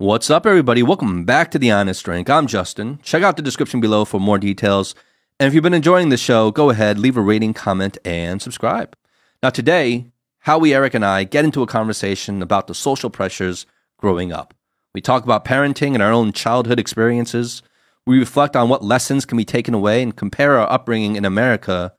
[0.00, 0.82] What's up, everybody?
[0.82, 2.30] Welcome back to The Honest Drink.
[2.30, 3.00] I'm Justin.
[3.02, 4.94] Check out the description below for more details.
[5.38, 8.96] And if you've been enjoying the show, go ahead, leave a rating, comment, and subscribe.
[9.42, 10.06] Now, today,
[10.38, 13.66] Howie, Eric, and I get into a conversation about the social pressures
[13.98, 14.54] growing up.
[14.94, 17.60] We talk about parenting and our own childhood experiences.
[18.06, 21.92] We reflect on what lessons can be taken away and compare our upbringing in America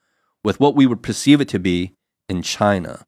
[0.43, 1.93] with what we would perceive it to be
[2.27, 3.05] in China.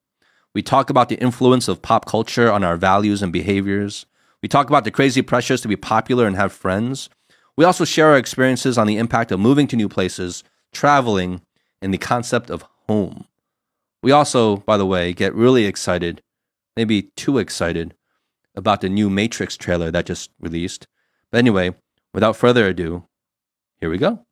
[0.54, 4.06] We talk about the influence of pop culture on our values and behaviors.
[4.44, 7.10] We talk about the crazy pressures to be popular and have friends.
[7.56, 10.44] We also share our experiences on the impact of moving to new places,
[10.74, 11.42] traveling,
[11.82, 13.26] and the concept of home.
[14.04, 16.22] We also, by the way, get really excited,
[16.76, 17.96] maybe too excited,
[18.54, 20.88] about the new Matrix trailer that just released.
[21.32, 21.74] But anyway,
[22.14, 23.08] without further ado,
[23.80, 24.26] here we go.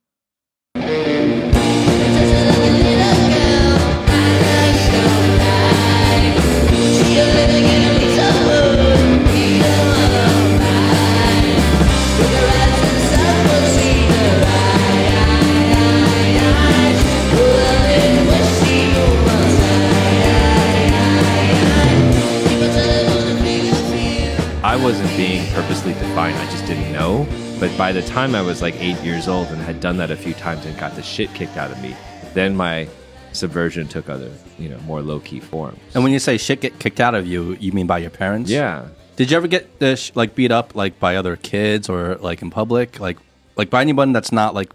[24.72, 26.34] I wasn't being purposely defined.
[26.36, 27.26] I just didn't know.
[27.60, 30.16] But by the time I was like eight years old and had done that a
[30.16, 31.94] few times and got the shit kicked out of me,
[32.32, 32.88] then my
[33.32, 35.78] subversion took other, you know, more low key forms.
[35.94, 38.50] And when you say shit get kicked out of you, you mean by your parents?
[38.50, 38.86] Yeah.
[39.16, 42.50] Did you ever get this like beat up like by other kids or like in
[42.50, 43.18] public, like
[43.56, 44.72] like by anyone that's not like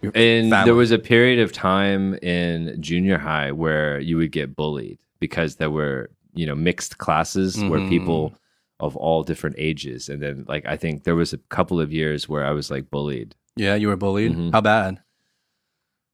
[0.00, 0.64] your And family?
[0.64, 5.56] there was a period of time in junior high where you would get bullied because
[5.56, 7.88] there were, you know, mixed classes where Mhm.
[7.88, 8.32] people
[8.80, 10.08] of all different ages.
[10.08, 12.90] And then, like, I think there was a couple of years where I was like
[12.90, 13.34] bullied.
[13.56, 14.32] yeah, you were bullied.
[14.32, 14.52] Mhm.
[14.52, 15.00] How bad?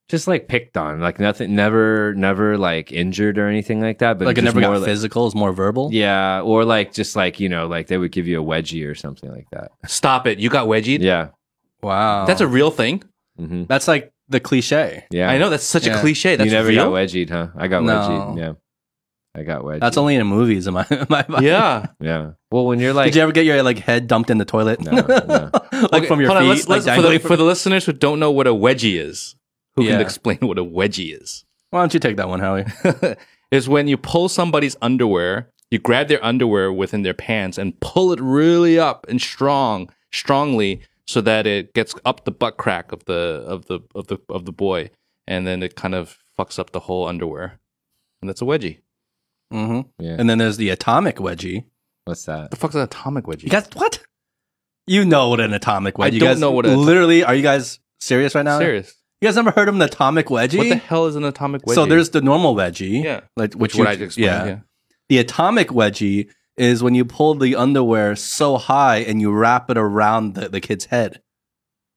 [0.08, 4.18] just like picked on, like nothing, never, never like injured or anything like that.
[4.18, 5.26] But like it just never got more like- physical.
[5.26, 5.90] It's more verbal.
[5.92, 8.94] Yeah, or like just like you know, like they would give you a wedgie or
[8.94, 9.72] something like that.
[9.86, 10.38] Stop it.
[10.38, 11.00] You got wedgied?
[11.00, 11.30] Yeah,
[11.82, 12.24] Wow.
[12.24, 13.02] That's a real thing.
[13.36, 15.04] hmm that's like the cliche.
[15.10, 15.28] yeah.
[15.28, 15.98] I know that's such Yeah.
[15.98, 16.36] a cliche.
[16.36, 16.84] That's you never real.
[16.90, 17.48] got wedgied, huh?
[17.56, 17.92] I got No.
[17.98, 18.38] wedgied.
[18.38, 18.52] Yeah,
[19.38, 19.80] I got wedgied.
[19.80, 20.66] That's only in movies.
[20.66, 20.86] Am I?
[20.90, 21.86] Am I Yeah.
[22.00, 22.30] Yeah.
[22.50, 24.80] Well, when you're like, Did you ever get your like head dumped in the toilet?
[24.80, 25.50] No, no.
[25.72, 27.84] like Okay, from your feet, on, let's- like let's- for, the, dangling for the listeners
[27.84, 29.34] who don't know what a wedgie is,
[29.74, 29.92] who Yeah.
[29.92, 31.44] can explain what a wedgie is?
[31.70, 32.64] Why don't you take that one, Howie?
[33.50, 38.12] is when you pull somebody's underwear, you grab their underwear within their pants and pull
[38.12, 43.04] it really up and strong, strongly, so that it gets up the butt crack of
[43.04, 44.90] the of the of the of the boy,
[45.26, 47.58] and then it kind of fucks up the whole underwear,
[48.22, 48.78] and that's a wedgie.
[49.50, 50.16] Hmm yeah.
[50.18, 51.64] And then there's the atomic wedgie.
[52.04, 52.50] What's that?
[52.50, 53.44] The fuck's an atomic wedgie?
[53.44, 54.00] You guys, what?
[54.86, 56.04] You know what an atomic wedgie?
[56.04, 57.24] I you don't guys know what an- literally.
[57.24, 58.58] Are you guys serious right now?
[58.58, 58.94] serious?
[59.20, 60.58] You guys never heard of an atomic wedgie?
[60.58, 61.74] What the hell is an atomic wedgie?
[61.74, 63.02] So there's the normal wedgie.
[63.02, 64.48] yeah, like which you- what I just explained.
[64.48, 64.58] Yeah.
[65.08, 69.76] The atomic wedgie is when you pull the underwear so high and you wrap it
[69.78, 71.20] around the, the kid's head.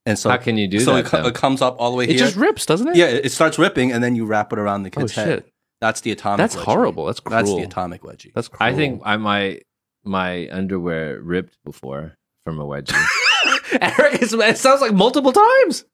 [0.06, 1.06] And so How can you do so that?
[1.06, 2.16] it, co- it comes up all the way here.
[2.16, 2.26] It here.
[2.26, 2.96] just rips, doesn't it?
[2.96, 5.28] yeah, it it starts ripping and then you wrap it around the Oh kid's head.
[5.44, 6.64] shit, That's the atomic that's wedgie.
[6.64, 7.06] horrible.
[7.06, 7.38] That's cruel.
[7.38, 8.34] That's the atomic wedgie.
[8.34, 8.70] That's cruel.
[8.70, 9.60] I think I my
[10.04, 12.94] my underwear ripped before from a wedgie.
[13.82, 15.86] Eric, it's, it sounds like multiple times.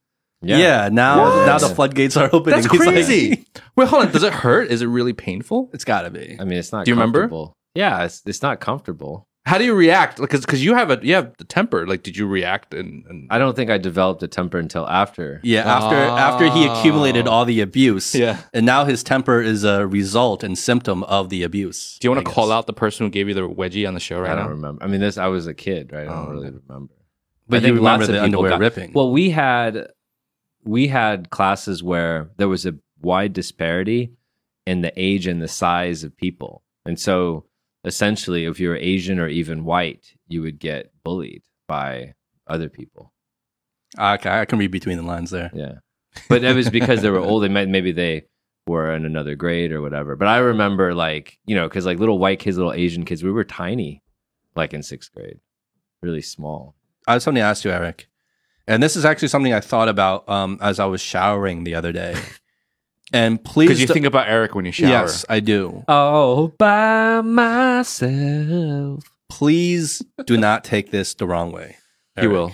[0.42, 0.90] yeah.
[0.92, 1.46] now What?
[1.46, 2.62] now the floodgates are opening.
[2.62, 3.46] That's He's like- crazy.
[3.76, 4.12] Wait, hold on.
[4.12, 4.72] Does it hurt?
[4.72, 5.70] Is it really painful?
[5.74, 6.38] it's got to be.
[6.40, 6.86] I mean, it's not.
[6.86, 7.30] Do you remember?
[7.76, 9.28] Yeah, it's it's not comfortable.
[9.46, 10.20] How do you react?
[10.20, 11.86] Because because you have a you have the temper.
[11.86, 12.74] Like, did you react?
[12.74, 15.40] And, and I don't think I developed a temper until after.
[15.44, 18.42] Yeah, after after he accumulated all the abuse, yeah.
[18.56, 22.00] and now his temper is a result and symptom of the abuse.
[22.00, 24.00] Do you want to call out the person who gave you the wedgie on the
[24.00, 24.34] show right now?
[24.34, 24.56] I don't now?
[24.56, 24.84] remember.
[24.84, 26.08] I mean, this I was a kid, right?
[26.08, 26.32] I don't Oh.
[26.32, 26.94] really remember.
[27.48, 28.94] But I think you remember lots of the people underwear got- ripping.
[28.94, 29.90] Well, we had
[30.64, 34.14] we had classes where there was a wide disparity
[34.66, 37.46] in the age and the size of people, and so
[37.86, 42.16] essentially, if you were Asian or even white, you would get bullied by
[42.48, 43.14] other people.
[43.98, 45.52] okay, I can read between the lines there.
[45.54, 45.76] Yeah,
[46.28, 47.44] but that was because they were old.
[47.44, 48.26] They might maybe they
[48.68, 50.16] were in another grade or whatever.
[50.16, 53.32] But I remember like you know because like little white kids, little Asian kids, we
[53.32, 54.04] were tiny,
[54.56, 55.40] like in sixth grade,
[56.02, 56.76] really small.
[57.08, 58.08] I have something to ask you, Eric,
[58.68, 61.92] and this is actually something I thought about um, as I was showering the other
[61.92, 62.16] day.
[63.16, 64.90] And please, Because you do- think about Eric when you shower.
[64.90, 65.86] yes, I do.
[65.88, 69.06] All by myself.
[69.30, 71.78] Please do not take this the wrong way.
[72.20, 72.52] He will.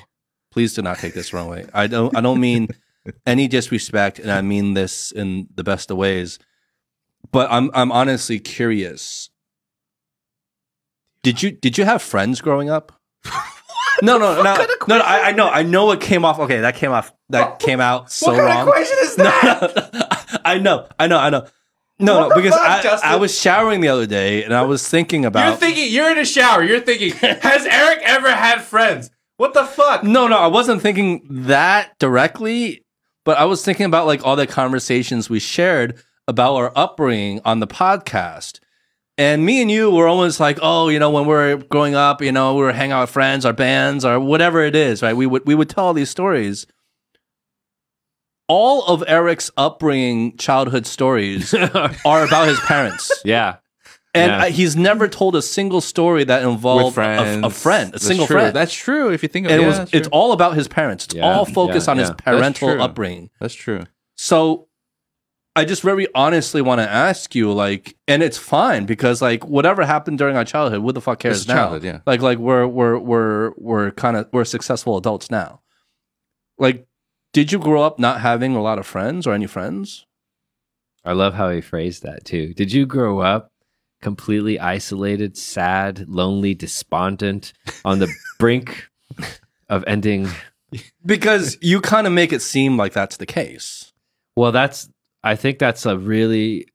[0.51, 1.65] Please do not take this the wrong way.
[1.73, 2.15] I don't.
[2.15, 2.67] I don't mean
[3.25, 6.37] any disrespect, and I mean this in the best of ways.
[7.31, 7.71] But I'm.
[7.73, 9.31] I'm honestly curious.
[11.23, 12.91] Did you Did you have friends growing up?
[14.03, 14.65] no, no, no, no.
[14.87, 15.47] no I, I know.
[15.49, 16.37] I know it came off.
[16.39, 17.11] Okay, that came off.
[17.29, 18.67] That came out so wrong.
[18.67, 19.67] question is No, no,
[20.45, 20.87] I know.
[20.99, 21.17] I know.
[21.17, 21.47] I know.
[21.99, 23.09] No, What no, because fuck, I, Justin?
[23.11, 25.47] I was showering the other day and I was thinking about.
[25.47, 25.93] You're thinking.
[25.93, 26.63] You're in a shower.
[26.63, 27.11] You're thinking.
[27.41, 29.11] Has Eric ever had friends?
[29.37, 30.03] What the fuck?
[30.03, 32.85] no, no, I wasn't thinking that directly,
[33.23, 37.59] but I was thinking about like all the conversations we shared about our upbringing on
[37.59, 38.59] the podcast.
[39.17, 42.21] And me and you were almost like, oh, you know, when we are growing up,
[42.21, 45.15] you know, we were hanging out with friends, our bands, or whatever it is, right?
[45.15, 46.65] We would we would tell all these stories.
[48.47, 51.53] All of Eric's upbringing, childhood stories
[52.05, 53.11] are about his parents.
[53.23, 53.57] Yeah.
[54.13, 54.41] And Yeah.
[54.43, 57.43] uh, he's never told a single story that involved friends.
[57.43, 58.35] a, a friend, a That's single true.
[58.35, 58.53] friend.
[58.55, 59.09] That's true.
[59.11, 61.05] If you think of and it, it yeah, was, it's all about his parents.
[61.05, 62.81] It's Yeah, all focused on his parental true.
[62.81, 63.29] upbringing.
[63.39, 63.83] That's true.
[64.17, 64.67] So
[65.55, 69.85] I just very honestly want to ask you, like, and it's fine because like whatever
[69.85, 71.53] happened during our childhood, who the fuck cares now?
[71.55, 71.99] childhood, yeah.
[72.05, 75.61] Like like we're we're we're we're kind of we're successful adults now.
[76.57, 76.85] Like,
[77.33, 80.05] did you grow up not having a lot of friends or any friends?
[81.03, 82.53] I love how he phrased that too.
[82.53, 83.51] Did you grow up
[84.01, 87.53] completely isolated, sad, lonely, despondent,
[87.85, 88.87] on the brink
[89.69, 90.27] of ending?
[91.05, 93.91] Because you kind of make it seem like that's the case.
[94.35, 94.89] Well, that's
[95.23, 96.67] I think that's a really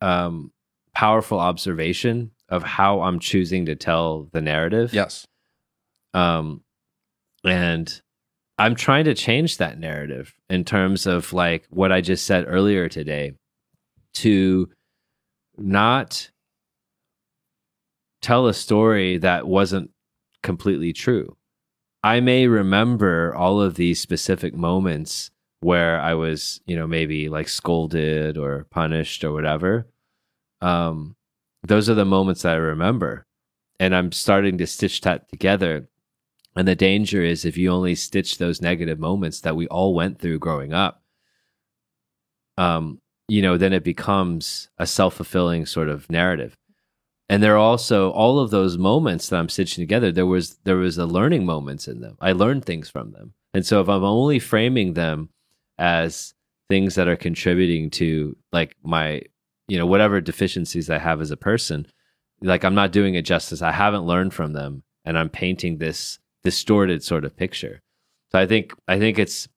[0.00, 0.52] um
[0.94, 4.92] powerful observation of how I'm choosing to tell the narrative.
[4.92, 5.26] Yes.
[6.14, 6.62] um
[7.44, 8.00] and
[8.58, 12.88] i'm trying to change that narrative in terms of like what i just said earlier
[12.88, 13.32] today
[14.14, 14.68] to
[15.56, 16.30] not
[18.20, 19.90] tell a story that wasn't
[20.42, 21.36] completely true
[22.02, 25.30] i may remember all of these specific moments
[25.60, 29.86] where i was you know maybe like scolded or punished or whatever
[30.60, 31.16] um
[31.64, 33.26] those are the moments that i remember
[33.78, 35.88] and I'm starting to stitch that together.
[36.58, 40.18] And the danger is if you only stitch those negative moments that we all went
[40.18, 41.00] through growing up,
[42.56, 46.56] um, you know, then it becomes a self fulfilling sort of narrative.
[47.28, 50.10] And there are also all of those moments that I'm stitching together.
[50.10, 52.16] There was there was a learning moments in them.
[52.20, 53.34] I learned things from them.
[53.54, 55.28] And so if I'm only framing them
[55.78, 56.34] as
[56.68, 59.22] things that are contributing to like my,
[59.68, 61.86] you know, whatever deficiencies I have as a person,
[62.42, 63.62] like I'm not doing it justice.
[63.62, 67.82] I haven't learned from them, and I'm painting this distorted sort of picture.
[68.30, 69.48] So I think I think it's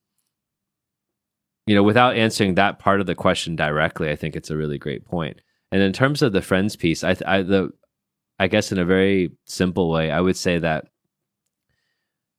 [1.68, 4.78] you know without answering that part of the question directly, I think it's a really
[4.78, 5.42] great point.
[5.72, 7.72] And in terms of the friends piece, I, I the
[8.40, 10.88] I guess in a very simple way, I would say that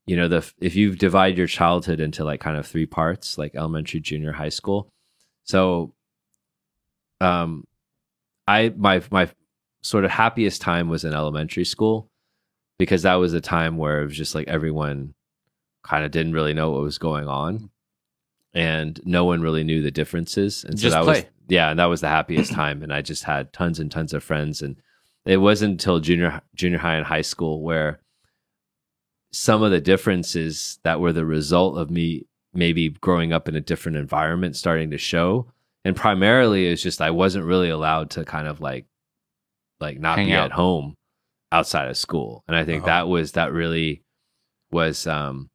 [0.06, 3.54] you know the if you divide your childhood into like kind of three parts, like
[3.54, 4.92] elementary, junior, high school.
[5.44, 5.94] So
[7.20, 7.64] um
[8.48, 9.28] I my my
[9.82, 12.10] sort of happiest time was in elementary school
[12.82, 15.14] because that was a time where it was just like everyone
[15.84, 17.70] kind of didn't really know what was going on.
[18.54, 20.64] And no one really knew the differences.
[20.64, 21.20] And so Just that play.
[21.20, 22.82] was yeah and that was the happiest time.
[22.82, 24.62] And i just had tons and tons of friends.
[24.62, 24.74] And
[25.24, 28.00] it wasn't until junior junior high and high school where
[29.30, 33.60] some of the differences that were the result of me maybe growing up in a
[33.60, 35.46] different environment starting to show.
[35.84, 38.86] And primarily it's just i wasn't really allowed to kind of like
[39.80, 40.46] like not Hang be out.
[40.46, 40.96] at home
[41.52, 42.86] outside of school and i think Uh-huh.
[42.92, 44.02] that was that really
[44.70, 45.50] was um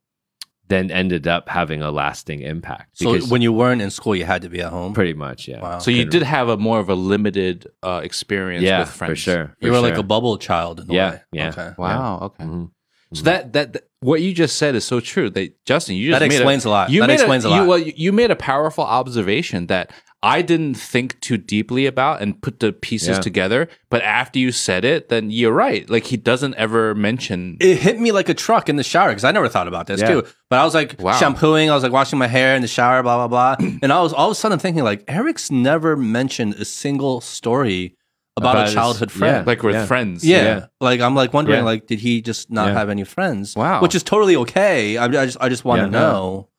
[0.69, 4.25] then ended up having a lasting impact So because when you weren't in school, you
[4.25, 4.94] had to be at home.
[4.94, 5.79] pretty much yeah Wow.
[5.79, 9.11] So you did have a more of a limited uh, experience yeah with friends.
[9.11, 11.21] for sure you for were like a bubble child in a Yeah, way.
[11.31, 11.49] yeah.
[11.49, 11.69] Okay.
[11.77, 12.19] Wow.
[12.27, 12.43] Okay.
[12.43, 12.71] Mhm.
[13.13, 15.29] So that, that that what you just said is so true.
[15.29, 16.89] That Justin, you just That made explains a lot.
[16.91, 17.67] You That explains a you, lot.
[17.67, 19.91] Well, you- you made a powerful observation that
[20.24, 23.19] I didn't think too deeply about and put the pieces Yeah.
[23.21, 23.67] together.
[23.91, 25.88] But after you said it, then you're right.
[25.89, 27.57] Like he doesn't ever mention.
[27.59, 30.01] it hit me like a truck in the shower because I never thought about this
[30.01, 30.07] Yeah.
[30.07, 30.24] too.
[30.50, 31.13] But I was like Wow.
[31.17, 34.01] shampooing, I was like washing my hair in the shower, blah blah blah, and I
[34.01, 37.95] was all of a sudden thinking like Eric's never mentioned a single story
[38.36, 39.17] about, About a his- childhood yeah.
[39.19, 39.47] friend.
[39.47, 39.86] like with Yeah.
[39.86, 40.24] friends.
[40.24, 40.43] yeah.
[40.43, 40.65] Yeah.
[40.81, 41.65] like I'm like wondering Yeah.
[41.65, 42.74] like did he just not Yeah.
[42.74, 43.55] have any friends?
[43.55, 43.81] Wow.
[43.81, 44.97] which is totally okay.
[44.97, 45.91] I, I just I just want to Yeah.
[46.01, 46.50] know.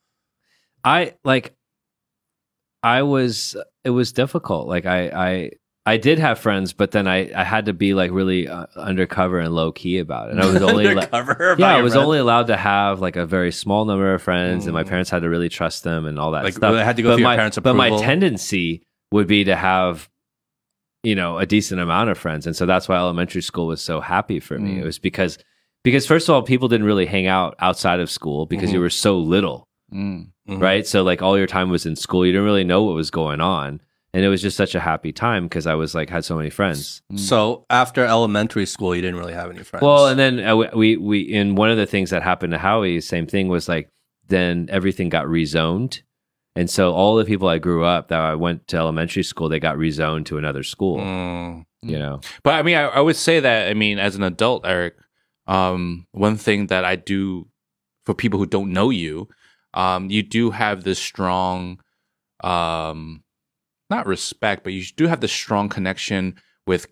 [0.85, 1.55] I like
[2.83, 4.69] I was it was difficult.
[4.69, 5.51] Like I I
[5.87, 9.39] I did have friends, but then I I had to be like really uh, undercover
[9.41, 10.33] and low key about it.
[10.33, 13.51] And I was only Undercover yeah, I was only allowed to have like a very
[13.53, 14.89] small number of friends, and my Mm.
[14.89, 16.75] parents had to really trust them and all that Like, stuff.
[16.75, 18.83] I had to go but through your my, parents' But my tendency
[19.13, 20.09] would be to have,
[21.03, 24.01] you know, a decent amount of friends, and so that's why elementary school was so
[24.01, 24.75] happy for me.
[24.77, 24.81] Mm.
[24.83, 25.39] It was because
[25.85, 28.83] because first of all, people didn't really hang out outside of school because you Mhm.
[28.83, 30.29] were so little Mm.
[30.49, 30.61] Mhm.
[30.61, 30.87] right?
[30.87, 32.25] So like all your time was in school.
[32.27, 33.81] You didn't really know what was going on,
[34.13, 36.51] and it was just such a happy time because I was like had so many
[36.51, 37.03] friends.
[37.17, 39.83] So after elementary school, you didn't really have any friends.
[39.83, 43.01] Well, and then uh, we we in one of the things that happened to Howie,
[43.01, 43.91] same thing was like
[44.29, 46.03] then everything got rezoned,
[46.55, 49.61] And so all the people I grew up that I went to elementary school, they
[49.61, 50.99] got rezoned to another school.
[50.99, 51.65] Mm.
[51.83, 54.67] You know, But I mean, I, I would say that I mean, as an adult,
[54.67, 54.97] Eric,
[55.47, 57.47] um, one thing that I do
[58.05, 59.29] for people who don't know you,
[59.75, 61.81] um, you do have this strong,
[62.43, 63.23] um,
[63.91, 66.87] not respect, but you do have this strong connection with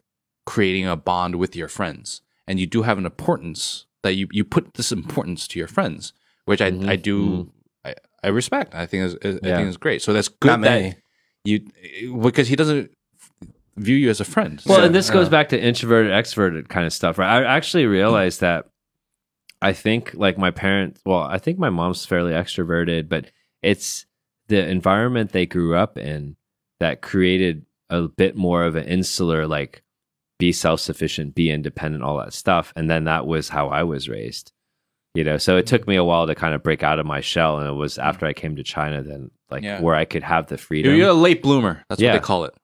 [0.44, 4.44] creating a bond with your friends, and you do have an importance that you you
[4.44, 6.12] put this importance to your friends,
[6.44, 7.50] which I Mhm, I do.
[7.84, 8.74] I, I respect.
[8.74, 9.56] I think is I Yeah.
[9.56, 10.02] think is great.
[10.02, 10.94] So that's good Not that me.
[11.44, 11.60] you
[12.22, 12.90] because he doesn't
[13.76, 14.62] view you as a friend.
[14.64, 17.42] Well, So- and this goes back to introverted, extroverted kind of stuff, right?
[17.42, 18.66] I actually realized that
[19.62, 23.30] I think like my parents, well, I think my mom's fairly extroverted, but
[23.62, 24.06] it's
[24.48, 26.36] the environment they grew up in
[26.80, 29.82] that created a bit more of an insular, like
[30.38, 32.72] be self sufficient, be independent, all that stuff.
[32.76, 34.52] And then that was how I was raised.
[35.14, 35.92] You know, so it took mm-hmm.
[35.92, 37.58] me a while to kind of break out of my shell.
[37.58, 38.06] And it was mm-hmm.
[38.06, 39.80] after I came to China, then like Yeah.
[39.80, 40.94] where I could have the freedom.
[40.94, 41.82] You're, a late bloomer.
[41.88, 42.12] That's Yeah.
[42.12, 42.54] what they call it.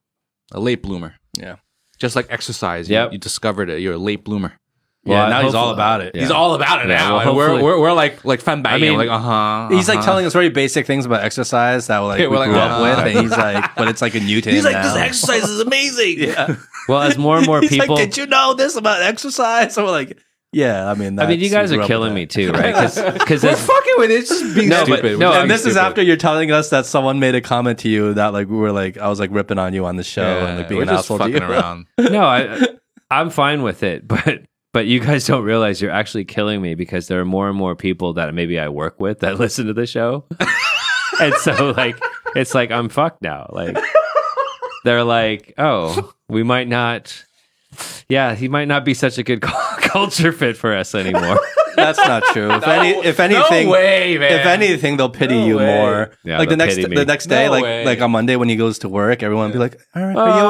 [0.52, 1.14] A late bloomer.
[1.38, 1.56] Yeah.
[1.98, 2.90] Just like exercise.
[2.90, 3.80] You, you discovered it.
[3.80, 4.52] You're a late bloomer.
[5.04, 6.14] Yeah, Well, now he's all about it.
[6.14, 6.20] Yeah.
[6.20, 7.16] He's all about it Yeah, now.
[7.16, 8.84] well, we're, hopefully- we're, we're like like fan banging.
[8.86, 9.68] I mean, like uh huh.
[9.74, 12.50] He's like telling us very basic things about exercise that like Yeah, we we're like,
[12.50, 12.74] grew uh-huh.
[12.84, 14.82] up with, and he's like, but it's like a new to him now.
[14.82, 16.18] This exercise is amazing.
[16.28, 16.54] yeah.
[16.88, 17.96] well, as more and more He's people.
[17.96, 19.74] like, did you know this about exercise?
[19.74, 20.18] So we're like,
[20.52, 21.26] yeah, I mean, that's.
[21.26, 22.74] I mean, you guys are killing me too, right?
[22.74, 24.26] Because We're fucking with it.
[24.28, 25.18] Just being No, but- stupid.
[25.18, 28.14] no, and this is after you're telling us that someone made a comment to you
[28.14, 30.58] that like we were like I was like ripping on you on the show and
[30.58, 31.38] like being an asshole to you.
[31.38, 31.86] around.
[31.98, 32.68] no, I,
[33.10, 34.42] I'm fine with it, but
[34.72, 37.76] but you guys don't realize you're actually killing me because there are more and more
[37.76, 40.24] people that maybe I work with that listen to the show,
[41.20, 41.98] and so like
[42.34, 43.48] it's like I'm fucked now.
[43.50, 43.76] Like
[44.84, 47.24] they're like, oh, we might not.
[48.08, 51.40] Yeah, he might not be such a good culture fit for us anymore.
[51.76, 52.50] That's not true.
[52.52, 54.32] If any, if anything, no way, man.
[54.40, 55.66] if anything, they'll pity No you way.
[55.78, 56.10] more.
[56.24, 56.96] Yeah, like the next pity me.
[56.96, 57.84] the next day, No like way.
[57.84, 60.20] like on Monday when he goes to work, everyone will be like, "All right, Oh,
[60.20, 60.46] are you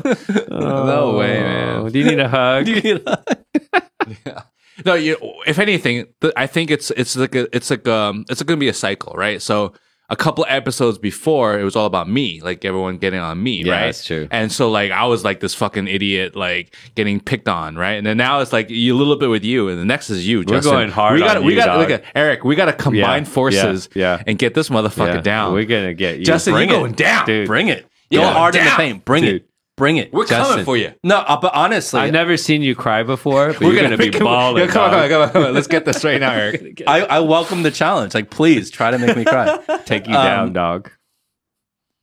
[0.00, 1.76] okay?" No way, man.
[1.80, 2.64] Oh, Do you need a hug?
[2.66, 4.44] Do you need a-
[4.84, 5.16] No, you.
[5.46, 6.06] If anything,
[6.36, 9.14] I think it's it's like a, it's like um it's going to be a cycle,
[9.16, 9.40] right?
[9.40, 9.72] So
[10.14, 13.72] a couple episodes before, it was all about me, like everyone getting on me, Yeah,
[13.72, 13.86] right?
[13.86, 14.28] that's true.
[14.30, 17.94] And so like I was like this fucking idiot, like getting picked on, right?
[17.94, 20.26] And then now it's like you, a little bit with you, and the next is
[20.26, 20.38] you.
[20.38, 20.72] We're Justin.
[20.72, 22.44] going hard We got we got at Eric.
[22.44, 24.22] We got to combine Yeah, forces, yeah, yeah.
[24.26, 25.52] and get this motherfucker down.
[25.52, 26.24] We're gonna get you.
[26.24, 26.80] Justin, Bring you're it.
[26.80, 27.26] going down.
[27.26, 27.46] Dude.
[27.46, 27.86] Bring it.
[28.12, 29.04] Go hard in the paint.
[29.04, 29.34] Bring Dude.
[29.42, 29.48] it.
[29.76, 30.12] Bring it.
[30.12, 30.44] We're Justin.
[30.52, 30.92] coming for you.
[31.02, 34.10] No, uh, but honestly, I've never seen you cry before, but We're you're gonna, be
[34.10, 34.62] come- balling.
[34.62, 35.54] Yeah, come on, come on, come on, come on.
[35.54, 36.82] Let's get this right now, Eric.
[36.86, 38.14] I, I welcome the challenge.
[38.14, 39.58] Like, please try to make me cry.
[39.84, 40.90] Take you Um, down, dog.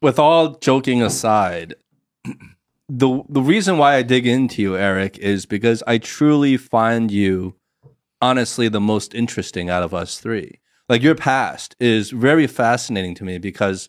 [0.01, 1.75] with all joking aside,
[2.89, 7.55] the the reason why I dig into you, Eric, is because I truly find you
[8.21, 10.59] honestly the most interesting out of us three.
[10.89, 13.87] Like your past is very fascinating to me because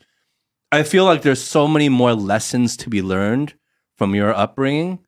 [0.70, 3.54] I feel like there's so many more lessons to be learned
[3.96, 5.00] from your upbringing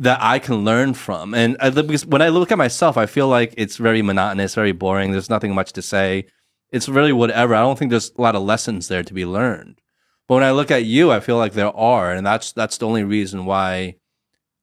[0.00, 1.32] that I can learn from.
[1.32, 4.72] And I, because when I look at myself, I feel like it's very monotonous, very
[4.72, 5.12] boring.
[5.12, 6.26] There's nothing much to say.
[6.72, 7.54] It's really whatever.
[7.54, 9.80] I don't think there's a lot of lessons there to be learned.
[10.28, 12.86] But when I look at you, I feel like there are, and that's that's the
[12.86, 13.96] only reason why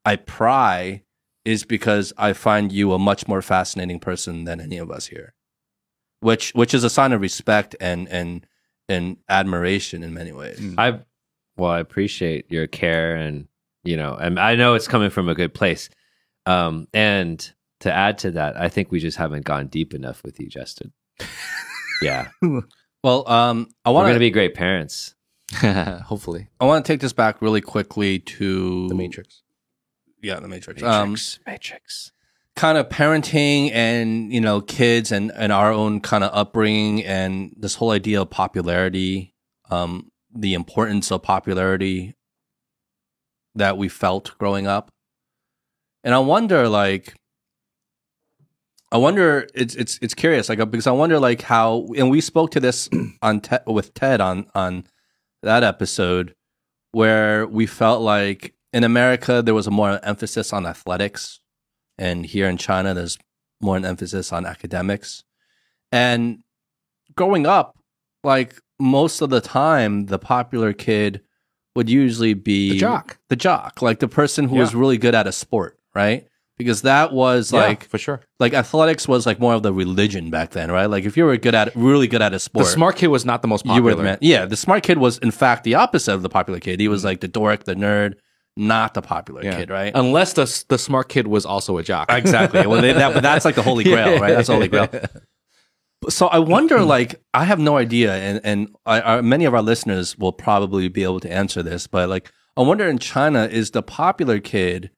[0.03, 1.03] I pry
[1.45, 5.33] is because I find you a much more fascinating person than any of us here,
[6.21, 8.45] which which is a sign of respect and and
[8.87, 10.59] and admiration in many ways.
[10.59, 10.75] Mm.
[11.59, 13.47] I well, I appreciate your care and
[13.83, 15.89] you know, and I know it's coming from a good place.
[16.45, 17.49] Um, and
[17.81, 20.91] to add to that, I think we just haven't gone deep enough with you, Justin.
[22.01, 22.29] yeah,
[23.03, 25.15] Well, um, I we're want gonna be great parents.
[25.55, 29.41] Hopefully, I want to take this back really quickly to the Matrix.
[30.21, 30.83] Yeah, the Matrix.
[30.83, 32.11] Um, Matrix, Matrix.
[32.55, 37.53] kind of parenting and you know kids and and our own kind of upbringing and
[37.57, 39.33] this whole idea of popularity
[39.71, 42.13] um the importance of popularity
[43.55, 44.91] that we felt growing up
[46.03, 47.15] and i wonder like
[48.91, 52.51] i wonder it's it's it's curious like because i wonder like how and we spoke
[52.51, 52.89] to this
[53.21, 54.85] on Ted, with ted on on
[55.41, 56.35] that episode
[56.91, 61.39] where we felt like in america there was a more emphasis on athletics
[61.99, 63.17] and here in China, there's
[63.61, 65.25] more an emphasis on academics.
[65.91, 66.39] And
[67.13, 67.77] growing up,
[68.23, 71.21] like most of the time, the popular kid
[71.75, 73.17] would usually be The jock.
[73.29, 76.25] the jock, like the person who was really good at a sport, right?
[76.57, 78.19] Because that was like for sure.
[78.39, 80.87] like athletics was like more of the religion back then, right?
[80.87, 83.23] Like if you were good at really good at a sport, The smart kid was
[83.23, 83.91] not the most you popular.
[83.91, 84.17] were the man.
[84.19, 86.81] Yeah, the smart kid was in fact the opposite of the popular kid.
[86.81, 87.07] He was mm-hmm.
[87.07, 88.15] like the dork, the nerd,
[88.57, 89.55] not the popular Yeah.
[89.55, 89.93] kid, right?
[89.95, 92.11] Unless the the smart kid was also a jock.
[92.11, 92.67] Exactly.
[92.67, 94.33] Well, they, that, that's like the holy grail, right?
[94.33, 94.89] That's the holy grail.
[96.09, 96.87] So I wonder, mm-hmm.
[96.87, 100.87] like, I have no idea, and and I, I, many of our listeners will probably
[100.89, 104.91] be able to answer this, but like, I wonder in China is the popular kid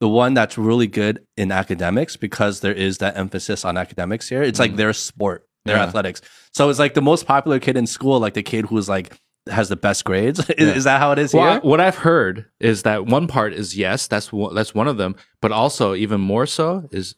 [0.00, 4.42] the one that's really good in academics because there is that emphasis on academics here.
[4.42, 4.78] It's like mm-hmm.
[4.78, 5.84] their sport, their Yeah.
[5.84, 6.20] athletics.
[6.52, 9.18] So it's like the most popular kid in school, like the kid who's like
[9.50, 10.38] has the best grades.
[10.50, 10.74] is, Yeah.
[10.74, 13.76] is that how it is Well, I- what I've heard is that one part is
[13.76, 17.16] yes, that's one, that's one of them, but also even more so is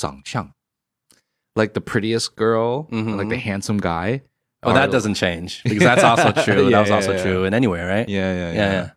[0.00, 0.52] zhang 长相
[1.56, 3.16] like the prettiest girl, mm-hmm.
[3.16, 3.42] like the mm-hmm.
[3.42, 4.22] handsome guy.
[4.62, 6.64] Oh, that doesn't change because that's also true.
[6.64, 7.22] yeah, that was yeah, also yeah.
[7.22, 8.08] true in anywhere, right?
[8.08, 8.90] Yeah, yeah, yeah.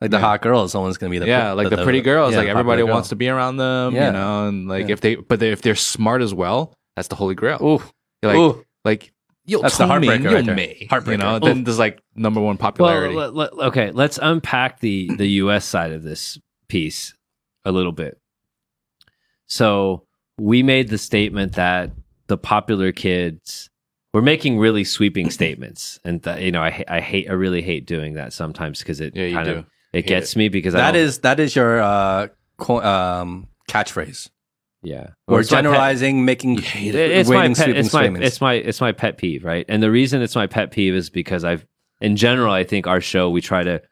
[0.00, 2.34] Like the hot girl someone's going to be the yeah, like the, the, pretty girls.
[2.34, 2.92] like everybody girl.
[2.92, 4.48] wants to be around them, you know.
[4.48, 7.58] And like if they, but they, if they're smart as well, that's the holy grail.
[7.60, 7.82] Ooh,
[8.22, 8.64] You're like Ooh.
[8.84, 9.12] like
[9.44, 10.44] you'll that's the heartbreaker.
[10.46, 11.10] You'll me, heartbreaker.
[11.10, 11.40] You know, Ooh.
[11.40, 13.14] then there's like number one popularity.
[13.14, 15.66] Well, okay, let's unpack the the U.S.
[15.66, 16.38] side of this
[16.68, 17.14] piece
[17.66, 18.18] a little bit.
[19.48, 20.06] So
[20.40, 21.90] we made the statement that
[22.28, 23.68] the popular kids
[24.14, 27.86] we're making really sweeping statements, and th- you know, I I hate I really hate
[27.86, 29.52] doing that sometimes because it Yeah, you kind do.
[29.58, 32.28] of it Hate gets me because I That don't- is that is your uh,
[32.58, 34.30] co- um, catchphrase.
[34.82, 38.26] yeah Or it's my pet- generalizing, making It- it's my pet, sweeping it's my statements.
[38.26, 39.64] it's my it's my pet peeve, right?
[39.68, 41.66] And the reason it's my pet peeve is because I've
[42.00, 43.82] in general, I think our show we try to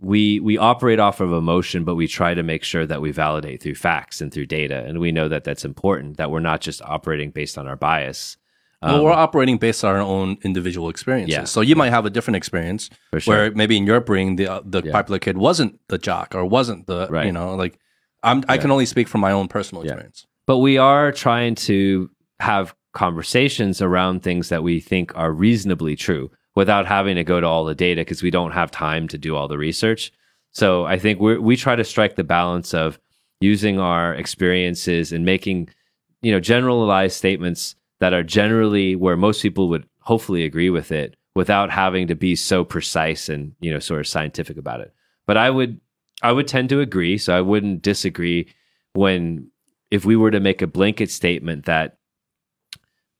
[0.00, 3.62] we we operate off of emotion, but we try to make sure that we validate
[3.62, 6.16] through facts and through data, and we know that that's important.
[6.18, 8.36] That we're not just operating based on our bias.
[8.80, 11.34] well, Um, we're operating based on our own individual experiences.
[11.34, 11.44] Yeah.
[11.44, 13.34] So you might have a different experience sure.
[13.34, 14.92] where maybe in your brain the uh, the Yeah.
[14.92, 17.26] popular kid wasn't the jock or wasn't the Right.
[17.26, 17.78] you know like
[18.22, 19.92] I'm I can only speak from my own personal Yeah.
[19.92, 20.26] experience.
[20.46, 22.08] but we are trying to
[22.40, 27.46] have conversations around things that we think are reasonably true without having to go to
[27.46, 30.12] all the data because we don't have time to do all the research.
[30.50, 32.98] So I think we we try to strike the balance of
[33.40, 35.68] using our experiences and making
[36.20, 41.14] you know generalized statements that are generally where most people would hopefully agree with it
[41.36, 44.92] without having to be so precise and you know sort of scientific about it.
[45.28, 45.80] But I would
[46.22, 48.52] I would tend to agree, so I wouldn't disagree
[48.94, 49.52] when
[49.92, 51.98] if we were to make a blanket statement that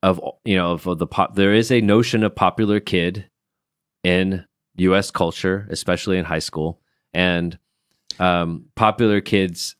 [0.02, 3.28] of you know of, of the pop there is a notion of popular kid
[4.04, 4.44] in
[4.76, 6.80] US culture, especially in high school,
[7.12, 7.58] and
[8.18, 9.76] um, popular kids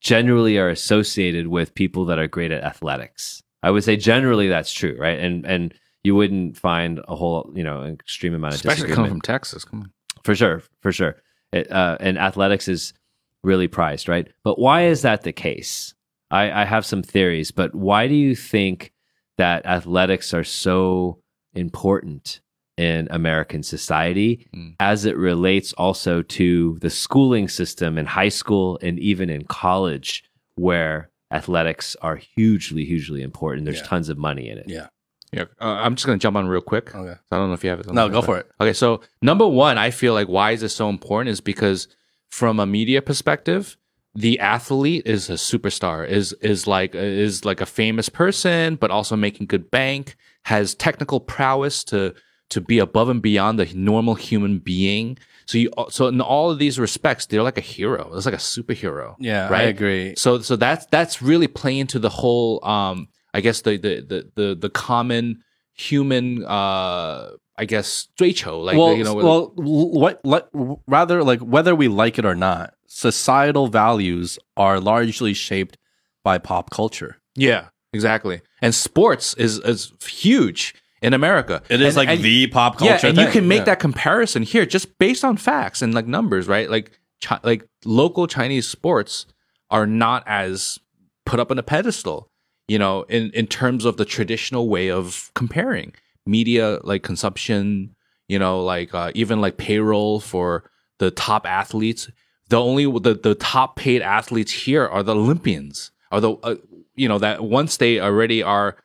[0.00, 3.42] generally are associated with people that are great at athletics.
[3.62, 5.18] I would say generally that's true, right?
[5.18, 9.20] And and you wouldn't find a whole you know extreme amount of Especially coming from
[9.20, 9.64] Texas.
[9.64, 9.92] Come on.
[10.24, 11.16] for sure, for sure.
[11.52, 12.94] It, uh, and athletics is
[13.42, 14.28] really prized, right?
[14.44, 15.94] But why is that the case?
[16.30, 18.92] I, I have some theories, but why do you think
[19.36, 21.18] that athletics are so
[21.54, 22.40] important
[22.88, 24.74] in American society Mm.
[24.80, 30.24] as it relates also to the schooling system in high school and even in college,
[30.54, 33.64] where athletics are hugely, hugely important?
[33.66, 33.92] There's Yeah.
[33.92, 34.66] tons of money in it.
[34.68, 34.88] Yeah.
[35.32, 36.92] Yeah, uh, I'm just gonna jump on real quick.
[36.92, 37.16] Okay.
[37.30, 37.92] I don't know if you have it.
[37.92, 38.46] No, go for it.
[38.60, 41.86] Okay, so number one, I feel like why is this so important is because
[42.30, 43.76] from a media perspective,
[44.12, 49.14] the athlete is a superstar, is is like is like a famous person, but also
[49.14, 50.16] making good bank,
[50.46, 52.12] has technical prowess to
[52.50, 55.18] to be above and beyond the normal human being.
[55.46, 58.12] So you so in all of these respects, they're like a hero.
[58.14, 59.16] It's like a superhero.
[59.18, 60.14] Yeah, I agree.
[60.16, 64.30] So so that's that's really playing to the whole um I guess the the the
[64.36, 65.42] the, the common
[65.74, 70.48] human uh I guess 追求 like well, you know well, what, what,
[70.86, 75.76] rather like whether we like it or not, societal values are largely shaped
[76.24, 77.16] by pop culture.
[77.36, 82.46] yeah exactly and sports is is huge in America It is And- like and- the
[82.48, 82.94] pop culture.
[83.06, 83.64] yeah and you can make Yeah.
[83.66, 88.26] that comparison here just based on facts and like numbers right like chi- like local
[88.26, 89.26] Chinese sports
[89.70, 90.78] are not as
[91.24, 92.30] put up on a pedestal
[92.68, 95.92] you know in in terms of the traditional way of comparing
[96.26, 97.94] media like consumption
[98.28, 102.10] you know like uh, even like payroll for the top athletes
[102.48, 106.56] the only the, the top paid athletes here are the olympians are the uh,
[106.94, 108.76] you know that once they already are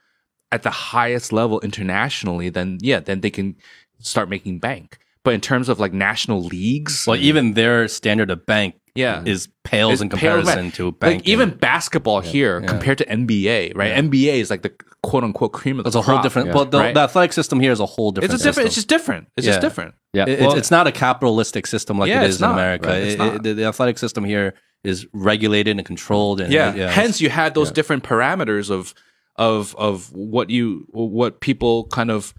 [0.51, 3.55] at the highest level internationally then yeah then they can
[3.99, 7.21] start making bank but in terms of like national leagues well, mm.
[7.21, 11.21] even their standard of bank yeah is pales It's in pale comparison to bank.
[11.21, 12.67] like even basketball here Yeah.
[12.67, 13.91] compared to NBA, right?
[13.93, 14.71] NBA is like the
[15.03, 16.47] quote unquote cream of the it's a whole different.
[16.49, 16.53] Yeah.
[16.53, 16.93] Well, the, Right.
[16.93, 18.33] the athletic system here is a whole different.
[18.33, 18.67] It's a different.
[18.67, 19.27] It's just different.
[19.35, 19.95] It's just different.
[20.13, 22.49] Yeah, It- well- it's, it's not a capitalistic system like Yeah, it's is in.
[22.49, 22.87] America.
[22.87, 23.35] Right, it's It- not.
[23.35, 24.53] it- the, the athletic system here
[24.85, 26.39] is regulated and controlled.
[26.39, 26.69] And Yeah.
[26.73, 28.93] it's- Hence, you had those different parameters of
[29.37, 32.33] of of what you what people kind of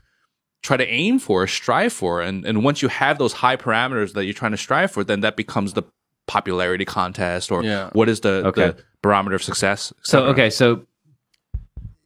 [0.62, 4.24] try to aim for, strive for, and and once you have those high parameters that
[4.24, 5.82] you're trying to strive for, then that becomes the
[6.26, 7.90] popularity contest or Yeah.
[7.92, 8.68] what is the, Okay.
[8.68, 9.92] the barometer of success.
[10.02, 10.86] So okay, so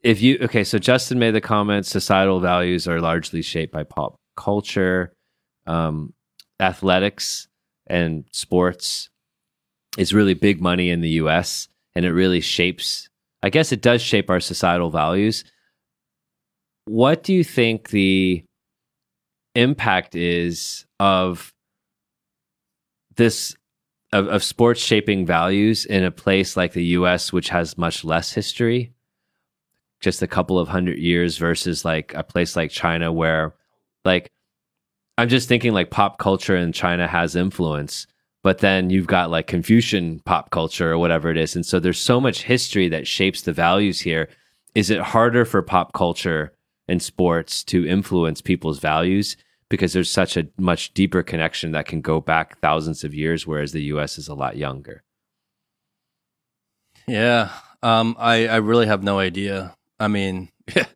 [0.03, 4.17] if you okay, so Justin made the comment: societal values are largely shaped by pop
[4.37, 5.13] culture,
[5.67, 6.13] um,
[6.59, 7.49] athletics,
[7.87, 9.09] and sports.
[9.99, 11.67] Is really big money in the U.S.
[11.97, 13.10] and it really shapes.
[13.43, 15.45] I guess it does shape our societal values.
[16.85, 18.45] What do you think the
[19.55, 21.53] impact is of
[23.17, 23.55] this
[24.13, 28.33] of, of sports shaping values in a place like the US, which has much less
[28.33, 28.93] history,
[30.01, 33.55] just a couple of hundred years versus like a place like China where
[34.05, 34.31] like
[35.19, 38.07] I'm just thinking like pop culture in China has influence,
[38.43, 41.55] but then you've got like Confucian pop culture or whatever it is.
[41.55, 44.29] And so there's so much history that shapes the values here.
[44.75, 46.53] Is it harder for pop culture
[46.89, 49.37] and sports to influence people's values?
[49.71, 53.73] because there's such a much deeper connection that can go back thousands of years, whereas
[53.73, 54.19] the U.S.
[54.19, 55.03] is a lot younger.
[57.07, 57.51] Yeah,
[57.83, 59.75] um, I I really have no idea.
[59.99, 60.89] I mean, that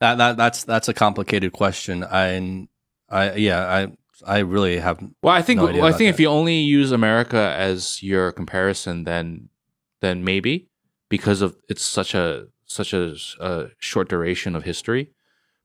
[0.00, 2.02] that that's that's a complicated question.
[2.02, 2.66] I
[3.08, 3.92] I yeah I
[4.26, 5.02] I really have.
[5.22, 9.04] Well, I think no well, I think if you only use America as your comparison,
[9.04, 9.48] then
[10.00, 10.68] then maybe
[11.08, 15.10] because of it's such a such a, a short duration of history.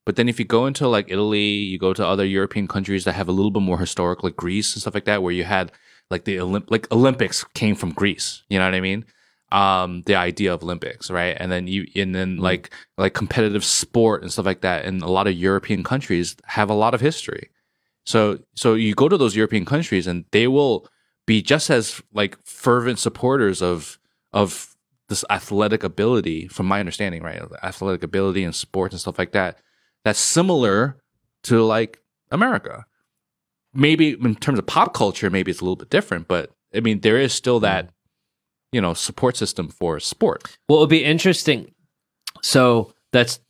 [0.05, 3.13] But then if you go into like Italy, you go to other European countries that
[3.13, 5.71] have a little bit more historic, like Greece and stuff like that, where you had
[6.09, 8.43] like the Olymp- like Olympics came from Greece.
[8.49, 9.05] You know what I mean?
[9.51, 11.35] Um, the idea of Olympics, right?
[11.39, 15.09] And then you and then like like competitive sport and stuff like that, in a
[15.09, 17.49] lot of European countries have a lot of history.
[18.07, 20.87] So so you go to those European countries and they will
[21.25, 23.99] be just as like fervent supporters of
[24.31, 24.75] of
[25.09, 27.41] this athletic ability, from my understanding, right?
[27.63, 29.59] Athletic ability and sports and stuff like that.
[30.05, 31.01] That's similar
[31.43, 31.99] to like
[32.31, 32.85] America.
[33.73, 37.01] Maybe in terms of pop culture, maybe it's a little bit different, but I mean,
[37.01, 37.89] there is still that
[38.71, 40.57] you know support system for sport.
[40.69, 41.73] Well, it'll be interesting.
[42.41, 43.41] So that's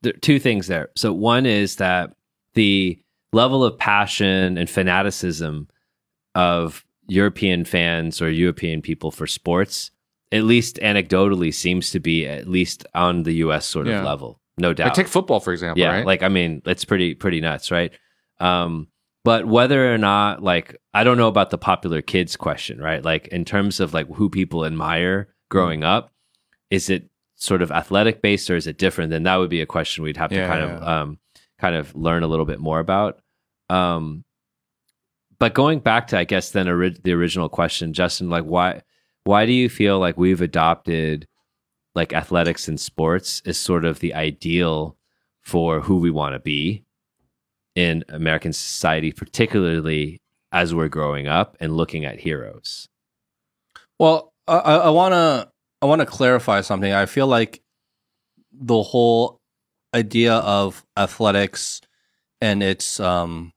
[0.00, 0.88] there two things there.
[0.96, 2.14] So one is that
[2.54, 2.98] the
[3.32, 5.68] level of passion and fanaticism
[6.34, 9.90] of European fans or European people for sports,
[10.32, 13.66] at least anecdotally, seems to be at least on the U.S.
[13.66, 14.00] sort Yeah.
[14.00, 14.40] of level.
[14.58, 14.86] No doubt.
[14.86, 16.06] Like take football for example, yeah right?
[16.06, 17.92] like i mean it's pretty pretty nuts right
[18.40, 18.88] um
[19.22, 23.28] but whether or not like i don't know about the popular kids question right like
[23.28, 26.10] in terms of like who people admire growing up
[26.70, 29.66] is it sort of athletic based or is it different then that would be a
[29.66, 31.18] question we'd have to Yeah, kind of um
[31.58, 33.20] kind of learn a little bit more about
[33.70, 34.24] um
[35.38, 38.82] but going back to i guess then ori- the original question justin like why
[39.24, 41.26] why do you feel like we've adopted
[41.96, 44.96] like athletics and sports is sort of the ideal
[45.42, 46.84] for who we want to be
[47.74, 50.20] in American society, particularly
[50.52, 52.88] as we're growing up and looking at heroes.
[53.98, 55.50] Well, I, I want to
[55.82, 56.92] I want to clarify something.
[56.92, 57.62] I feel like
[58.52, 59.40] the whole
[59.94, 61.80] idea of athletics
[62.40, 63.52] and its um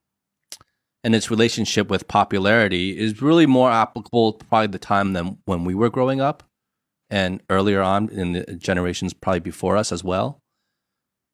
[1.03, 5.73] and its relationship with popularity is really more applicable probably the time than when we
[5.73, 6.43] were growing up
[7.09, 10.41] and earlier on in the generations probably before us as well.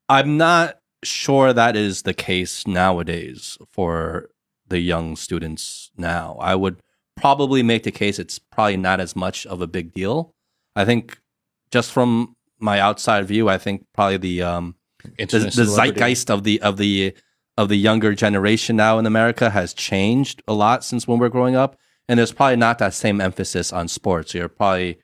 [0.08, 4.30] I'm not sure that is the case nowadays for
[4.68, 6.38] the young students now.
[6.40, 6.82] I would
[7.16, 10.32] probably make the case it's probably not as much of a big deal.
[10.76, 11.20] I think
[11.72, 14.76] just from my outside view, I think probably the um
[15.18, 17.14] the, the zeitgeist of the of the
[17.58, 21.56] of the younger generation now in America has changed a lot since when we're growing
[21.56, 21.78] up,
[22.10, 24.34] and there's probably not that same emphasis on sports.
[24.34, 24.98] You're probably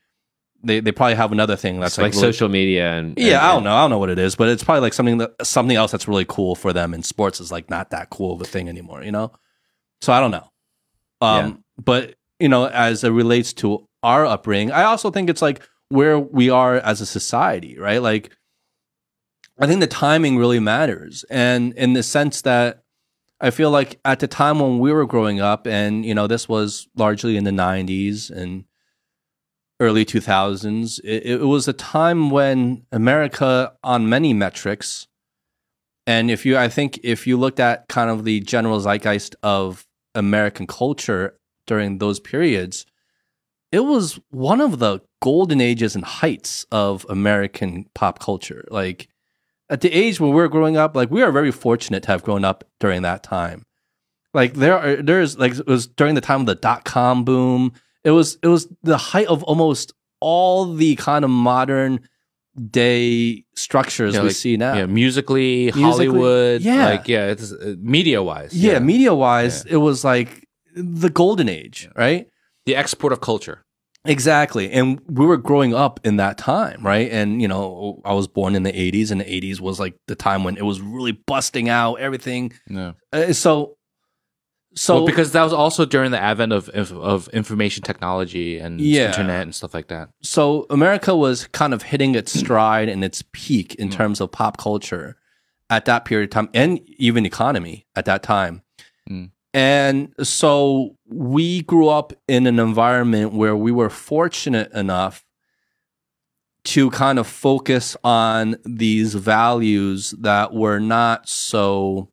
[0.64, 3.54] they, they probably have another thing that's like, really- social media and yeah, and- I
[3.54, 3.74] don't know.
[3.76, 6.08] I don't know what it is, but it's probably like something that something else that's
[6.08, 6.94] really cool for them.
[6.94, 9.32] And sports is like not that cool of a thing anymore, you know.
[10.02, 10.48] So I don't know.
[11.22, 15.62] Um, but you know, as it relates to our upbringing, I also think it's like
[15.90, 18.02] where we are as a society, right?
[18.02, 18.32] Like,
[19.62, 22.84] I think the timing really matters, and in the sense that
[23.40, 26.50] I feel like at the time when we were growing up, and you know, this
[26.50, 28.66] was largely in the '90s and
[29.80, 31.00] early 2000s.
[31.04, 35.08] It, it was a time when America, on many metrics,
[36.08, 39.88] and if you, I think, if you looked at kind of the general zeitgeist of
[40.16, 42.88] American culture during those periods,
[43.72, 48.68] it was one of the golden ages and heights of American pop culture.
[48.72, 49.08] Like
[49.72, 52.22] at the age when we were growing up, like we are very fortunate to have
[52.24, 53.64] grown up during that time.
[54.34, 57.74] Like there are, there's like it was during the time of the dot com boom
[58.04, 62.00] it was it was the height of almost all the kind of modern
[62.70, 64.74] day structures Yeah, we like- see now.
[64.76, 66.86] Yeah, musically, Musically, Hollywood, yeah.
[66.90, 68.54] like yeah, it's uh, media wise.
[68.54, 72.28] yeah, media wise, it was like the golden age, right?
[72.68, 73.64] the export of culture.
[74.06, 74.72] Exactly.
[74.72, 77.12] And we were growing up in that time, right?
[77.12, 80.16] And, you know, I was born in the 80s, and the 80s was like the
[80.16, 82.52] time when it was really busting out everything.
[82.68, 82.96] No.
[83.14, 83.78] Uh, so,
[84.74, 88.80] so well, because that was also during the advent of of, of information technology and
[88.82, 89.08] Yeah.
[89.10, 90.10] internet and stuff like that.
[90.24, 94.58] so America was kind of hitting its stride and its peak in terms of pop
[94.58, 95.18] culture
[95.70, 98.62] at that period of time and even economy at that time.
[99.10, 99.32] Mm.
[99.54, 105.26] And so we grew up in an environment where we were fortunate enough
[106.64, 112.10] to kind of focus on these values that were not so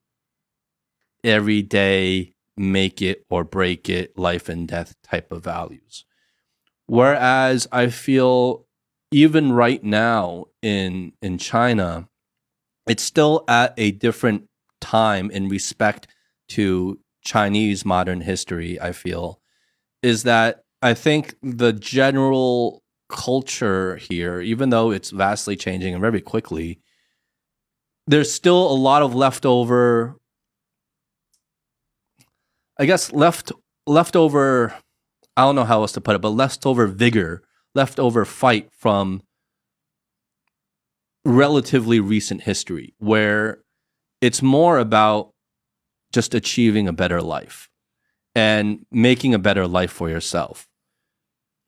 [1.23, 6.05] everyday make it or break it life and death type of values.
[6.87, 8.67] Whereas i feel
[9.11, 12.09] even right now in in china
[12.87, 14.49] it's still at a different
[14.81, 16.07] time in respect
[16.49, 16.99] to
[17.29, 19.41] chinese modern history i feel
[20.03, 26.21] is that i think the general culture here even though it's vastly changing and very
[26.21, 26.81] quickly
[28.07, 30.17] there's still a lot of leftover
[32.79, 33.53] i guess left
[33.87, 34.75] leftover
[35.39, 39.23] I don't know how else to put it, but leftover vigor, leftover fight from
[41.25, 43.59] relatively recent history, where
[44.21, 45.31] it's more about
[46.13, 47.69] just achieving a better life
[48.35, 50.69] and making a better life for yourself.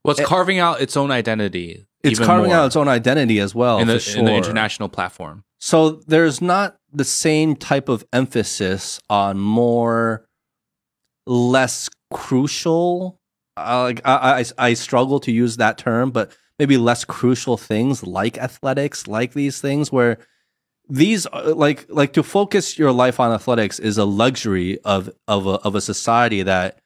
[0.04, 1.86] Well, it's Eh, carving out its own identity.
[2.02, 3.78] It's carving out its own identity as well.
[3.78, 5.44] in the, for in the international platform.
[5.58, 10.26] So there's not the same type of emphasis on more
[11.26, 13.20] less crucial.
[13.56, 18.02] Uh, like I, I, I struggle to use that term, but maybe less crucial things
[18.06, 20.18] like athletics, like these things where
[20.90, 25.46] these uh, like like to focus your life on athletics is a luxury of of
[25.46, 26.78] a, of a society that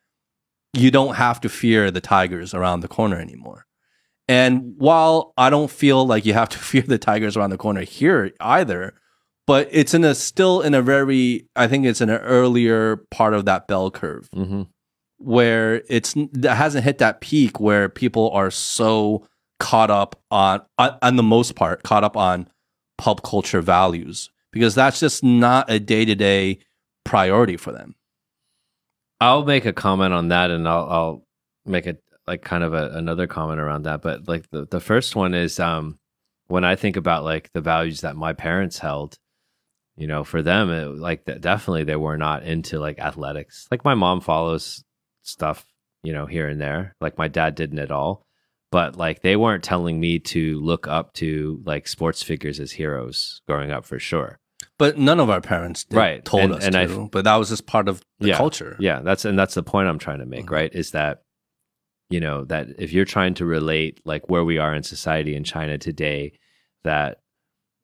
[0.72, 3.66] you don't have to fear the tigers around the corner anymore.
[4.28, 7.82] And while I don't feel like you have to fear the tigers around the corner
[7.82, 8.94] here either,
[9.46, 13.34] but it's in a still in a very I think it's in an earlier part
[13.34, 14.62] of that bell curve Mm-hmm.
[15.18, 19.26] where it's that hasn't hit that peak where people are so
[19.60, 22.48] caught up on on the most part caught up on
[22.98, 26.58] pop culture values because that's just not a day-to-day
[27.04, 27.94] priority for them.
[29.20, 31.26] I'll make a comment on that, and I'll I'll
[31.64, 34.02] make it like kind of a, another comment around that.
[34.02, 35.98] But like the the first one is um
[36.46, 39.16] when I think about like the values that my parents held,
[39.96, 43.66] you know, for them, it, like definitely they were not into like athletics.
[43.70, 44.84] Like my mom follows
[45.22, 45.64] stuff,
[46.02, 46.94] you know, here and there.
[47.00, 48.26] Like my dad didn't at all.
[48.74, 53.40] But like they weren't telling me to look up to like sports figures as heroes
[53.46, 54.40] growing up for sure.
[54.78, 56.24] But none of our parents did, Right.
[56.24, 58.36] told And- us and to, I- but that was just part of the Yeah.
[58.36, 58.76] culture.
[58.80, 60.50] Yeah, that's and that's the point I'm trying to make, Mhm.
[60.50, 60.74] right?
[60.74, 61.22] Is that
[62.10, 65.44] you know that if you're trying to relate like where we are in society in
[65.44, 66.32] China today,
[66.82, 67.18] that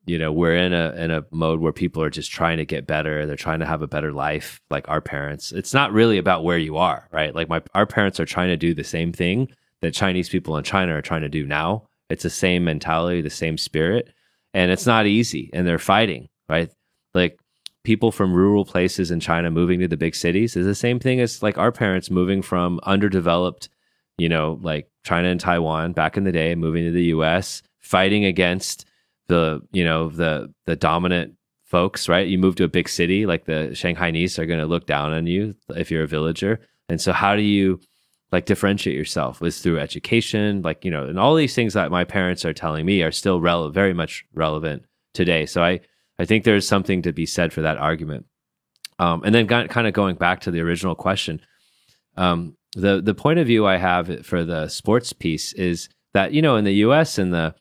[0.07, 2.85] you know we're in a in a mode where people are just trying to get
[2.89, 5.53] better, they're trying to have a better life, like our parents.
[5.53, 7.33] It's not really about where you are, right?
[7.33, 9.47] Like my our parents are trying to do the same thing
[9.83, 11.89] that Chinese people in China are trying to do now.
[12.09, 14.13] It's the same mentality, the same spirit,
[14.53, 16.71] and it's not easy, and they're fighting, right?
[17.15, 17.39] Like
[17.85, 21.21] people from rural places in China moving to the big cities is the same thing
[21.21, 23.69] as like our parents moving from underdeveloped,
[24.19, 28.25] you know, like China and Taiwan back in the day, moving to the US, fighting
[28.25, 28.85] against
[29.29, 32.27] the, you know, the the dominant folks, right?
[32.27, 35.27] You move to a big city, like the Shanghainese are going to look down on
[35.27, 36.61] you if you're a villager.
[36.89, 37.81] And so how do you
[38.33, 42.05] like differentiate yourself is through education, like, you know, and all these things that my
[42.05, 45.47] parents are telling me are still rele- very much relevant today.
[45.47, 45.81] So I
[46.19, 48.27] I think there's something to be said for that argument.
[48.99, 51.41] Um, and then kind of going back to the original question,
[52.19, 56.43] um, the the point of view I have for the sports piece is that you
[56.43, 57.19] know in the U.S.
[57.19, 57.55] in the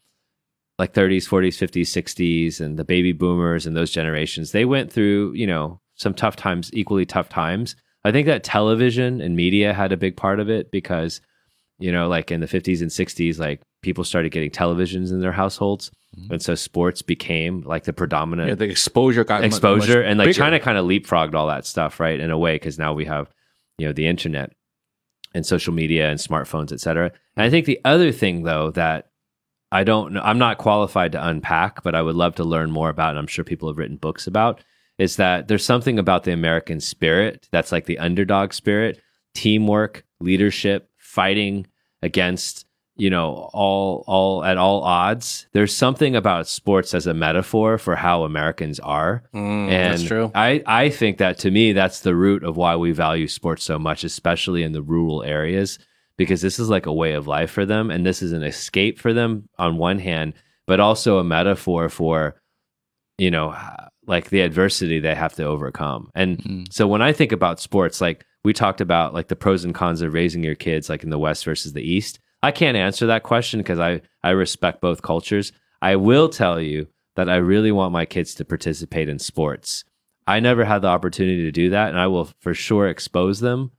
[0.78, 5.34] like 30s, 40s, 50s, 60s, and the baby boomers and those generations, they went through
[5.34, 7.76] you know some tough times, equally tough times.
[8.06, 11.22] I think that television and media had a big part of it because
[11.80, 15.32] you know like in the 50s and 60s, like people started getting televisions in their
[15.32, 16.32] households, Mhm.
[16.32, 20.38] and so sports became like the predominant Yeah, the exposure got exposure and like bigger.
[20.40, 23.30] China kind of leapfrogged all that stuff right in a way because now we have
[23.78, 24.52] you know the internet
[25.36, 29.10] and social media and smartphones et cetera and I think the other thing though that
[29.72, 32.90] I don't know I'm not qualified to unpack but I would love to learn more
[32.90, 34.62] about and I'm sure people have written books about
[35.00, 39.02] is that there's something about the American spirit that's like the underdog spirit
[39.34, 41.66] teamwork leadership fighting
[42.02, 47.78] against you know all all at all odds there's something about sports as a metaphor
[47.78, 50.32] for how americans are Mm, and that's true.
[50.36, 53.80] i i think that to me that's the root of why we value sports so
[53.80, 55.80] much especially in the rural areas
[56.18, 59.00] because this is like a way of life for them and this is an escape
[59.00, 60.34] for them on one hand
[60.68, 62.42] but also a metaphor for
[63.18, 63.56] you know
[64.10, 66.10] like the adversity they have to overcome.
[66.16, 66.74] And Mm.
[66.74, 70.02] so when i think about sports like we talked about like the pros and cons
[70.02, 72.20] of raising your kids like in the west versus the east.
[72.42, 75.52] I can't answer that question because i i respect both cultures.
[75.82, 79.84] I will tell you that i really want my kids to participate in sports.
[80.28, 83.72] I never had the opportunity to do that and i will for sure expose them.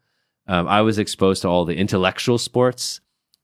[0.46, 3.00] Um, i was exposed to all the intellectual sports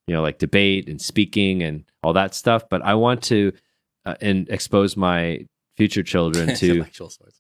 [0.07, 3.53] you know like debate and speaking and all that stuff but i want to
[4.07, 6.85] uh, and expose my future children to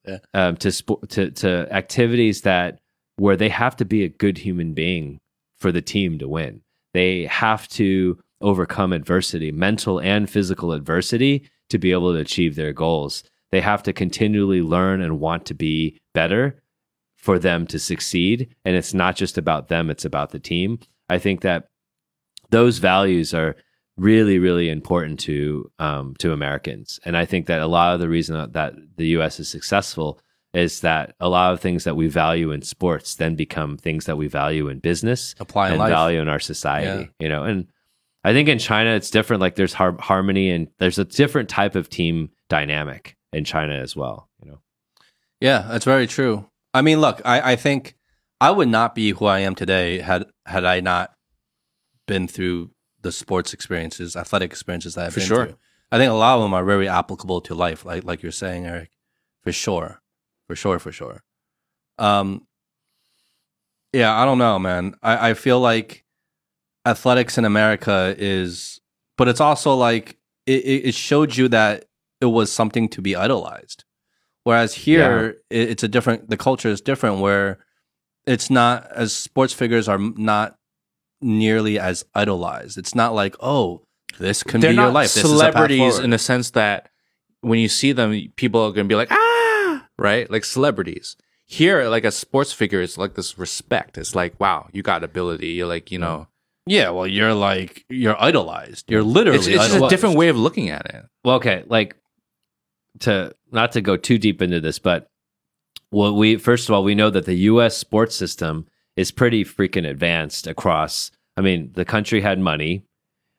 [0.07, 0.19] Yeah.
[0.35, 0.71] um, to,
[1.09, 2.79] to to activities that
[3.17, 5.19] where they have to be a good human being
[5.59, 6.61] for the team to win.
[6.93, 12.73] They have to overcome adversity, mental and physical adversity, to be able to achieve their
[12.73, 13.25] goals.
[13.51, 16.63] They have to continually learn and want to be better
[17.17, 18.55] for them to succeed.
[18.65, 20.79] And it's not just about them; it's about the team.
[21.09, 21.69] I think that
[22.51, 23.57] those values are
[23.97, 27.01] really, really important to um, to Americans.
[27.05, 29.41] And I think that a lot of the reason that, the U.S.
[29.41, 30.21] is successful
[30.53, 34.17] is that a lot of things that we value in sports then become things that
[34.17, 35.91] we value in business Apply in and life.
[35.91, 37.11] value in our society.
[37.19, 37.67] You know, and
[38.25, 39.41] I think in China it's different.
[39.41, 43.95] Like there's har- harmony and there's a different type of team dynamic in China as
[43.95, 44.29] well.
[44.43, 44.59] You know,
[45.41, 46.49] Yeah, that's very true.
[46.73, 47.97] I mean, look, I, I think
[48.41, 51.13] I would not be who I am today had had I not
[52.07, 52.71] been through
[53.07, 55.47] the sports experiences, athletic experiences that I've For been sure.
[55.47, 55.57] through.
[55.93, 58.67] I think a lot of them are very applicable to life, like like you're saying,
[58.67, 58.91] Eric.
[59.43, 60.03] For sure,
[60.49, 61.23] for sure, for sure.
[61.99, 62.47] Um,
[63.93, 64.97] yeah, I don't know, man.
[65.03, 66.05] I, I feel like
[66.85, 68.81] athletics in America is,
[69.17, 71.85] but it's also like it, it showed you that
[72.21, 73.85] it was something to be idolized.
[74.43, 76.29] Whereas here, it, it's a different.
[76.29, 77.59] The culture is different, where
[78.27, 80.59] it's not as sports figures are not
[81.21, 82.79] nearly as idolized.
[82.79, 83.83] It's not like oh,
[84.19, 85.15] this can They're be your not life.
[85.15, 86.91] This is a celebrities in the sense that
[87.41, 90.31] when you see them, people are going to be like, ah, right?
[90.31, 91.17] Like celebrities.
[91.45, 93.99] Here, like a sports figure is like this respect.
[93.99, 95.49] It's like, wow, you got ability.
[95.49, 96.27] You're like, you know,
[96.67, 98.91] yeah, well, you're like you're idolized.
[98.91, 101.05] You're literally it's, it's just a different way of looking at it.
[101.25, 101.97] well, okay, like
[103.01, 105.09] to not to go too deep into this, but
[105.93, 107.77] well, we first of all we know that the U.S.
[107.77, 111.11] sports system is pretty freaking advanced across.
[111.37, 112.85] I mean, the country had money,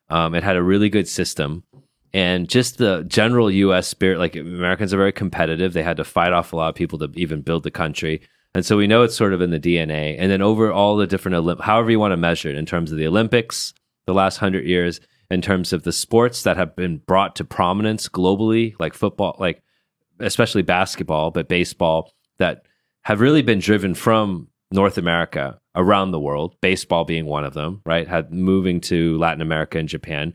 [0.09, 1.63] um, it had a really good system,
[2.13, 3.87] and just the general U.S.
[3.87, 4.19] spirit.
[4.19, 7.09] Like Americans are very competitive; they had to fight off a lot of people to
[7.15, 8.21] even build the country,
[8.53, 10.15] and so we know it's sort of in the DNA.
[10.17, 12.91] And then over all the different, Olymp- however you want to measure it, in terms
[12.91, 13.73] of the Olympics,
[14.05, 18.07] the last hundred years, in terms of the sports that have been brought to prominence
[18.07, 19.61] globally, like football, like
[20.19, 22.63] especially basketball, but baseball, that
[23.01, 27.81] have really been driven from North America around the world, baseball being one of them,
[27.85, 28.07] right?
[28.07, 30.33] Had moving to Latin America and Japan.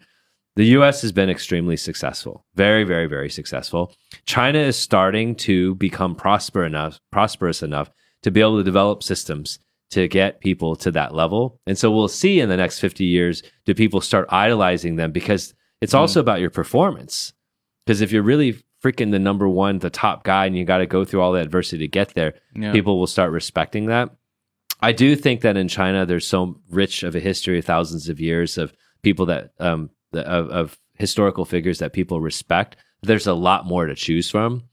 [0.57, 2.45] The US has been extremely successful.
[2.55, 3.95] Very, very, very successful.
[4.27, 7.90] China is starting to become prosper enough, prosperous enough
[8.23, 9.59] to be able to develop systems
[9.90, 11.61] to get people to that level.
[11.66, 15.55] And so we'll see in the next 50 years do people start idolizing them because
[15.81, 16.01] it's mm-hmm.
[16.01, 17.35] also about your performance.
[17.85, 20.87] Because if you're really freaking the number one, the top guy, and you got to
[20.87, 22.73] go through all the adversity to get there, Yeah.
[22.73, 24.11] people will start respecting that.
[24.83, 28.21] I do think that in China, there's so rich of a history, of thousands of
[28.21, 32.77] years of people that um the, of, of historical figures that people respect.
[33.03, 34.64] There's a lot more to choose from,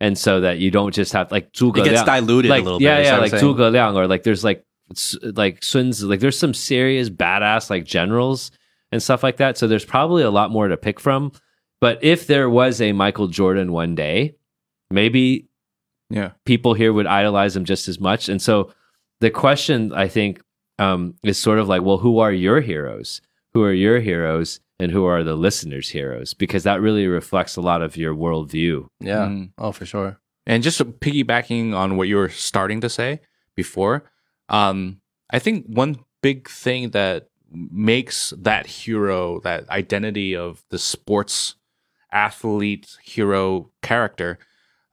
[0.00, 2.64] and so that you don't just have like Zhuge it gets Liang, diluted like a
[2.64, 3.02] little yeah, bit.
[3.02, 3.32] is yeah, like.
[3.32, 4.64] Zhuge Liang, or like there's like
[5.22, 8.50] like Sun Tzu, like there's some serious badass like generals
[8.92, 9.56] and stuff like that.
[9.56, 11.32] So there's probably a lot more to pick from.
[11.80, 14.34] But if there was a Michael Jordan one day,
[14.90, 15.48] maybe
[16.10, 16.32] Yeah.
[16.44, 18.28] people here would idolize him just as much.
[18.28, 18.72] And so
[19.20, 20.40] the question I think
[20.78, 23.20] um, is sort of like, well, who are your heroes?
[23.52, 24.60] Who are your heroes?
[24.78, 26.32] And who are the listeners' heroes?
[26.32, 28.86] Because that really reflects a lot of your worldview.
[28.98, 29.26] Yeah.
[29.26, 29.50] Mm.
[29.58, 30.18] Oh, for sure.
[30.46, 33.20] And just piggybacking on what you were starting to say
[33.54, 34.10] before,
[34.48, 41.56] um, I think one big thing that makes that hero, that identity of the sports
[42.10, 44.38] athlete hero character,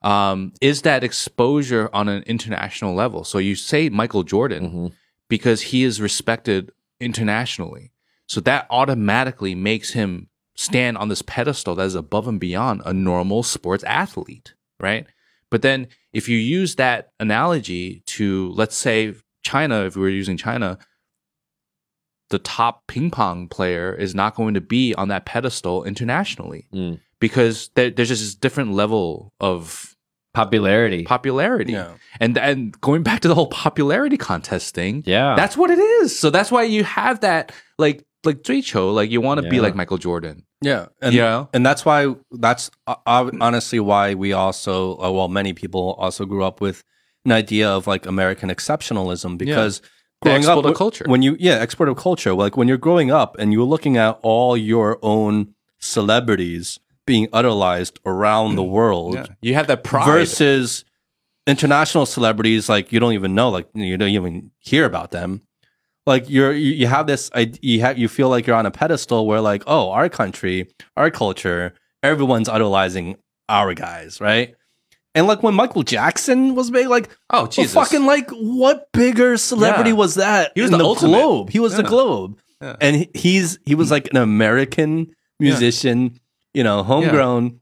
[0.02, 3.24] um, is that exposure on an international level.
[3.24, 4.92] So you say Michael Jordan Mhm.
[5.28, 6.70] because he is respected
[7.00, 7.90] internationally.
[8.26, 12.92] So that automatically makes him stand on this pedestal that is above and beyond a
[12.92, 15.06] normal sports athlete, right?
[15.50, 20.36] But then if you use that analogy to, let's say, China, if we were using
[20.36, 20.78] China,
[22.30, 27.00] the top ping pong player is not going to be on that pedestal internationally Mm.
[27.20, 29.94] Because there, there's just this different level of
[30.34, 31.02] Popularity.
[31.04, 31.72] popularity.
[31.72, 31.94] Yeah.
[32.20, 35.34] And and going back to the whole popularity contest thing, yeah.
[35.34, 36.16] that's what it is.
[36.16, 39.74] So that's why you have that like like Cho, like you want to be like
[39.74, 40.44] Michael Jordan.
[40.60, 41.48] Yeah, and you know?
[41.52, 46.24] and that's why that's uh, uh, honestly why we also, uh, well, many people also
[46.24, 46.84] grew up with
[47.24, 49.88] an idea of like American exceptionalism because The
[50.22, 51.04] growing export up of culture.
[51.08, 54.18] when you yeah export of culture like when you're growing up and you're looking at
[54.22, 58.68] all your own celebrities being idolized around the mm.
[58.68, 59.26] world Yeah.
[59.40, 60.06] You have that pride.
[60.06, 60.84] versus
[61.46, 65.40] international celebrities like you don't even know like you don't even hear about them
[66.06, 67.30] like you're you, have this
[67.62, 71.10] you have you feel like you're on a pedestal where like oh our country our
[71.10, 73.16] culture everyone's idolizing
[73.48, 74.54] our guys right
[75.14, 77.72] and like when michael jackson was big like oh well, Jesus.
[77.72, 79.96] fucking like what bigger celebrity Yeah.
[79.96, 82.76] was that He was the the, globe he was the globe Yeah.
[82.82, 86.20] and he's he was like an american musician
[86.58, 87.60] you know homegrown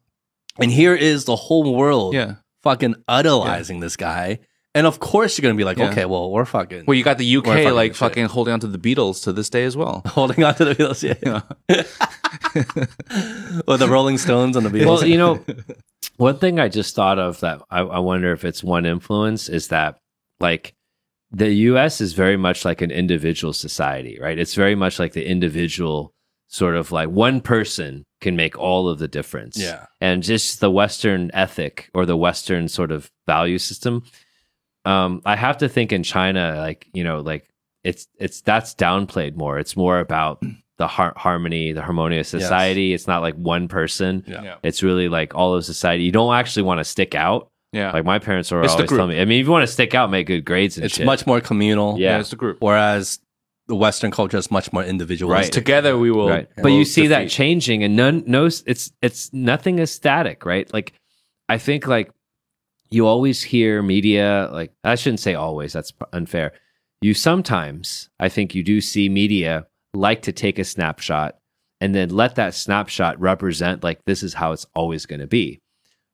[0.59, 2.37] and here is the whole world yeah.
[2.63, 4.39] fucking idolizing this guy.
[4.75, 5.91] And of course you're gonna be like, Yeah.
[5.91, 7.97] okay, well, we're fucking Well, you got the UK We're fucking like shit.
[7.99, 10.03] fucking holding on to the Beatles to this day as well.
[10.07, 11.43] holding on to the Beatles, yeah.
[13.69, 14.87] or the Rolling Stones and the Beatles.
[14.87, 15.45] well, you know,
[16.17, 19.69] one thing I just thought of that I, I wonder if it's one influence is
[19.69, 19.99] that
[20.41, 20.75] like
[21.31, 24.39] the US is very much like an individual society, right?
[24.39, 26.15] It's very much like the individual
[26.49, 29.59] sort of like one person can make all of the difference.
[29.59, 29.87] yeah.
[30.01, 34.03] and just the Western ethic or the Western sort of value system.
[34.85, 37.49] Um, I have to think in China, like you know, like
[37.85, 39.59] it's it's that's downplayed more.
[39.59, 40.43] It's more about
[40.79, 42.43] the har- harmony, the harmonious Yes.
[42.43, 42.93] society.
[42.95, 44.25] It's not like one person.
[44.27, 44.43] Yeah.
[44.43, 44.55] Yeah.
[44.63, 46.05] It's really like all of society.
[46.05, 47.49] You don't actually want to stick out.
[47.73, 47.91] Yeah.
[47.93, 48.99] Like my parents are It's the always group.
[48.99, 49.21] telling me.
[49.21, 51.07] I mean, if you want to stick out, make good grades and It's shit.
[51.07, 51.99] much more communal.
[51.99, 52.19] Yeah.
[52.21, 52.59] it's the group.
[52.61, 53.19] Whereas
[53.69, 55.53] the Western culture is much more individualistic.
[55.53, 56.29] Together we will.
[56.29, 56.49] right.
[56.57, 60.73] but will you see that changing and none no it's it's nothing is static right?
[60.73, 60.93] Like
[61.49, 62.11] i think like
[62.91, 66.53] you always hear media like i shouldn't say always that's unfair.
[67.01, 71.37] You sometimes i think you do see media like to take a snapshot
[71.81, 75.61] and then let that snapshot represent like this is how it's always going to be.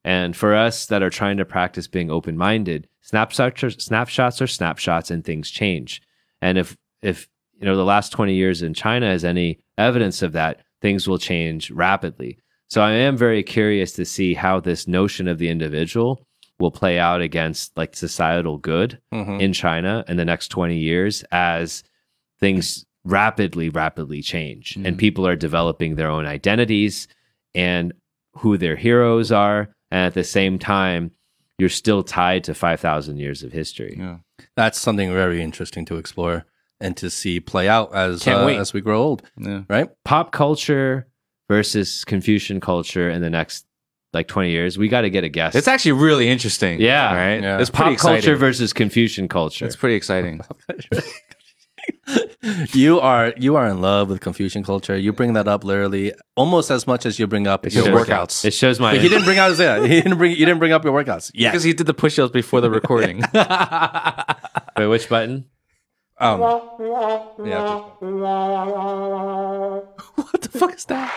[0.04, 5.10] And for us that are trying to practice being open-minded snapshots are snapshots are snapshots
[5.10, 6.02] and things change.
[6.40, 7.28] And if if
[7.62, 11.18] you know the last 20 years in china is any evidence of that things will
[11.18, 12.36] change rapidly
[12.68, 16.26] so i am very curious to see how this notion of the individual
[16.58, 19.40] will play out against like societal good Mhm.
[19.40, 21.84] in china in the next 20 years as
[22.40, 24.98] things rapidly rapidly change and Mhm.
[24.98, 27.08] people are developing their own identities
[27.54, 27.92] and
[28.34, 31.10] who their heroes are and at the same time
[31.58, 34.18] you're still tied to 5000 years of history Yeah.
[34.56, 36.44] That's something very interesting to explore
[36.82, 39.62] and to see play out as uh, as we grow old, Yeah.
[39.70, 39.88] right?
[40.04, 41.06] pop culture
[41.48, 43.64] versus Confucian culture in the next
[44.12, 45.54] like 20 years, we got to get a guess.
[45.54, 46.80] It's actually really interesting.
[46.80, 47.14] Yeah.
[47.14, 47.42] Right.
[47.42, 47.58] Yeah.
[47.60, 48.20] It's pop exciting.
[48.22, 49.64] culture versus Confucian culture.
[49.64, 50.40] It's pretty exciting.
[52.72, 54.96] you are you are in love with Confucian culture.
[54.96, 57.96] You bring that up literally almost as much as you bring up It's your just
[58.08, 58.26] workouts.
[58.42, 58.44] workouts.
[58.44, 59.80] it shows my But he didn't bring out his yeah.
[59.82, 61.30] He didn't bring you didn't bring up your workouts.
[61.34, 61.50] Yeah.
[61.50, 63.22] Because he did the push-ups before the recording.
[64.76, 65.46] Wait, which button?
[66.22, 66.40] Um,
[67.44, 67.82] yeah.
[70.14, 71.12] what the fuck is that?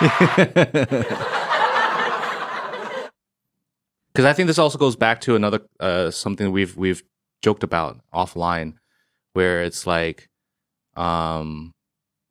[4.12, 7.02] Because I think this also goes back to another uh, something we've we've
[7.42, 8.74] joked about offline,
[9.34, 10.28] where it's like,
[10.96, 11.72] um,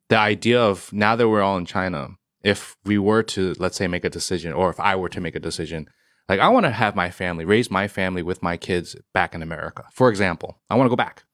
[0.08, 2.10] the idea of now that we're all in China,
[2.44, 5.34] if we were to let's say make a decision, or if I were to make
[5.34, 5.88] a decision,
[6.28, 9.42] like I want to have my family, raise my family with my kids back in
[9.42, 11.24] America, for example, I want to go back,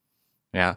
[0.57, 0.75] yeah.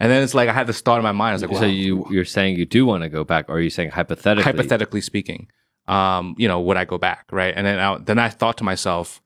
[0.00, 1.30] And then it's like I had this thought in my mind.
[1.30, 3.54] I was like, so wow, you you're saying you do want to go back, or
[3.54, 4.42] are you saying hypothetically?
[4.42, 5.48] hypothetically speaking,
[5.86, 7.54] um, you know, would I go back, right?
[7.56, 9.20] And then I, then I thought to myself,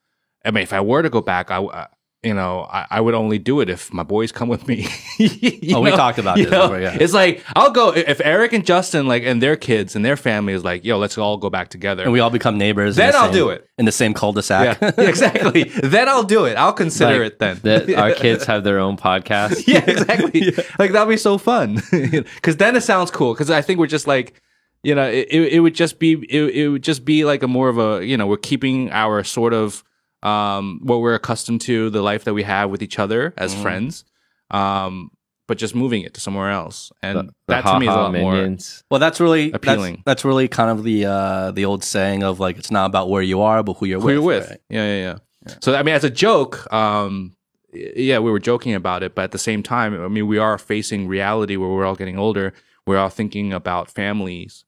[0.44, 1.88] I mean, if I were to go back, I,
[2.26, 4.86] you know, I, I would only do it if my boys come with me.
[5.18, 6.62] You Oh, we talked about You this know?
[6.68, 6.98] before, yeah.
[7.00, 10.52] It's like I'll go if Eric and Justin like and their kids and their family
[10.52, 12.02] is like, yo, let's all go back together.
[12.02, 12.96] And we all become neighbors.
[12.96, 13.66] Then the I'll same- do it.
[13.78, 14.78] in the same cul-de-sac.
[14.80, 15.64] yeah, exactly.
[15.82, 16.56] then I'll do it.
[16.56, 17.60] I'll consider Like, it then.
[17.62, 19.66] that our kids have their own podcast.
[19.66, 20.52] yeah, exactly.
[20.78, 23.32] Like that'd be so fun because then it sounds cool.
[23.34, 24.40] Because I think we're just like,
[24.82, 27.48] you know, it, it, it would just be it, it would just be like a
[27.48, 29.82] more of a you know we're keeping our sort of
[30.26, 33.62] um what we're accustomed to the life that we have with each other as Mhm.
[33.62, 34.04] friends,
[34.50, 35.10] um,
[35.48, 37.92] but just moving it to somewhere else, and The, the that to me is a
[37.92, 38.56] Ha-Ha lot more.
[38.90, 40.02] Well, that's really Appealing.
[40.04, 43.22] That's, really kind of the uh, the old saying of like it's not about where
[43.22, 44.14] you are, but who you're who with.
[44.14, 44.50] you're with.
[44.50, 44.60] right?
[44.68, 47.32] Yeah, yeah, yeah, So I mean, as a joke, um,
[47.72, 50.58] yeah, we were joking about it, but at the same time, I mean, we are
[50.58, 52.52] facing reality where we're all getting older.
[52.86, 54.64] We're all thinking about families,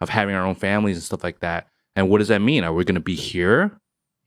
[0.00, 1.66] of having our own families and stuff like that.
[1.96, 2.62] And what does that mean?
[2.64, 3.79] Are we going to be here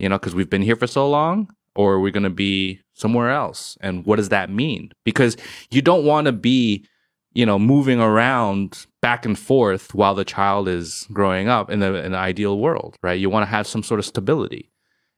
[0.03, 2.81] You know, because we've been here for so long, or are we going to be
[2.93, 3.77] somewhere else?
[3.79, 4.91] And what does that mean?
[5.05, 5.37] Because
[5.71, 6.85] you don't want to be,
[7.33, 11.93] you know, moving around back and forth while the child is growing up in, the,
[11.95, 13.17] in an ideal world, right?
[13.19, 14.71] You want to have some sort of stability.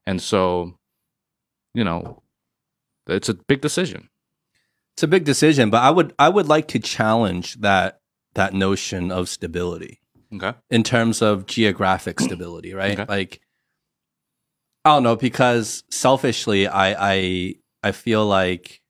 [0.06, 0.78] And so,
[1.74, 2.22] you know,
[3.08, 4.10] it's a big decision.
[4.94, 8.02] It's a big decision, but I would I would like to challenge that
[8.36, 10.00] that notion of stability
[10.34, 10.54] Okay.
[10.70, 13.00] in terms of geographic stability, right?
[13.00, 13.06] Okay.
[13.10, 13.42] Like
[14.86, 18.82] I don't know because selfishly I I I feel like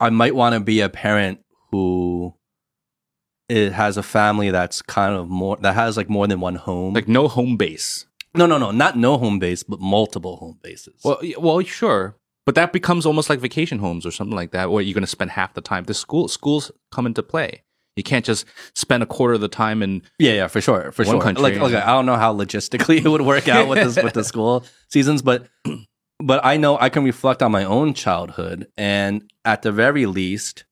[0.00, 2.34] I might want to be a parent who
[3.48, 6.92] it has a family that's kind of more that has like more than one home.
[6.94, 8.06] Like no home base.
[8.34, 11.00] no, no, no, not no home base, but multiple home bases.
[11.02, 14.70] Well, y- well, sure, but that becomes almost like vacation homes or something like that,
[14.70, 15.84] where you're going to spend half the time.
[15.84, 17.62] The school schools come into play.
[17.98, 18.46] You can't just
[18.76, 20.02] spend a quarter of the time in.
[20.20, 21.20] Yeah, yeah, for sure, for sure.
[21.20, 21.42] country.
[21.42, 24.22] Like, okay, I don't know how logistically it would work out with this with the
[24.22, 25.48] school seasons, but
[26.20, 30.64] but I know I can reflect on my own childhood, and at the very least,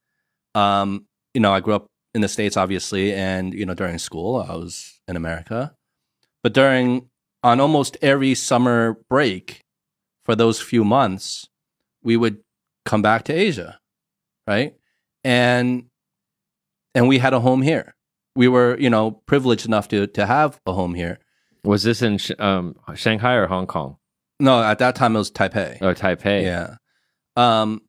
[0.55, 4.47] um, you know, I grew up in the states, obviously, and you know, during school,
[4.49, 5.75] I was in America,
[6.45, 7.11] but during
[7.43, 9.63] on almost every summer break
[10.25, 11.49] for those few months,
[12.05, 12.39] we would
[12.85, 13.81] come back to Asia,
[14.47, 14.77] right,
[15.25, 15.87] and
[16.97, 17.95] and we had a home here
[18.37, 21.19] we were, you know, privileged enough to to have a home here.
[21.65, 23.97] Was this in Sh- um, Shanghai or Hong Kong?
[24.39, 25.79] No, at that time it was Taipei.
[25.81, 26.43] Oh, Taipei.
[26.43, 26.77] Yeah.
[27.35, 27.81] Um,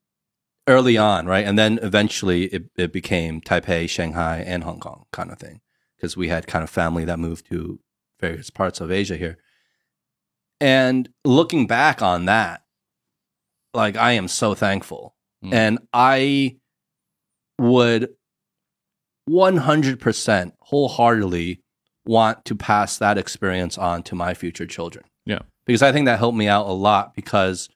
[0.68, 5.32] early on, right, and then eventually it, it became Taipei, Shanghai, and Hong Kong kind
[5.32, 5.60] of thing
[5.98, 7.80] because we had kind of family that moved to
[8.20, 9.38] various parts of Asia here.
[10.62, 12.62] And looking back on that,
[13.74, 15.54] like I am so thankful, Mm.
[15.54, 16.58] and I
[17.60, 18.10] would
[19.30, 21.62] 100% wholeheartedly
[22.06, 25.06] want to pass that experience on to my future children.
[25.26, 25.40] Yeah.
[25.66, 27.70] Because I think that helped me out a lot because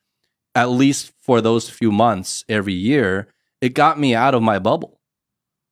[0.56, 3.28] at least for those few months every year,
[3.60, 4.98] it got me out of my bubble.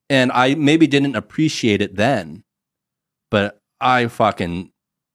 [0.10, 2.44] And I maybe didn't appreciate it then,
[3.32, 4.72] but I fucking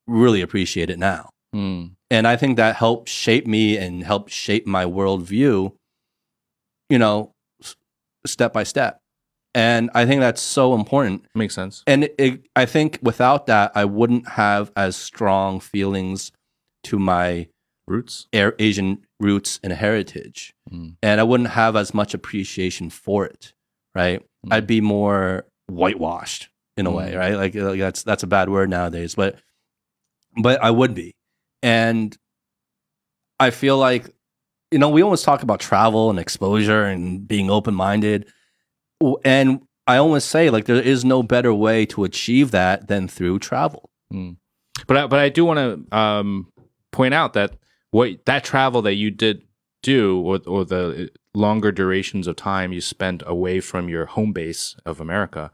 [0.07, 1.29] really appreciate it now.
[1.53, 1.87] Hmm.
[2.09, 5.73] And I think that helped shape me and helped shape my worldview,
[6.89, 7.75] you know, s-
[8.25, 8.99] step by step.
[9.55, 11.25] And I think that's so important.
[11.33, 11.81] Makes sense.
[11.87, 16.31] And it, it, I think without that, I wouldn't have as strong feelings
[16.83, 17.47] to my
[17.87, 18.27] Roots.
[18.33, 20.53] Air- Asian roots and heritage.
[20.71, 20.95] Mm.
[21.03, 23.53] And I wouldn't have as much appreciation for it,
[23.93, 24.21] right?
[24.45, 24.53] Mm.
[24.53, 27.17] I'd be more whitewashed in a way, Mm.
[27.19, 27.35] right?
[27.35, 29.35] Like, like that's that's a bad word nowadays, but
[30.41, 31.13] but I would be.
[31.61, 32.17] And
[33.39, 34.09] I feel like
[34.71, 38.25] you know, we always talk about travel and exposure and being open-minded.
[39.23, 43.39] And I always say like there is no better way to achieve that than through
[43.39, 43.89] travel.
[44.87, 46.51] But I, but I do want to um,
[46.91, 47.55] point out that
[47.91, 49.43] what that travel that you did
[49.83, 54.75] do, or or the longer durations of time you spent away from your home base
[54.85, 55.51] of America,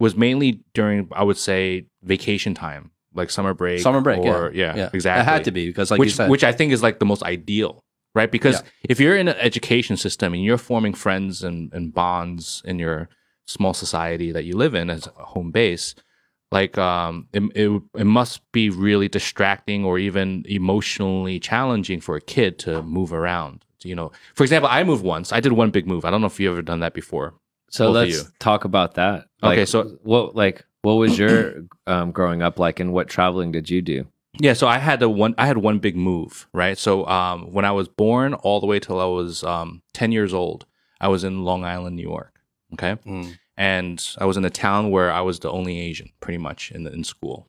[0.00, 4.74] was mainly during I would say vacation time, like summer break, Summer break, or yeah.
[4.76, 5.22] yeah, exactly.
[5.22, 7.06] It had to be because like you which said, which I think is like the
[7.06, 7.81] most ideal,
[8.14, 8.30] right?
[8.30, 8.68] Because Yeah.
[8.88, 13.08] if you're in an education system and you're forming friends and, and bonds in your
[13.46, 15.94] small society that you live in as a home base,
[16.50, 22.20] like um, it, it it must be really distracting or even emotionally challenging for a
[22.20, 23.64] kid to move around.
[23.82, 25.32] You know, for example, I moved once.
[25.32, 26.04] I did one big move.
[26.04, 27.34] I don't know if you've ever done that before.
[27.70, 29.26] So let's talk about that.
[29.42, 33.70] Okay, so- what like what was your um, growing up like, and what traveling did
[33.70, 34.06] you do?
[34.38, 35.34] Yeah, so I had a one.
[35.38, 36.78] I had one big move, right?
[36.78, 40.32] So um, when I was born, all the way till I was um, ten years
[40.32, 40.64] old,
[41.00, 42.40] I was in Long Island, New York.
[42.72, 43.36] Okay, Mm.
[43.58, 46.84] and I was in a town where I was the only Asian, pretty much in
[46.84, 47.46] the, in school.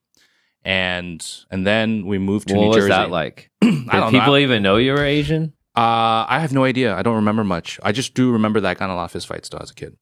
[0.66, 2.90] And and then we moved to what New was Jersey.
[2.90, 3.50] that like?
[3.62, 4.38] Did people know.
[4.38, 5.54] even know you were Asian?
[5.76, 6.94] Uh, I have no idea.
[6.96, 7.80] I don't remember much.
[7.82, 9.72] I just do remember that I got in a lot of fist fights though as
[9.72, 9.96] a kid.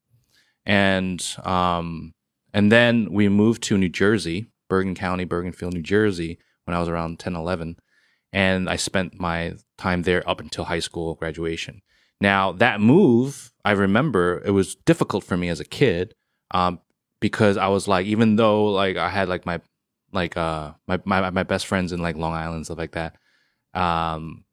[0.66, 2.14] And um,
[2.54, 6.90] and then we moved to New Jersey, Bergen County, Bergenfield, New Jersey, when I was
[6.90, 7.78] around 10, 11.
[8.34, 11.82] And I spent my time there up until high school graduation.
[12.22, 16.14] Now that move, I remember it was difficult for me as a kid,
[16.52, 16.80] um,
[17.20, 19.60] because I was like, even though like I had like my
[20.14, 23.18] like uh my my my best friends in like Long Island stuff like that,
[23.74, 24.46] um,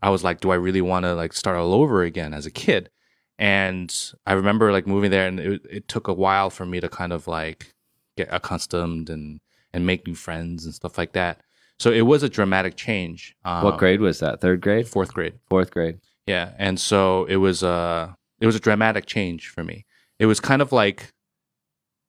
[0.00, 2.50] I was like, do I really want to like start all over again as a
[2.50, 2.90] kid?
[3.38, 3.94] And
[4.26, 7.12] I remember like moving there, and it, it took a while for me to kind
[7.12, 7.74] of like
[8.16, 9.40] get accustomed and
[9.72, 11.40] and make new friends and stuff like that.
[11.78, 13.36] So it was a dramatic change.
[13.44, 14.40] Um, what grade was that?
[14.40, 14.88] Third grade?
[14.88, 15.34] Fourth grade.
[15.48, 16.00] Fourth grade?
[16.26, 19.86] Yeah, and so it was a it was a dramatic change for me.
[20.18, 21.12] It was kind of like,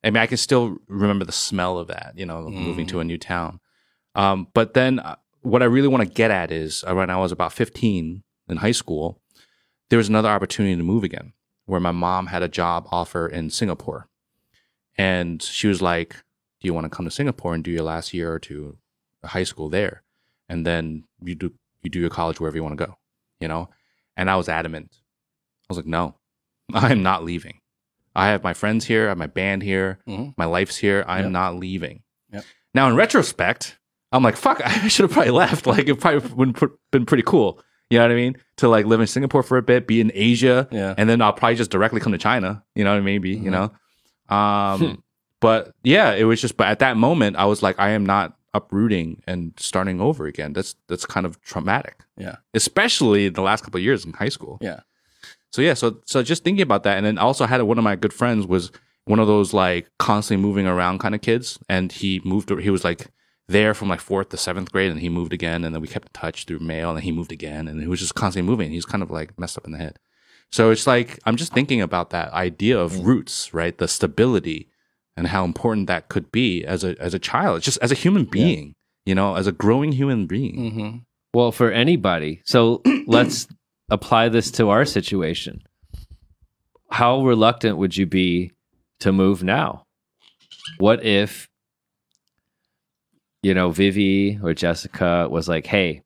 [0.03, 3.03] I mean, I can still remember the smell of that, you know, moving to a
[3.03, 3.59] new town.
[4.15, 7.17] Um, but then, uh, what I really want to get at is uh, when I
[7.17, 9.21] was about 15 in high school,
[9.89, 11.33] there was another opportunity to move again
[11.65, 14.09] where my mom had a job offer in Singapore.
[14.97, 16.13] And she was like,
[16.59, 18.77] Do you want to come to Singapore and do your last year or two
[19.23, 20.03] high school there?
[20.47, 21.53] And then you do
[21.83, 22.95] you do your college wherever you want to go,
[23.39, 23.69] you know?
[24.17, 24.89] And I was adamant.
[24.93, 26.15] I was like, No,
[26.73, 27.59] I'm not leaving.
[28.15, 30.33] I have my friends here, I have my band here, Mhm.
[30.37, 31.05] my life's here.
[31.07, 31.31] I'm Yep.
[31.31, 32.01] not leaving.
[32.33, 32.43] Yep.
[32.73, 33.77] Now, in retrospect,
[34.11, 35.67] I'm like, fuck, I should have probably left.
[35.67, 37.61] Like, it probably would have been pretty cool.
[37.91, 38.35] You know what I mean?
[38.57, 40.93] To like live in Singapore for a bit, be in Asia, Yeah.
[40.97, 42.63] and then I'll probably just directly come to China.
[42.75, 43.05] You know what I mean?
[43.21, 43.71] Maybe, you Mhm.
[44.29, 44.35] know?
[44.35, 44.93] Um, Hmm.
[45.39, 48.35] but yeah, it was just, but at that moment, I was like, I am not
[48.53, 50.53] uprooting and starting over again.
[50.53, 52.03] That's, that's kind of traumatic.
[52.17, 52.37] Yeah.
[52.53, 54.57] Especially the last couple of years in high school.
[54.61, 54.81] Yeah.
[55.51, 57.83] So yeah, so so just thinking about that, and then I also had one of
[57.83, 58.71] my good friends was
[59.05, 62.51] one of those like constantly moving around kind of kids, and he moved.
[62.59, 63.07] He was like
[63.47, 66.09] there from like fourth to seventh grade, and he moved again, and then we kept
[66.09, 68.69] in touch through mail, and he moved again, and he was just constantly moving.
[68.69, 69.97] He's kind of like messed up in the head.
[70.51, 73.05] So it's like I'm just thinking about that idea of mm.
[73.05, 73.75] roots, right?
[73.75, 74.68] The stability
[75.19, 78.23] and how important that could be as a as a child, just as a human
[78.23, 78.73] being,
[79.05, 80.55] you know, as a growing human being.
[80.55, 80.97] Mm-hmm.
[81.33, 82.41] Well, for anybody.
[82.45, 83.45] So let's
[83.91, 85.61] apply this to our situation.
[86.89, 88.53] How reluctant would you be
[89.01, 89.83] to move now?
[90.77, 91.49] What if,
[93.43, 96.01] you know, Vivi or Jessica was like, hey,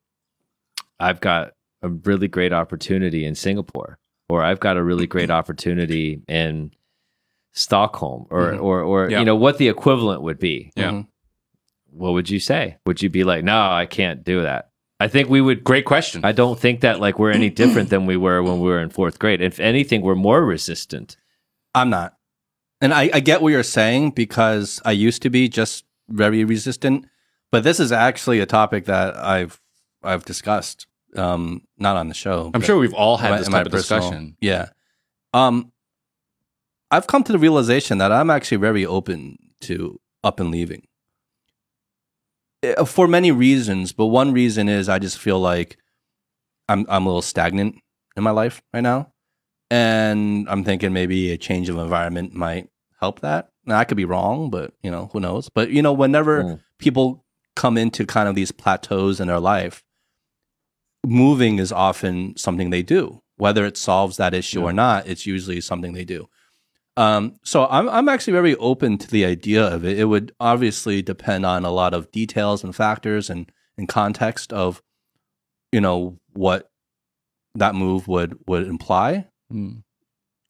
[1.00, 1.52] I've got
[1.84, 6.72] a really great opportunity in Singapore, or I've got a really great opportunity in
[7.54, 8.62] Stockholm, or, Mhm.
[8.64, 9.20] or, or, Yeah.
[9.20, 10.72] you know, what the equivalent would be.
[10.76, 10.92] Yeah.
[10.92, 11.08] Mhm.
[11.92, 12.78] What would you say?
[12.86, 14.70] Would you be like, no, I can't do that?
[15.00, 16.24] I think we would Great question.
[16.24, 18.90] I don't think that like we're any different than we were when we were in
[18.90, 19.42] fourth grade.
[19.42, 21.18] If anything, we're more resistant.
[21.76, 22.16] I'm not.
[22.82, 27.06] And I, I get what you're saying because I used to be just very resistant.
[27.52, 29.60] But this is actually a topic that I've
[30.04, 30.88] I've discussed.
[31.16, 32.50] Um, not on the show.
[32.54, 34.38] I'm sure we've all had this type of personal- discussion.
[34.42, 34.70] Yeah.
[35.34, 35.72] Um,
[36.94, 40.84] I've come to the realization that I'm actually very open to up and leaving
[42.64, 43.92] Uh, for many reasons.
[43.94, 45.78] But one reason is I just feel like
[46.70, 47.76] I'm I'm a little stagnant
[48.16, 49.12] in my life right now,
[49.72, 52.70] and I'm thinking maybe a change of environment might
[53.02, 53.50] help that.
[53.66, 55.50] Now I could be wrong, but you know who knows.
[55.58, 56.60] But you know, whenever Mm.
[56.78, 57.26] people
[57.56, 59.84] come into kind of these plateaus in their life,
[61.06, 63.22] moving is often something they do.
[63.38, 66.30] Whether it solves that issue or not, it's usually something they do.
[66.96, 70.00] Um, so I'm I'm actually very open to the idea of it.
[70.00, 74.82] It would obviously depend on a lot of details and factors and and context of,
[75.72, 76.70] you know, what
[77.56, 79.28] that move would would imply.
[79.52, 79.84] Mm.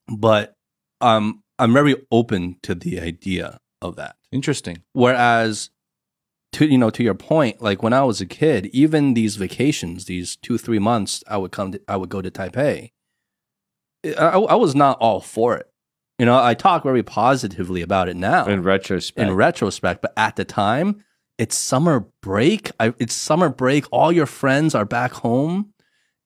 [0.09, 0.53] But
[0.99, 4.15] um, I'm very open to the idea of that.
[4.31, 4.83] Interesting.
[4.93, 5.69] Whereas,
[6.53, 10.05] to you know, to your point, like when I was a kid, even these vacations,
[10.05, 12.91] these two three months, I would come, to, I would go to Taipei.
[14.05, 15.69] I, I was not all for it.
[16.24, 20.38] You know, I talk very positively about it now In retrospect, in retrospect, but at
[20.38, 21.03] the time,
[21.38, 22.71] it's summer break.
[22.80, 23.84] I, it's summer break.
[23.91, 25.74] All your friends are back home.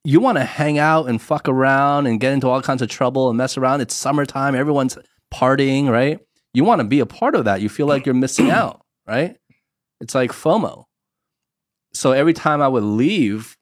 [0.04, 3.30] You want to hang out and fuck around and get into all kinds of trouble
[3.30, 3.82] and mess around.
[3.82, 4.54] It's summertime.
[4.54, 5.00] Everyone's
[5.34, 6.20] partying, right?
[6.54, 7.62] You want to be a part of that.
[7.62, 9.36] You feel like you're missing out, right?
[10.00, 10.84] It's like FOMO.
[11.96, 13.58] So every time I would leave,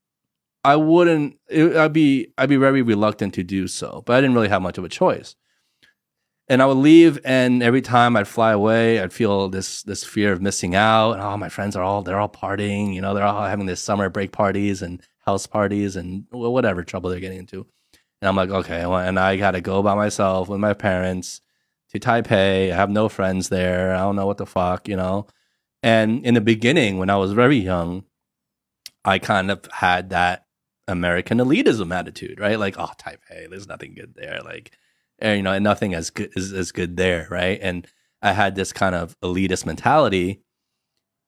[0.65, 1.37] I wouldn't.
[1.47, 2.33] It, I'd be.
[2.37, 4.03] I'd be very reluctant to do so.
[4.05, 5.37] But I didn't really have much of a choice
[6.47, 10.31] and I would leave, and every time I'd fly away, I'd feel this this fear
[10.31, 11.13] of missing out.
[11.13, 13.81] And oh, my friends are all they're all partying, you know, they're all having this
[13.81, 17.65] summer break parties and house parties and whatever trouble they're getting into.
[18.21, 21.41] And I'm like, okay, well, and I got to go by myself with my parents
[21.91, 22.71] to Taipei.
[22.71, 23.93] I have no friends there.
[23.95, 25.27] I don't know what the fuck, you know.
[25.83, 28.05] And in the beginning, when I was very young,
[29.03, 30.45] I kind of had that
[30.87, 32.59] American elitism attitude, right?
[32.59, 34.41] Like, oh, Taipei, there's nothing good there.
[34.43, 34.71] Like,
[35.21, 37.59] you know, and nothing as good is as good there, right?
[37.61, 37.87] And
[38.21, 40.41] I had this kind of elitist mentality,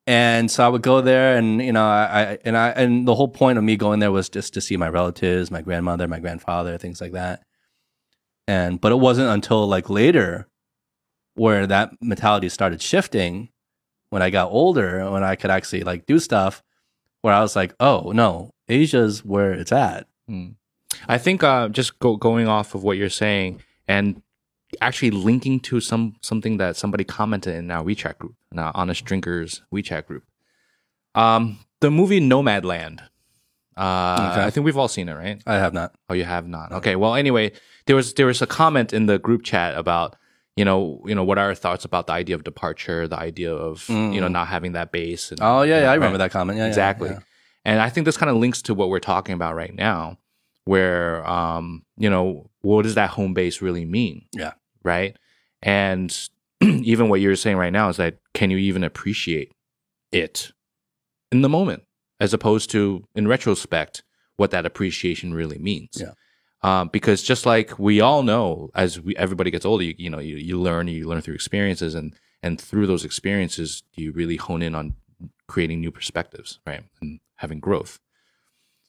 [0.06, 3.16] and so I would go there, and you know, I, I and I and the
[3.16, 6.20] whole point of me going there was just to see my relatives, my grandmother, my
[6.20, 7.44] grandfather, things like that.
[8.48, 10.48] And but it wasn't until like later
[11.36, 13.50] where that mentality started shifting
[14.10, 16.64] when I got older, when I could actually like do stuff,
[17.22, 20.08] where I was like, oh no, Asia's where it's at.
[20.30, 20.56] Mm.
[21.08, 24.22] I think uh, just go, going off of what you're saying and
[24.82, 29.06] actually linking to some something that somebody commented in our WeChat group, in our Honest
[29.06, 30.24] Drinkers WeChat group.
[31.16, 33.02] Um, the movie Nomadland.
[33.76, 34.44] Uh, Okay.
[34.44, 35.42] I think we've all seen it, right?
[35.46, 35.94] I have not.
[36.10, 36.72] Oh, you have not.
[36.72, 36.96] Okay.
[36.96, 37.52] Well, anyway,
[37.86, 40.16] there was there was a comment in the group chat about
[40.56, 43.54] you know you know what are our thoughts about the idea of departure, the idea
[43.54, 44.32] of you know Mm.
[44.32, 45.32] not having that base.
[45.32, 46.26] And, Oh yeah, yeah I remember right.
[46.26, 46.58] that comment.
[46.58, 47.10] Yeah, yeah, exactly.
[47.10, 47.20] yeah.
[47.66, 50.18] And I think this kind of links to what we're talking about right now,
[50.66, 54.26] where um, you know, what does that home base really mean?
[54.34, 54.54] Yeah.
[54.84, 55.16] Right.
[55.62, 56.16] And
[56.62, 59.54] even what you're saying right now is that can you even appreciate
[60.12, 60.52] it
[61.32, 61.84] in the moment,
[62.20, 64.04] as opposed to in retrospect,
[64.36, 65.92] what that appreciation really means?
[65.96, 66.12] Yeah.
[66.64, 70.20] Um, because just like we all know, as we, everybody gets older, you, you know,
[70.20, 74.62] you, you learn, you learn through experiences, and and through those experiences, you really hone
[74.62, 74.94] in on
[75.48, 78.00] creating new perspectives, right, and having growth.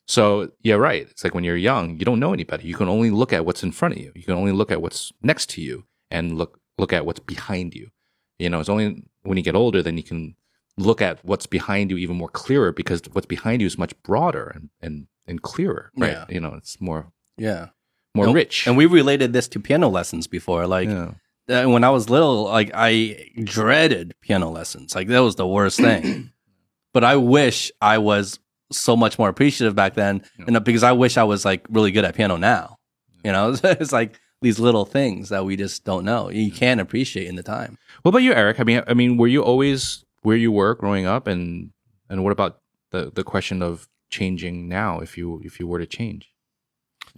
[0.08, 1.06] So yeah, right.
[1.10, 2.66] It's like when you're young, you don't know anybody.
[2.66, 4.10] You can only look at what's in front of you.
[4.16, 7.74] You can only look at what's next to you, and look look at what's behind
[7.74, 7.90] you.
[8.38, 10.34] You know, it's only when you get older then you can
[10.78, 14.46] look at what's behind you even more clearer because what's behind you is much broader
[14.54, 16.12] and and, and clearer, right?
[16.12, 16.24] Yeah.
[16.30, 17.68] You know, it's more Yeah.
[18.14, 18.66] more And- rich.
[18.66, 20.66] And we related this to piano lessons before.
[20.66, 21.10] Like yeah.
[21.50, 24.94] uh, when I was little, like I dreaded piano lessons.
[24.94, 26.30] Like that was the worst thing.
[26.94, 28.38] but I wish I was
[28.70, 30.44] so much more appreciative back then, Yeah.
[30.48, 32.76] and uh, because I wish I was like really good at piano now.
[33.24, 36.30] You know, it's like these little things that we just don't know.
[36.30, 37.76] You can't appreciate in the time.
[38.02, 38.60] What about you, Eric?
[38.60, 41.70] I mean, I mean, were you always where you were growing up, and
[42.08, 42.60] and what about
[42.90, 45.00] the the question of changing now?
[45.00, 46.30] If you if you were to change,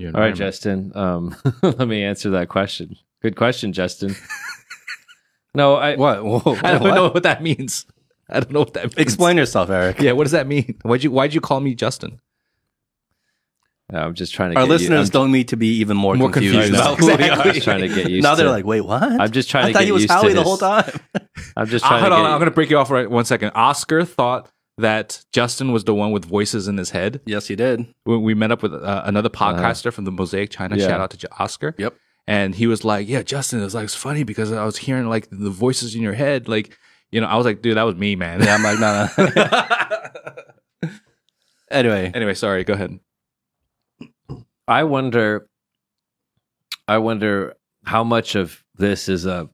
[0.00, 0.34] All right.
[0.34, 0.92] Justin.
[0.94, 2.96] Um, let me answer that question.
[3.22, 4.16] Good question, Justin.
[5.54, 6.24] no, I What?
[6.24, 6.94] Whoa, I don't what?
[6.94, 7.84] know what that means.
[8.32, 8.94] I don't know what that means.
[8.96, 10.00] Explain yourself, Eric.
[10.00, 10.78] Yeah, what does that mean?
[10.82, 12.20] Why'd you Why'd you call me Justin?
[13.92, 14.56] I'm just trying to.
[14.56, 16.54] Our get you- listeners I'm, don't need to be even more, More confused.
[16.72, 16.80] confused.
[16.80, 17.50] about who we Exactly.
[17.50, 17.52] are.
[17.54, 18.22] just trying to get used.
[18.22, 19.02] now to, they're like, wait, what?
[19.02, 20.92] I'm just trying I to I thought get he was used Howie the whole time.
[21.56, 22.30] I'm just Ah, trying hold to on, get.
[22.32, 23.50] I'm gonna break you off for one second.
[23.56, 27.20] Oscar thought that Justin was the one with voices in his head.
[27.26, 27.84] yes, he did.
[28.04, 30.76] when we met up with uh, another podcaster from the Mosaic China.
[30.76, 30.86] Yeah.
[30.86, 31.74] Shout out to J- Oscar.
[31.76, 31.94] Yep.
[32.28, 35.08] And he was like, "Yeah, Justin, it was like it's funny because I was hearing
[35.08, 36.78] like the voices in your head, like
[37.12, 40.90] you know." I was like, "Dude, that was me, man." Yeah, I'm like, no, no.
[41.70, 42.64] anyway, anyway, sorry.
[42.64, 42.98] Go ahead.
[44.68, 45.48] I wonder.
[46.88, 47.54] I wonder
[47.84, 49.48] how much of this is a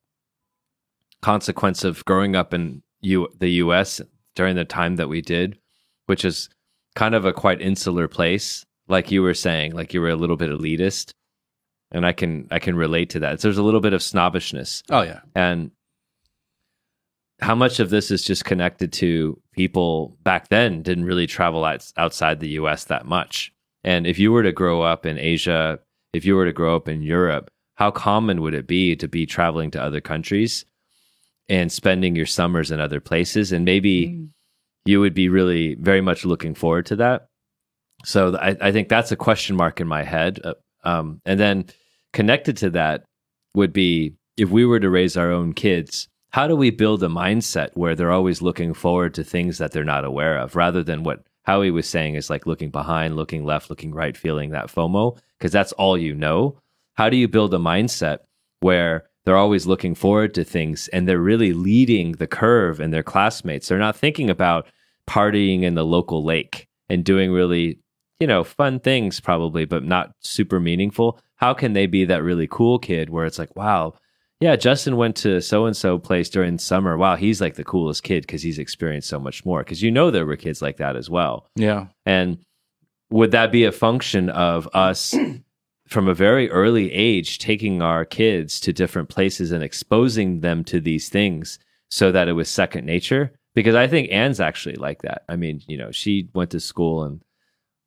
[1.23, 4.01] consequence of growing up in U- the U.S.
[4.35, 5.59] during the time that we did,
[6.07, 6.49] which is
[6.95, 10.37] kind of a quite insular place, like you were saying, like you were a little
[10.37, 11.13] bit elitist,
[11.91, 13.41] and I can I can relate to that.
[13.41, 15.71] So there's a little bit of snobbishness, oh yeah, and
[17.41, 21.91] how much of this is just connected to people back then didn't really travel out,
[21.97, 23.53] outside the US that much.
[23.85, 25.79] And if you were to grow up in Asia,
[26.13, 29.27] if you were to grow up in Europe, how common would it be to be
[29.27, 30.65] traveling to other countries
[31.49, 33.53] and spending your summers in other places?
[33.53, 34.29] And maybe
[34.87, 37.29] you would be really very much looking forward to that.
[38.05, 40.41] So I, I think that's a question mark in my head.
[40.43, 41.65] Uh, Um, and then
[42.13, 43.05] connected to that
[43.55, 47.09] would be if we were to raise our own kids, how do we build a
[47.09, 51.03] mindset where they're always looking forward to things that they're not aware of rather than
[51.03, 55.17] what Howie was saying is like looking behind, looking left, looking right, feeling that FOMO,
[55.39, 56.59] because that's all you know.
[56.93, 58.19] How do you build a mindset
[58.61, 63.03] where they're always looking forward to things and they're really leading the curve in their
[63.03, 63.69] classmates?
[63.69, 64.67] They're not thinking about
[65.09, 67.79] partying in the local lake and doing really,
[68.21, 71.19] you know, fun things probably, but not super meaningful.
[71.37, 73.95] How can they be that really cool kid where it's like, wow,
[74.41, 76.97] yeah, Justin went to so and so place during summer.
[76.97, 79.61] Wow, he's like the coolest kid because he's experienced so much more.
[79.61, 81.49] Because you know there were kids like that as well.
[81.57, 81.87] Yeah.
[82.05, 82.39] And
[83.11, 85.15] would that be a function of us
[85.89, 90.81] from a very early age taking our kids to different places and exposing them to
[90.81, 91.59] these things
[91.89, 93.33] so that it was second nature?
[93.55, 95.23] Because I think Anne's actually like that.
[95.31, 97.23] I mean, you know, she went to school and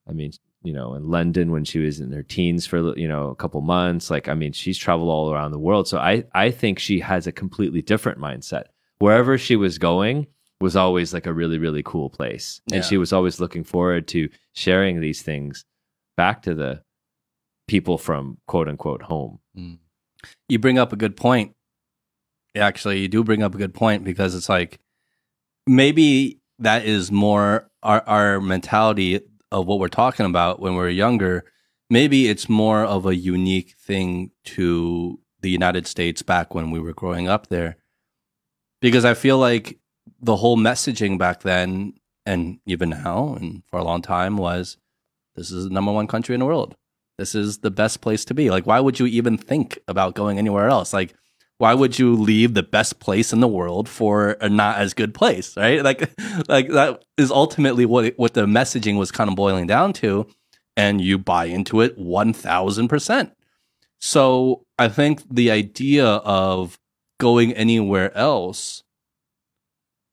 [0.07, 0.31] I mean,
[0.63, 3.61] you know, in London when she was in her teens for, you know, a couple
[3.61, 4.09] months.
[4.09, 5.87] Like, I mean, she's traveled all around the world.
[5.87, 8.65] So I, I think she has a completely different mindset.
[8.99, 10.27] Wherever she was going
[10.59, 12.59] was always like a really, really cool place.
[12.73, 15.63] And she was always looking forward to sharing these things
[16.17, 16.83] back to the
[17.69, 19.39] people from quote unquote home.
[19.57, 19.77] Mm.
[20.49, 21.55] you bring up a good point.
[22.57, 24.79] Actually, you do bring up a good point because it's like
[25.65, 29.21] maybe that is more our our mentality
[29.51, 31.45] of what we're talking about when we're younger.
[31.89, 36.93] Maybe it's more of a unique thing to the United States back when we were
[36.93, 37.77] growing up there.
[38.81, 39.79] Because I feel like
[40.21, 41.93] the whole messaging back then
[42.25, 44.77] and even now and for a long time was
[45.35, 46.75] this is the number one country in the world.
[47.17, 48.49] This is the best place to be.
[48.49, 50.93] Like, why would you even think about going anywhere else?
[50.93, 51.15] Like,
[51.59, 55.13] why would you leave the best place in the world for a not as good
[55.13, 55.83] place, right?
[55.83, 56.09] Like,
[56.47, 60.25] like that is ultimately what it, what the messaging was kind of boiling down to,
[60.77, 63.33] and you buy into it one thousand percent.
[63.99, 66.79] So I think the idea of
[67.19, 68.83] going anywhere else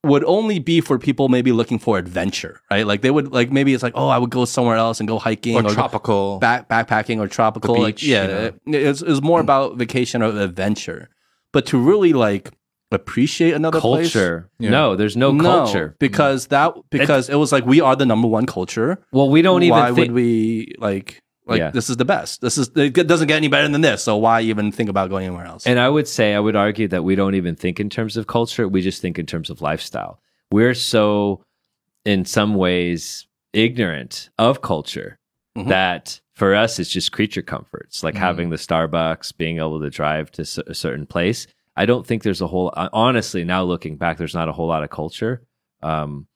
[0.03, 2.85] would only be for people maybe looking for adventure, right?
[2.85, 5.17] Like they would like maybe it's like, oh, I would go somewhere else and go
[5.17, 6.39] hiking or or, tropical.
[6.39, 7.75] back backpacking or tropical.
[7.75, 8.39] The like, beach, yeah, you know?
[8.43, 11.07] it, it's, it's more about vacation or adventure.
[11.57, 12.51] But to really like
[12.91, 14.47] appreciate another place, culture.
[14.59, 14.69] Yeah.
[14.69, 15.95] No, there's no, culture.
[15.99, 18.99] because that because it was like we are the number one culture.
[19.11, 19.97] Well, we don't even why think.
[19.97, 21.71] would we like like Yeah.
[21.71, 22.41] this is the best?
[22.41, 24.03] This is it doesn't get any better than this.
[24.03, 25.65] So why even think about going anywhere else?
[25.65, 28.27] And I would say, I would argue that we don't even think in terms of
[28.27, 28.67] culture.
[28.67, 30.19] We just think in terms of lifestyle.
[30.51, 31.41] We're so,
[32.05, 35.17] in some ways, ignorant of culture
[35.57, 35.69] Mhm.
[35.69, 38.19] that for us, it's just creature comforts, like Mhm.
[38.19, 41.47] having the Starbucks, being able to drive to a certain place.
[41.75, 44.67] I don't think there's a whole, uh, honestly, now looking back, there's not a whole
[44.67, 45.41] lot of culture
[45.81, 46.27] um,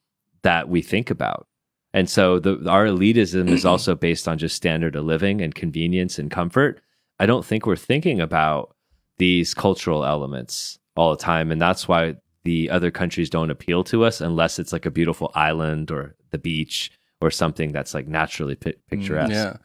[0.43, 1.47] that we think about.
[1.93, 6.18] And so the, our elitism is also based on just standard of living and convenience
[6.20, 6.82] and comfort.
[7.20, 8.76] I don't think we're thinking about
[9.20, 11.52] these cultural elements all the time.
[11.52, 15.32] And that's why the other countries don't appeal to us unless it's like a beautiful
[15.36, 19.32] island or the beach or something that's like naturally pi- picturesque.
[19.32, 19.58] yeah,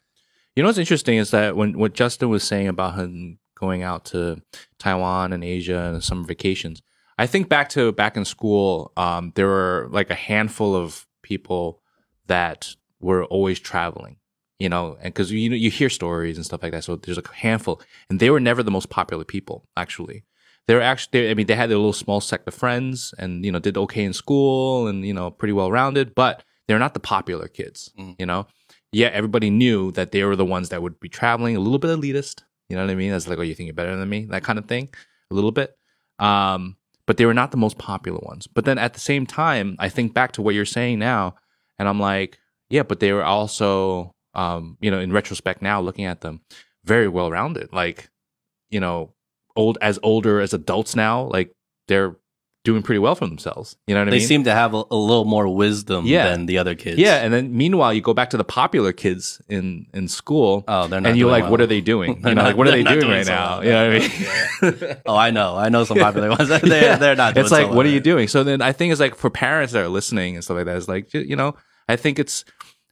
[0.57, 4.05] You know what's interesting is that when what Justin was saying about him going out
[4.05, 4.41] to
[4.79, 6.81] Taiwan and Asia and summer vacations,
[7.19, 11.83] I think back to back in school, um, there were like a handful of people
[12.25, 14.17] that were always traveling,
[14.57, 17.19] you know, and because you know you hear stories and stuff like that, so there's
[17.19, 17.79] a handful,
[18.09, 20.23] and they were never the most popular people actually.
[20.65, 23.45] They were actually, they, I mean, they had their little small sect of friends, and
[23.45, 26.95] you know, did okay in school, and you know, pretty well rounded, but they're not
[26.95, 28.15] the popular kids, Mm.
[28.17, 28.47] you know
[28.91, 31.89] yeah, everybody knew that they were the ones that would be traveling, a little bit
[31.91, 32.41] elitist.
[32.69, 33.11] You know what I mean?
[33.11, 34.25] That's like, oh, you think you're better than me?
[34.25, 34.89] That kind of thing,
[35.31, 35.77] a little bit.
[36.19, 38.47] Um, but they were not the most popular ones.
[38.47, 41.35] But then at the same time, I think back to what you're saying now,
[41.79, 42.37] and I'm like,
[42.69, 46.41] yeah, but they were also, um, you know, in retrospect now, looking at them,
[46.83, 47.71] very well rounded.
[47.71, 48.09] Like,
[48.69, 49.13] you know,
[49.55, 51.53] old as older as adults now, like
[51.87, 52.17] they're
[52.67, 53.75] doing pretty well for themselves.
[53.87, 54.21] You know what I they mean?
[54.21, 56.29] They seem to have a, a little more wisdom Yeah.
[56.29, 56.97] than the other kids.
[56.99, 60.87] yeah, and then meanwhile, you go back to the popular kids in in school, oh,
[60.87, 61.09] they're not.
[61.09, 62.17] and you're like, what are they doing?
[62.17, 63.59] You know, not- like what are they doing doing right so now?
[63.59, 63.63] well.
[63.65, 64.97] You know what I mean?
[65.05, 65.55] Oh, I know.
[65.55, 66.49] I know some popular ones.
[66.73, 67.33] they're, they're not.
[67.33, 67.93] Doing it's like, so what are well.
[67.93, 68.27] you doing?
[68.27, 70.77] So then I think it's like for parents that are listening and stuff like that,
[70.77, 71.55] it's like you know,
[71.87, 72.43] I think it's,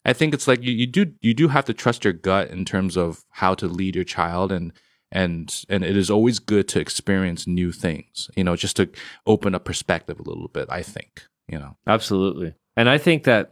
[0.06, 2.64] I think it's like you, you do you do have to trust your gut in
[2.66, 4.72] terms of how to lead your child and
[5.16, 8.90] and and it is always good to experience new things, you know, just to
[9.26, 10.68] open up perspective a little bit.
[10.70, 12.54] I think you know, Absolutely.
[12.76, 13.52] And I think that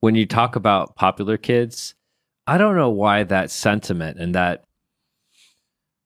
[0.00, 1.94] when you talk about popular kids,
[2.46, 4.64] I don't know why that sentiment and that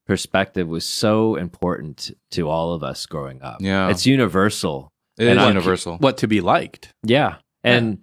[0.06, 3.58] perspective was so important to all of us growing up.
[3.60, 3.88] Yeah.
[3.88, 4.90] It's universal.
[5.18, 5.96] it And is I- universal.
[5.98, 6.92] What to be liked?
[7.02, 7.36] Yeah.
[7.64, 7.98] And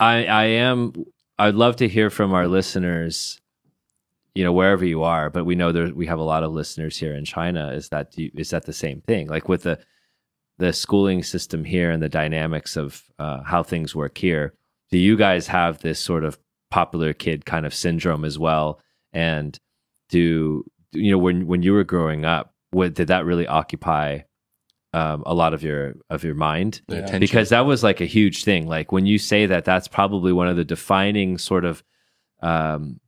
[0.00, 0.92] I I am
[1.38, 3.38] I'd love to hear from our listeners,
[4.34, 6.96] you know, wherever you are, but we know there we have a lot of listeners
[6.98, 7.72] here in China.
[7.72, 9.28] Is that do you- is that the same thing?
[9.28, 9.78] Like with the
[10.58, 14.54] the schooling system here and the dynamics of uh, how things work here,
[14.90, 16.38] do you guys have this sort of
[16.70, 18.80] popular kid kind of syndrome as well?
[19.12, 19.56] And
[20.08, 24.20] do you know when when you were growing up, what did that really occupy
[24.94, 26.80] um, a lot of your of your mind?
[26.88, 27.18] Yeah.
[27.20, 28.66] because that was like a huge thing.
[28.66, 31.82] Like when you say that, that's probably one of the defining sort of
[32.42, 33.00] um,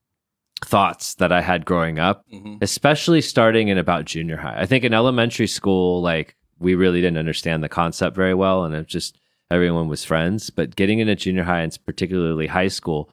[0.65, 2.57] thoughts that I had growing up, Mm-hmm.
[2.63, 4.61] especially starting in about junior high.
[4.61, 8.75] I think in elementary school, like we really didn't understand the concept very well, and
[8.75, 9.19] it just
[9.51, 10.51] everyone was friends.
[10.51, 13.11] But getting into junior high and particularly high school,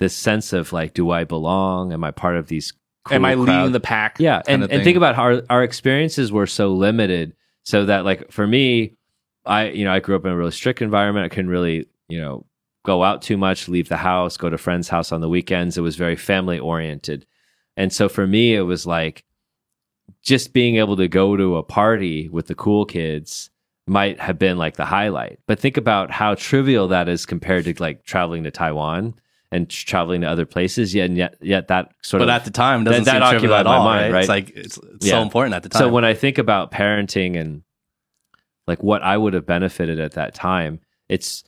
[0.00, 1.92] this sense of like, do I belong?
[1.92, 2.72] Am I part of these?
[3.06, 3.48] Cool am I crowd?
[3.48, 4.16] leading the pack?
[4.18, 8.30] Yeah, and, and think about how our, our experiences were so limited, so that like
[8.32, 8.96] for me,
[9.44, 11.24] I you know I grew up in a really strict environment.
[11.24, 12.46] I couldn't really you know
[12.84, 15.76] go out too much, leave the house, go to friends' house on the weekends.
[15.76, 17.26] It was very family oriented,
[17.76, 19.24] and so for me, it was like
[20.22, 23.50] just being able to go to a party with the cool kids
[23.86, 25.38] might have been like the highlight.
[25.46, 29.14] But think about how trivial that is compared to like traveling to Taiwan
[29.52, 30.94] and traveling to other places.
[30.94, 33.20] Yet, and yet, yet that sort But of But at the time, doesn't that seem
[33.40, 34.12] trivial occupied at my all, mind, right?
[34.12, 34.20] right?
[34.20, 35.12] It's like it's, it's Yeah.
[35.12, 35.80] so important at the time.
[35.80, 37.62] So when I think about parenting and
[38.66, 41.44] like what I would have benefited at that time, it's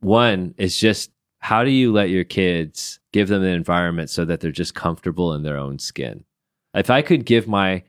[0.00, 4.40] one is just how do you let your kids give them an environment so that
[4.40, 6.24] they're just comfortable in their own skin?
[6.74, 7.82] If I could give my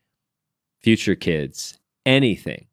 [0.82, 2.68] future kids anything,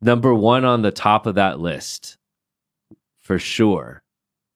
[0.00, 2.16] number one on the top of that list
[3.20, 4.02] for sure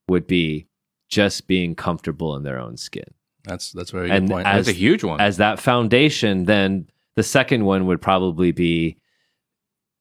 [0.09, 0.67] would be
[1.09, 3.05] just being comfortable in their own skin.
[3.45, 4.47] that's that's a very And good point.
[4.47, 5.21] as- That's a huge one.
[5.21, 8.97] As that foundation, then the second one would probably be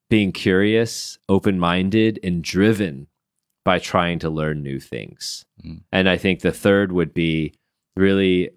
[0.10, 3.08] being curious, open minded, and driven
[3.66, 5.46] by trying to learn new things.
[5.66, 5.82] Mm.
[5.92, 7.54] And I think the third would be
[7.96, 8.52] really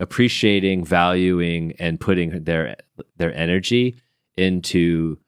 [0.00, 2.76] appreciating, valuing, and putting their
[3.16, 3.96] their energy
[4.36, 5.18] into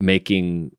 [0.00, 0.72] making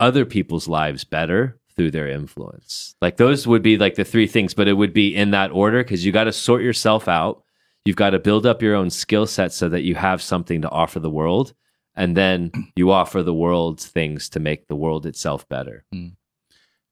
[0.00, 2.94] other people's lives better through their influence.
[3.00, 5.82] Like those would be like the three things, but it would be in that order
[5.82, 7.42] because you got to sort yourself out.
[7.84, 10.70] You've got to build up your own skill set so that you have something to
[10.70, 11.54] offer the world.
[11.94, 15.84] And then you offer the world things to make the world itself better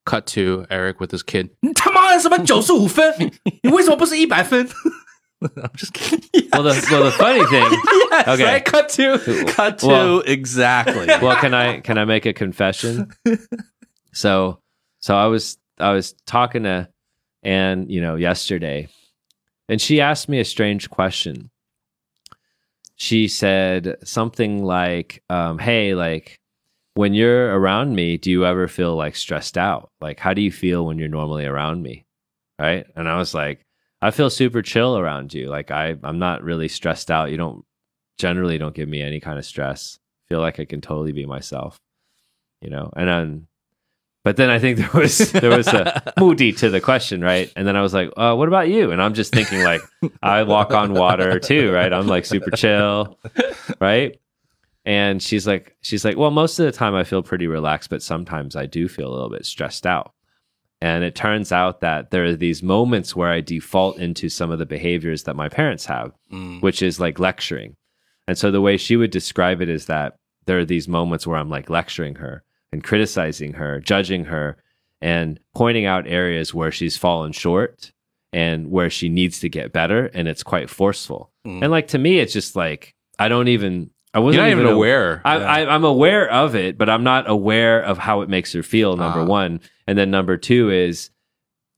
[0.10, 1.50] Cut to Eric with his kid.
[1.62, 3.14] 你 他妈的什么九十五分？
[3.64, 4.68] 你为什么不是一百分
[5.42, 6.50] I'm just kidding.
[6.54, 7.66] Well, the, well, the funny thing,
[8.28, 8.44] okay.
[8.46, 8.64] Right?
[8.66, 11.08] Cut to Cut to Well- exactly.
[11.22, 13.10] well, can I can I make a confession?
[14.14, 14.60] So,
[15.00, 16.88] so I was I was talking to
[17.44, 18.88] Anne, you know, yesterday,
[19.68, 21.52] and she asked me a strange question.
[22.96, 26.39] She said something like, um, "Hey, like
[26.95, 29.91] when you're around me, do you ever feel like stressed out?
[30.01, 32.07] Like, how do you feel when you're normally around me?"
[32.59, 32.87] Right?
[32.97, 33.65] And I was like,
[34.03, 35.49] "I feel super chill around you.
[35.49, 37.31] Like, I I'm not really stressed out.
[37.31, 37.65] You don't
[38.19, 39.99] generally don't give me any kind of stress.
[40.29, 41.79] Feel like I can totally be myself."
[42.61, 43.47] you know and then
[44.25, 47.67] but then i think there was there was a moody to the question right and
[47.67, 49.81] then i was like uh, what about you and i'm just thinking like
[50.23, 53.19] i walk on water too right i'm like super chill
[53.81, 54.21] right
[54.85, 58.03] and she's like she's like well most of the time i feel pretty relaxed but
[58.03, 60.13] sometimes i do feel a little bit stressed out
[60.81, 64.59] and it turns out that there are these moments where i default into some of
[64.59, 66.63] the behaviors that my parents have Mm.
[66.63, 67.75] which is like lecturing.
[68.29, 70.15] And so the way she would describe it is that
[70.47, 74.57] there are these moments where I'm like lecturing her and criticizing her, judging her,
[75.03, 77.91] and pointing out areas where she's fallen short
[78.33, 80.07] and where she needs to get better.
[80.15, 81.33] And it's quite forceful.
[81.45, 81.63] Mm.
[81.65, 84.67] And like to me, it's just like, I don't even, I You're wasn't not even
[84.67, 85.23] a- aware.
[85.25, 88.63] I, I, I'm aware of it, but I'm not aware of how it makes her
[88.63, 88.97] feel.
[88.97, 89.25] Number Ah.
[89.27, 91.11] one, and then number two is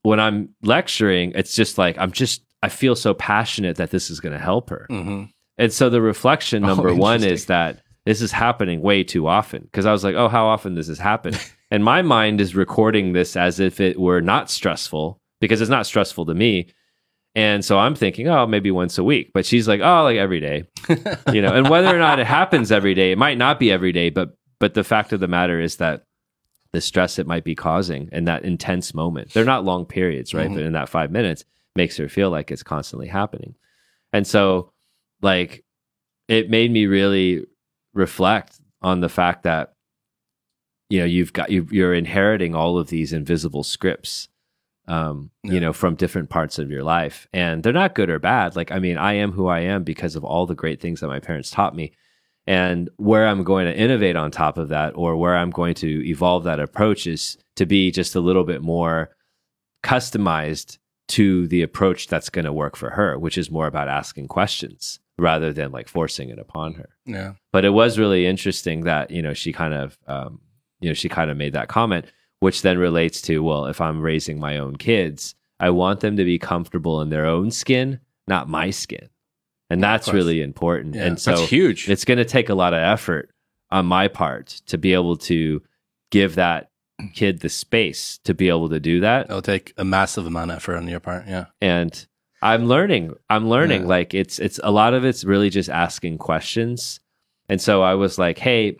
[0.01, 4.19] when I'm lecturing, it's just like I'm just I feel so passionate that this is
[4.19, 5.29] going to help her, Mhm.
[5.57, 9.61] and so the reflection Oh, number one is that this is happening way too often
[9.63, 11.35] because I was like, oh, how often does this happen?
[11.71, 15.85] and my mind is recording this as if it were not stressful because it's not
[15.85, 16.67] stressful to me.
[17.35, 19.31] And so I'm thinking, oh, maybe once a week.
[19.33, 20.65] But she's like, oh, like every day,
[21.33, 21.53] you know.
[21.53, 24.09] And whether or not it happens every day, it might not be every day.
[24.09, 26.05] But but the fact of the matter is that
[26.73, 30.49] the stress it might be causing in that intense moment, they're not long periods, right?
[30.49, 30.53] Mhm.
[30.55, 31.43] But in that five minutes,
[31.75, 33.55] makes her feel like it's constantly happening.
[34.11, 34.71] And so,
[35.21, 35.63] like,
[36.27, 37.45] it made me really
[37.93, 39.73] reflect on the fact that
[40.89, 44.27] you know you've got you, you're inheriting all of these invisible scripts
[44.87, 45.53] um Yeah.
[45.53, 47.27] you know from different parts of your life.
[47.33, 48.55] And they're not good or bad.
[48.55, 51.07] Like i mean i am who i am because of all the great things that
[51.07, 51.93] my parents taught me.
[52.45, 56.05] And where i'm going to innovate on top of that or where i'm going to
[56.09, 59.11] evolve that approach is to be just a little bit more
[59.83, 60.77] customized
[61.09, 64.99] to the approach that's going to work for her which is more about asking questions
[65.19, 66.89] rather than like forcing it upon her.
[67.05, 67.33] Yeah.
[67.51, 70.41] but it was really interesting that you know she kind of um,
[70.79, 72.05] you know she kind of made that comment
[72.43, 76.23] which then relates to well if i'm raising my own kids i want them to
[76.25, 79.07] be comfortable in their own skin not my skin
[79.69, 81.89] and that's really important Yeah, and so That's huge.
[81.89, 83.31] it's going to take a lot of effort
[83.71, 85.61] on my part to be able to
[86.11, 86.69] give that
[87.15, 90.57] kid the space to be able to do that It'll take a massive amount of
[90.57, 91.25] effort on your part.
[91.27, 91.45] Yeah.
[91.61, 91.93] and
[92.41, 93.87] i'm learning i'm learning Yeah.
[93.95, 96.99] like it's it's a lot of it's really just asking questions
[97.49, 98.77] and so i was like hey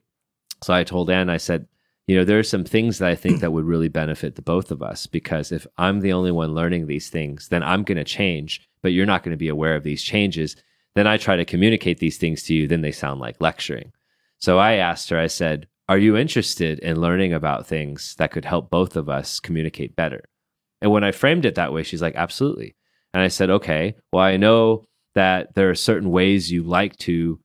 [0.63, 1.65] so i told anne i said
[2.07, 4.71] you know there are some things that i think that would really benefit the both
[4.71, 8.03] of us because if i'm the only one learning these things then i'm going to
[8.03, 10.55] change but you're not going to be aware of these changes.
[10.95, 13.91] Then i try to communicate these things to you then they sound like lecturing.
[14.37, 18.45] So i asked her i said are you interested in learning about things that could
[18.45, 20.25] help both of us communicate better?
[20.81, 22.75] And when i framed it that way she's like absolutely.
[23.13, 27.39] And I said, okay, well, I know that there are certain ways you like to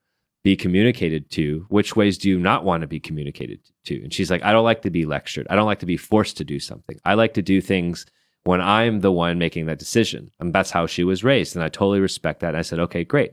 [0.49, 1.66] be communicated to.
[1.68, 4.03] Which ways do you not want to be communicated to?
[4.03, 5.46] And she's like, I don't like to be lectured.
[5.51, 6.99] I don't like to be forced to do something.
[7.05, 8.07] I like to do things
[8.44, 10.30] when I'm the one making that decision.
[10.40, 11.55] And that's how she was raised.
[11.55, 12.49] And I totally respect that.
[12.49, 13.32] And I said, okay, great.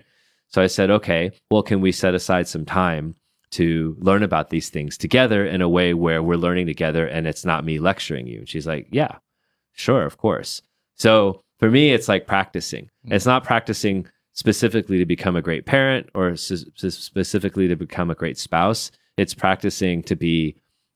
[0.49, 3.15] So I said, okay, well, can we set aside some time
[3.51, 7.45] to learn about these things together in a way where we're learning together and it's
[7.45, 8.39] not me lecturing you?
[8.39, 9.19] And she's like, yeah,
[9.71, 10.61] sure, of course.
[10.95, 12.89] So for me, it's like practicing.
[13.07, 13.13] Mm.
[13.13, 14.05] It's not practicing
[14.35, 18.91] specifically to become a great parent or s- specifically to become a great spouse.
[19.17, 20.55] It's practicing to be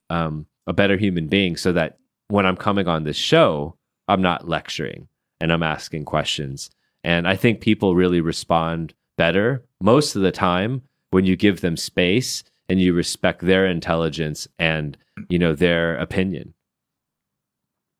[0.09, 3.75] um, a better human being so that when I'm coming on this show,
[4.07, 5.07] I'm not lecturing
[5.39, 6.69] and I'm asking questions.
[7.03, 10.81] And I think people really respond better most of the time
[11.11, 14.97] when you give them space and you respect their intelligence and
[15.29, 16.53] you know their opinion.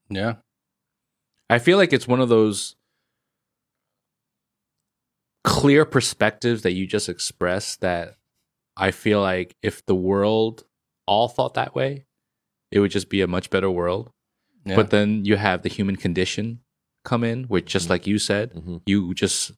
[0.10, 0.36] Yeah.
[1.50, 2.76] I feel like it's one of those
[5.44, 8.16] clear perspectives that you just expressed that
[8.78, 10.64] I feel like if the world
[11.08, 12.06] all thought that way,
[12.72, 14.12] it would just be a much better world.
[14.66, 14.76] Yeah.
[14.76, 16.60] But then you have the human condition
[17.06, 18.82] come in, which just like you said, Mhm.
[18.86, 19.52] you just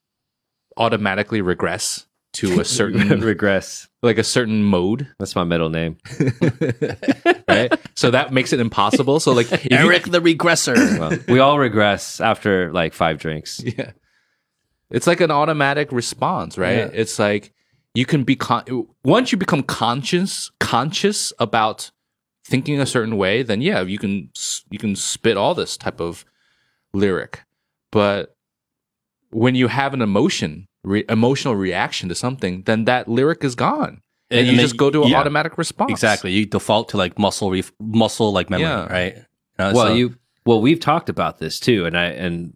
[0.78, 3.90] automatically regress to a certain regress.
[4.02, 5.98] like a certain mode, That's my middle name.
[7.48, 7.72] right?
[7.96, 9.20] so that makes it impossible.
[9.20, 10.76] So like if you- Eric the regressor.
[11.00, 13.62] Well, we all regress after like five drinks.
[13.64, 13.92] yeah.
[14.92, 16.78] It's like an automatic response, right?
[16.78, 16.90] Yeah.
[16.94, 17.54] It's like
[17.94, 21.92] you can be con- once you become conscious conscious about
[22.46, 24.30] thinking a certain way, then yeah, you can
[24.70, 26.26] you can spit all this type of
[26.94, 27.44] lyric.
[27.92, 28.36] But
[29.32, 34.02] when you have an emotion, re- emotional reaction to something, then that lyric is gone.
[34.30, 35.92] And, you then just go to an yeah, automatic response.
[35.92, 36.32] Exactly.
[36.32, 38.86] You default to like muscle ref- muscle like memory, Yeah.
[38.88, 39.16] right?
[39.60, 40.16] Uh, well so- you
[40.46, 42.56] well we've talked about this too and i and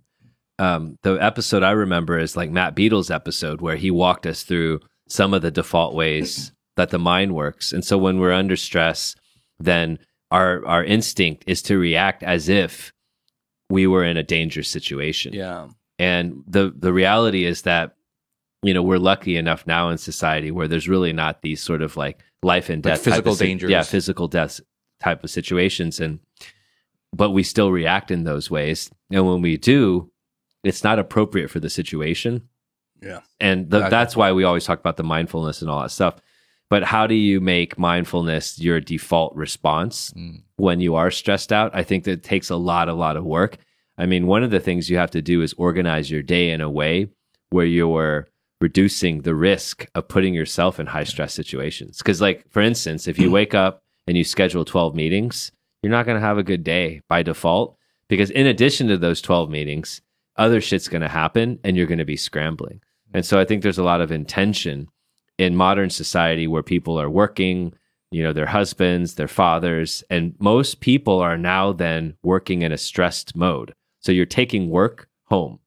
[0.60, 4.80] um the episode i remember is like matt beadle's episode where he walked us through
[5.08, 9.16] some of the default ways that the mind works and so when we're under stress
[9.60, 10.00] then
[10.32, 12.92] our our instinct is to react as if
[13.70, 15.68] we were in a dangerous situation yeah.
[16.00, 17.96] and the the reality is that
[18.64, 21.96] you know we're lucky enough now in society where there's really not these sort of
[21.98, 23.70] like life and death type physical si- dangers.
[23.70, 24.60] yeah physical death
[25.00, 26.20] type of situations and
[27.14, 30.12] but we still react in those ways and when we do
[30.68, 32.48] it's not appropriate for the situation.
[33.02, 33.20] Yeah.
[33.40, 36.16] and the, that's why we always talk about the mindfulness and all that stuff.
[36.70, 40.42] But how do you make mindfulness your default response Mm.
[40.56, 41.72] when you are stressed out?
[41.76, 43.58] I think that takes a lot a lot of work.
[43.98, 46.62] I mean one of the things you have to do is organize your day in
[46.62, 47.10] a way
[47.52, 48.28] where you're
[48.62, 51.98] reducing the risk of putting yourself in high stress situations.
[52.00, 55.52] Because like for instance if you wake up and you schedule 12 meetings
[55.84, 57.78] you're not going to have a good day by default.
[58.08, 60.02] Because in addition to those 12 meetings
[60.38, 62.82] other shit's going to happen and you're going to be scrambling.
[63.14, 64.88] And so i think there's a lot of intention
[65.38, 67.74] in modern society where people are working
[68.12, 72.78] you know their husbands their fathers and most people are now then working in a
[72.78, 73.74] stressed mode.
[74.00, 75.60] So you're taking work home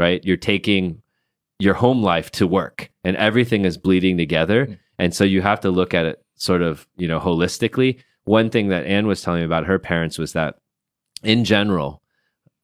[0.00, 0.24] right?
[0.24, 1.02] You're taking
[1.58, 4.66] your home life to work and everything is bleeding together.
[4.66, 4.78] Mm.
[4.98, 8.00] and so you have to look at it sort of you know holistically.
[8.24, 10.56] One thing that anne was telling me about her parents was that
[11.22, 12.02] in general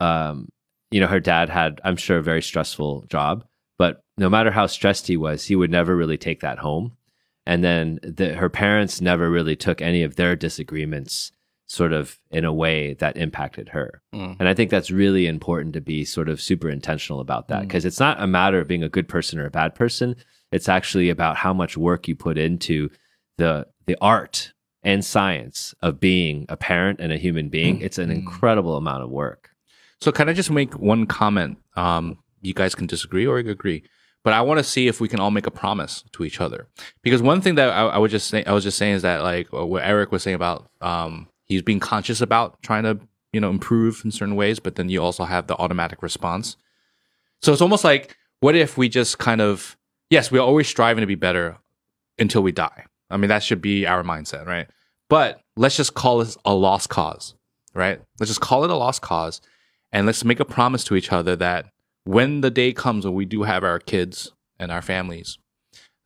[0.00, 0.48] um,
[0.90, 3.44] you know her dad had i'm sure a very stressful job
[3.78, 6.96] but no matter how stressed he was he would never really take that home
[7.48, 11.30] and then the, her parents never really took any of their disagreements
[11.68, 14.36] sort of in a way that impacted her Mm.
[14.38, 17.68] and i think that's really important to be sort of super intentional about that Mm.
[17.68, 20.14] because it's not a matter of being a good person or a bad person
[20.52, 22.88] it's actually about how much work you put into
[23.38, 24.52] the the art
[24.84, 28.14] and science of being a parent and a human being it's an Mm.
[28.18, 29.50] incredible amount of work
[30.00, 31.58] So can I just make one comment?
[31.74, 33.82] Um, you guys can disagree or agree,
[34.22, 36.68] but I want to see if we can all make a promise to each other.
[37.02, 39.22] Because one thing that I, I would just say, I was just saying is that
[39.22, 42.98] like uh, what Eric was saying about um, he's being conscious about trying to
[43.32, 46.56] you know improve in certain ways, but then you also have the automatic response.
[47.42, 49.76] So it's almost like what if we just kind of
[50.10, 51.58] yes, we're always striving to be better
[52.18, 52.84] until we die.
[53.10, 54.68] I mean that should be our mindset, right?
[55.08, 57.34] But let's just call this a lost cause,
[57.74, 58.00] right?
[58.18, 59.40] Let's just call it a lost cause
[59.92, 61.66] and let's make a promise to each other that
[62.04, 65.38] when the day comes when we do have our kids and our families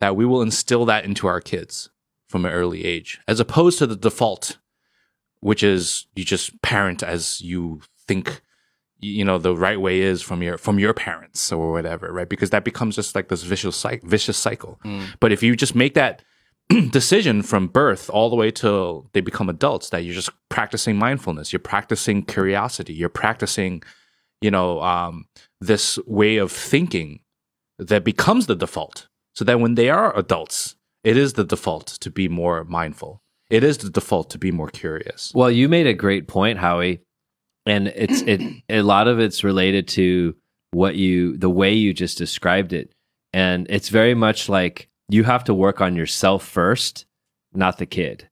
[0.01, 1.91] that we will instill that into our kids
[2.28, 4.59] from an early age as opposed to the default
[5.41, 8.43] which is you just parent as you think
[9.01, 12.28] you know the right way is from your from your parents or whatever right?
[12.28, 14.78] Because that becomes just like this vicious cycle vicious cycle.
[14.85, 15.14] Mm.
[15.20, 16.22] But if you just make that
[16.91, 21.53] decision from birth all the way till they become adults that you're just practicing mindfulness
[21.53, 23.83] you're practicing curiosity you're practicing
[24.41, 25.26] you know um,
[25.61, 27.21] this way of thinking
[27.80, 29.09] that becomes the default.
[29.34, 33.22] So that when they are adults it is the default to be more mindful.
[33.49, 35.33] It is the default to be more curious.
[35.34, 37.01] Well, you made a great point, Howie,
[37.64, 40.37] and it's it a lot of it's related to
[40.72, 42.92] what you the way you just described it,
[43.33, 47.07] and it's very much like you have to work on yourself first,
[47.53, 48.28] not the kid.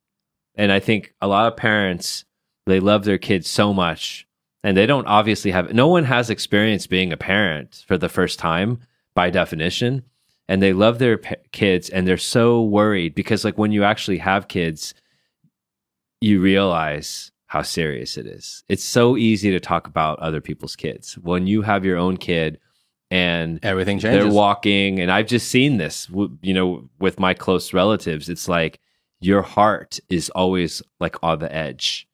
[0.54, 2.24] And I think a lot of parents
[2.66, 4.26] they love their kids so much,
[4.62, 8.38] and they don't obviously have no one has experience being a parent for the first
[8.38, 8.80] time
[9.14, 10.02] by definition,
[10.48, 14.18] and they love their pa- kids, and they're so worried because like when you actually
[14.18, 14.94] have kids
[16.20, 18.64] you realize how serious it is.
[18.68, 21.16] It's so easy to talk about other people's kids.
[21.18, 22.58] When you have your own kid
[23.10, 24.24] and Everything changes.
[24.24, 26.08] they're walking, and I've just seen this,
[26.42, 28.80] you know, with my close relatives, it's like
[29.20, 32.06] your heart is always like on the edge.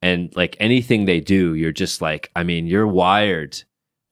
[0.00, 3.62] And like anything they do, you're just like, I mean, you're wired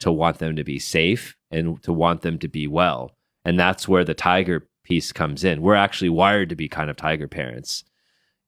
[0.00, 3.12] to want them to be safe and to want them to be well.
[3.44, 5.62] And that's where the tiger piece comes in.
[5.62, 7.84] We're actually wired to be kind of tiger parents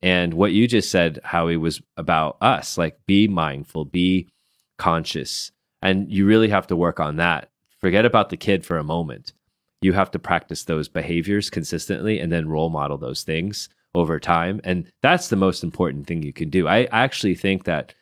[0.03, 2.79] And what you just said, Howie, was about us.
[2.79, 4.29] Like, be mindful, be
[4.79, 5.51] conscious,
[5.83, 7.51] and you really have to work on that.
[7.81, 9.33] Forget about the kid for a moment.
[9.81, 14.61] You have to practice those behaviors consistently, and then role model those things over time.
[14.65, 16.67] And that's the most important thing you can do.
[16.67, 17.95] I actually think that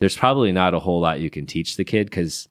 [0.00, 2.48] there's probably not a whole lot you can teach the kid because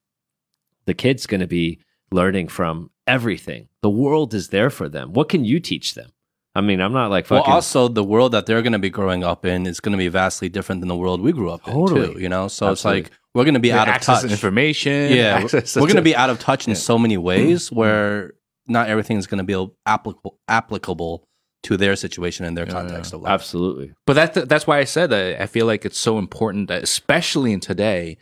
[0.86, 1.80] the kid's going to be
[2.12, 3.68] learning from everything.
[3.82, 5.14] The world is there for them.
[5.14, 6.12] What can you teach them?
[6.56, 7.44] I mean, I'm not like fucking.
[7.48, 9.98] Well, also the world that they're going to be growing up in is going to
[9.98, 12.16] be vastly different than the world we grew up in too.
[12.18, 13.02] You know, so Absolutely.
[13.02, 14.24] it's like we're going to be out of touch.
[14.26, 15.12] information.
[15.14, 16.78] Yeah, access we're going to be out of touch in Yeah.
[16.80, 17.76] so many ways mm-hmm.
[17.76, 18.34] where
[18.68, 21.26] not everything is going to be applicable applicable
[21.64, 23.32] to their situation and their Yeah, context of life.
[23.32, 23.92] Absolutely.
[24.06, 27.52] But that's that's why I said that I feel like it's so important, that especially
[27.52, 28.18] in today,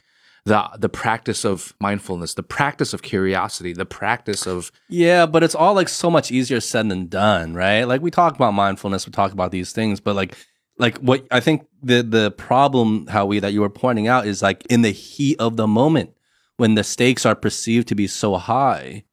[0.45, 5.55] the the practice of mindfulness, the practice of curiosity, the practice of Yeah, but it's
[5.55, 7.83] all like so much easier said than done, right?
[7.83, 10.35] Like we talk about mindfulness, we talk about these things, but like
[10.77, 14.65] like what I think the the problem Howie that you were pointing out is like
[14.67, 16.13] in the heat of the moment
[16.57, 19.03] when the stakes are perceived to be so high.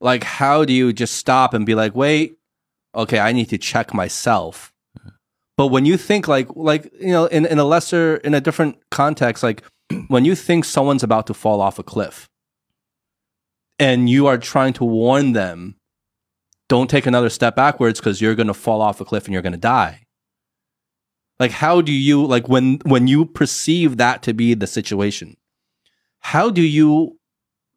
[0.00, 2.38] Like how do you just stop and be like, "Wait,
[2.94, 4.72] okay, I need to check myself."
[5.56, 8.78] But when you think like like you know in in a lesser in a different
[8.90, 9.62] context like
[10.08, 12.30] when you think someone's about to fall off a cliff
[13.78, 15.76] and you are trying to warn them
[16.70, 19.42] don't take another step backwards because you're going to fall off a cliff and you're
[19.42, 20.06] going to die
[21.40, 25.36] like how do you like when when you perceive that to be the situation
[26.20, 27.18] how do you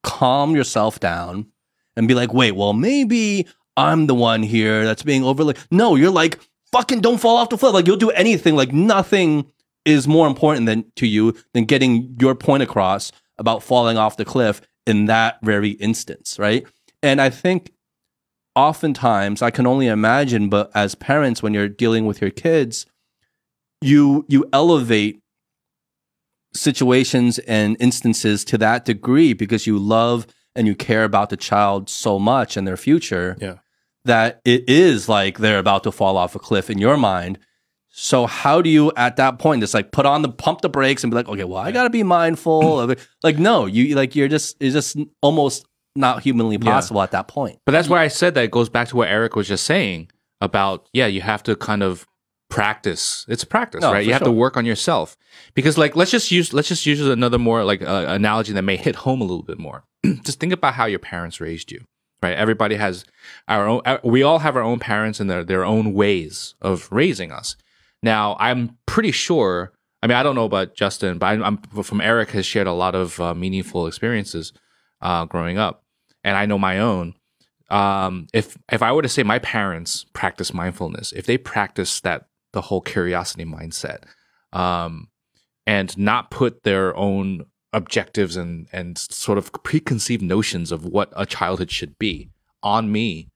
[0.04, 1.48] calm yourself down
[1.96, 6.12] and be like wait well maybe i'm the one here that's being overly no you're
[6.12, 6.40] like
[6.74, 7.74] fucking don't fall off the cliff.
[7.74, 8.56] Like you'll do anything.
[8.56, 9.46] Like nothing
[9.86, 14.26] is more important than to you than getting your point across about falling off the
[14.26, 16.66] cliff in that very instance, right?
[17.02, 17.72] And I think
[18.56, 22.86] oftentimes I can only imagine, but as parents, when you're dealing with your kids,
[23.84, 25.20] you you elevate
[26.54, 31.90] situations and instances to that degree because you love and you care about the child
[31.90, 33.56] so much and their future Yeah.
[34.06, 37.40] that it is like they're about to fall off a cliff in your mind.
[37.90, 41.04] So how do you at that point just like put on the pump the brakes
[41.04, 43.00] and be like, okay, well, I got to be mindful of it.
[43.24, 45.66] Like, no, you like you're just it's just almost
[45.96, 46.72] not humanly Yeah.
[46.72, 47.60] possible at that point.
[47.66, 50.10] But that's why I said that it goes back to what Eric was just saying
[50.42, 52.06] about yeah, you have to kind of
[52.54, 53.26] practice.
[53.28, 54.06] It's a practice, No, right?
[54.06, 55.18] You have to work on yourself
[55.54, 58.78] because like let's just use let's just use another more like uh, analogy that may
[58.78, 59.84] hit home a little bit more.
[60.24, 61.84] just think about how your parents raised you,
[62.22, 62.36] right?
[62.38, 63.06] Everybody has
[63.48, 63.82] our own.
[63.86, 67.56] uh, We all have our own parents and their their own ways of raising us.
[68.04, 69.74] Now, I'm pretty sure.
[70.02, 72.74] I mean, I don't know about Justin, but I'm, I'm from Eric has shared a
[72.74, 74.52] lot of uh, meaningful experiences
[75.02, 75.84] uh, growing up,
[76.24, 77.16] and I know my own.
[77.70, 82.28] Um, if if I were to say my parents practice mindfulness, if they practice that
[82.54, 84.04] the whole curiosity mindset,
[84.54, 85.10] um,
[85.68, 91.26] and not put their own objectives and and sort of preconceived notions of what a
[91.26, 92.30] childhood should be
[92.62, 93.30] on me,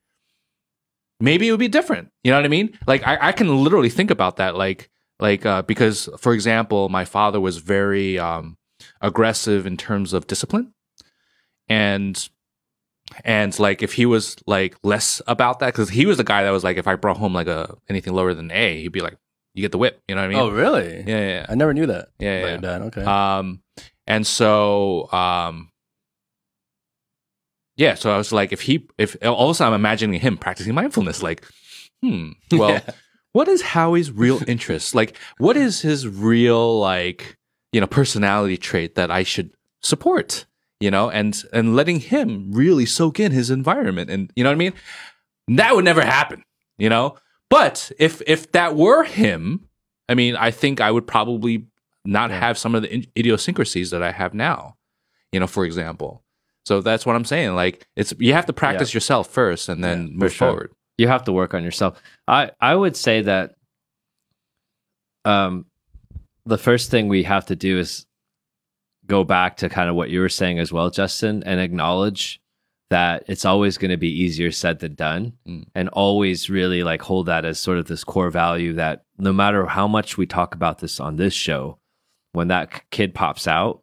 [1.20, 2.10] maybe it would be different.
[2.24, 2.78] You know what I mean?
[2.88, 4.56] Like I, I can literally think about that.
[4.56, 4.90] Like
[5.20, 8.58] like uh, because for example, my father was very um,
[9.02, 10.74] aggressive in terms of discipline,
[11.68, 12.30] and
[13.24, 16.52] and like if he was like less about that because he was the guy that
[16.52, 19.18] was like if I brought home like a anything lower than A, he'd be like,
[19.54, 20.38] "You get the whip." You know what I mean?
[20.40, 20.98] oh, really?
[21.08, 21.46] yeah, yeah, yeah.
[21.50, 22.10] I never knew that.
[22.20, 22.86] Yeah, about yeah.
[22.88, 23.04] Okay.
[23.04, 23.62] Um,
[24.06, 25.72] and so, um,
[27.76, 30.38] yeah, so I was like, if he, if all of a sudden I'm imagining him
[30.38, 31.46] practicing mindfulness, like,
[32.02, 32.90] hmm, well, Yeah.
[33.34, 34.96] what is Howie's real interest?
[34.96, 37.38] like, what is his real, like,
[37.72, 39.52] you know, personality trait that I should
[39.82, 40.46] support?
[40.80, 44.56] You know, and and letting him really soak in his environment, and you know what
[44.56, 44.74] I mean.
[45.48, 46.44] That would never happen,
[46.78, 47.16] you know.
[47.50, 49.68] But if if that were him,
[50.10, 51.66] I mean, I think I would probably
[52.06, 54.76] not have some of the idiosyncrasies that I have now.
[55.32, 56.24] You know, for example.
[56.66, 57.56] So that's what I'm saying.
[57.56, 60.48] Like it's you have to practice yourself first and then Yeah, for move sure.
[60.50, 60.72] forward.
[60.98, 62.02] you have to work on yourself.
[62.28, 63.56] I I would say that
[65.26, 65.66] um
[66.46, 68.06] the first thing we have to do is
[69.08, 72.40] go back to kind of what you were saying as well, Justin, and acknowledge
[72.90, 75.66] that it's always going to be easier said than done Mm.
[75.76, 79.66] and always really like hold that as sort of this core value that no matter
[79.66, 81.80] how much we talk about this on this show,
[82.32, 83.82] when that kid pops out,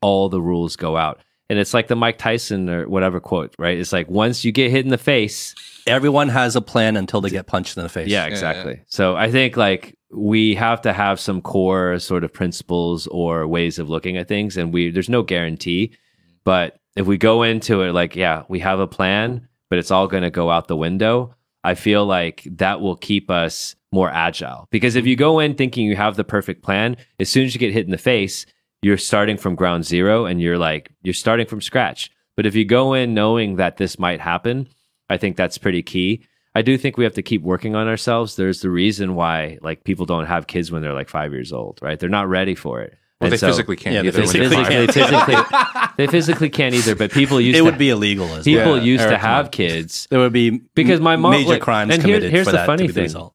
[0.00, 1.20] all the rules go out.
[1.50, 3.76] And it's like the Mike Tyson or whatever quote, right?
[3.78, 5.54] It's like once you get hit in the face,
[5.86, 8.08] Everyone has a plan until they get punched in the face.
[8.08, 8.80] yeah, exactly.
[8.86, 13.78] So I think like we have to have some core sort of principles or ways
[13.78, 15.96] of looking at things, and we there's no guarantee,
[16.44, 20.06] but if we go into it like, yeah, we have a plan, but it's all
[20.06, 21.34] going to go out the window.
[21.64, 24.68] I feel like that will keep us more agile.
[24.70, 27.58] Because if you go in thinking you have the perfect plan, as soon as you
[27.58, 28.46] get hit in the face,
[28.82, 32.10] you're starting from ground zero and you're like, you're starting from scratch.
[32.36, 34.68] But if you go in knowing that this might happen,
[35.08, 36.26] I think that's pretty key.
[36.54, 38.36] I do think we have to keep working on ourselves.
[38.36, 41.78] There's the reason why like people don't have kids when they're like five years old,
[41.82, 41.98] right?
[41.98, 42.96] They're not ready for it.
[43.20, 44.20] Well, And they so- physically can't Yeah, they either.
[44.22, 45.60] when they they're physically, they physically,
[45.96, 46.94] they physically can't either.
[46.94, 49.20] But people used to it to would be illegal as people Yeah, used to Eric,
[49.20, 49.50] come have on.
[49.52, 52.58] kids There would be Because my mom- major like- crimes and here- here's for the
[52.58, 53.30] that funny to be the thing.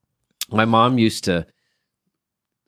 [0.52, 1.46] my mom used to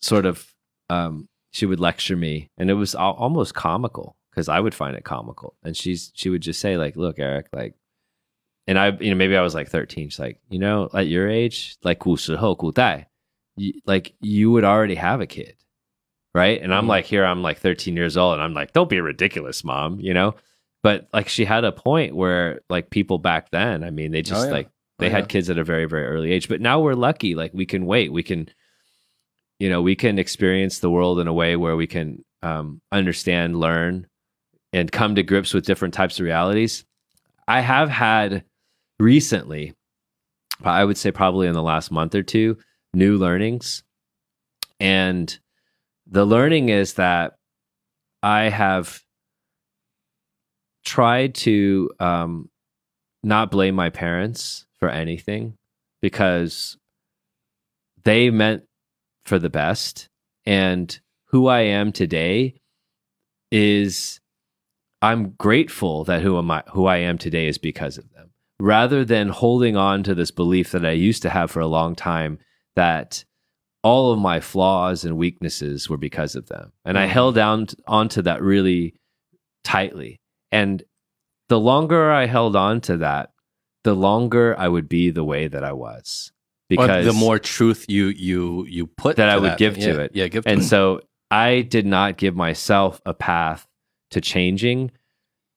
[0.00, 0.52] sort of
[0.90, 4.96] um she would lecture me and it was al- almost comical because i would find
[4.96, 7.74] it comical and she's she would just say like look eric like
[8.67, 11.29] and i you know maybe i was like 13 she's like you know at your
[11.29, 13.07] age like 古时候古代
[13.55, 15.55] you, like you would already have a kid
[16.33, 16.89] right and i'm Mhm.
[16.89, 20.13] like here i'm like 13 years old and i'm like don't be ridiculous mom you
[20.13, 20.35] know
[20.83, 24.45] but like she had a point where like people back then i mean they just
[24.47, 24.51] yeah.
[24.51, 25.27] like they Oh, had yeah.
[25.27, 28.11] kids at a very very early age but now we're lucky like we can wait
[28.11, 28.49] we can
[29.59, 33.59] you know we can experience the world in a way where we can um, understand
[33.59, 34.05] learn
[34.73, 36.85] and come to grips with different types of realities
[37.47, 38.43] i have had
[39.02, 39.74] recently
[40.64, 42.56] i would say probably in the last month or two
[42.94, 43.82] new learnings.
[44.80, 45.38] And
[46.06, 47.34] the learning is that
[48.22, 49.02] i have
[50.84, 52.50] tried to um,
[53.22, 55.54] not blame my parents for anything
[56.00, 56.76] because
[58.04, 58.64] they meant
[59.24, 60.08] for the best.
[60.44, 62.56] And who I am today
[63.52, 64.18] is
[65.00, 68.31] I'm grateful that who am I who I am today is because of them
[68.62, 71.94] rather than holding on to this belief that I used to have for a long
[71.96, 72.38] time
[72.76, 73.24] that
[73.82, 76.70] all of my flaws and weaknesses were because of them.
[76.84, 77.10] And I Mhm.
[77.10, 78.94] held down onto that really
[79.64, 80.20] tightly.
[80.52, 80.82] And
[81.48, 83.30] the longer I held on to that
[83.84, 86.30] the longer I would be the way that I was.
[86.70, 89.80] Or because the more truth you you you put That I to would give to
[89.80, 90.10] yeah, it.
[90.14, 91.00] yeah, give to and so
[91.32, 93.66] I did not give myself a path
[94.12, 94.92] to changing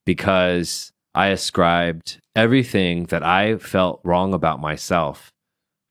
[0.05, 5.31] because I ascribed everything that I felt wrong about myself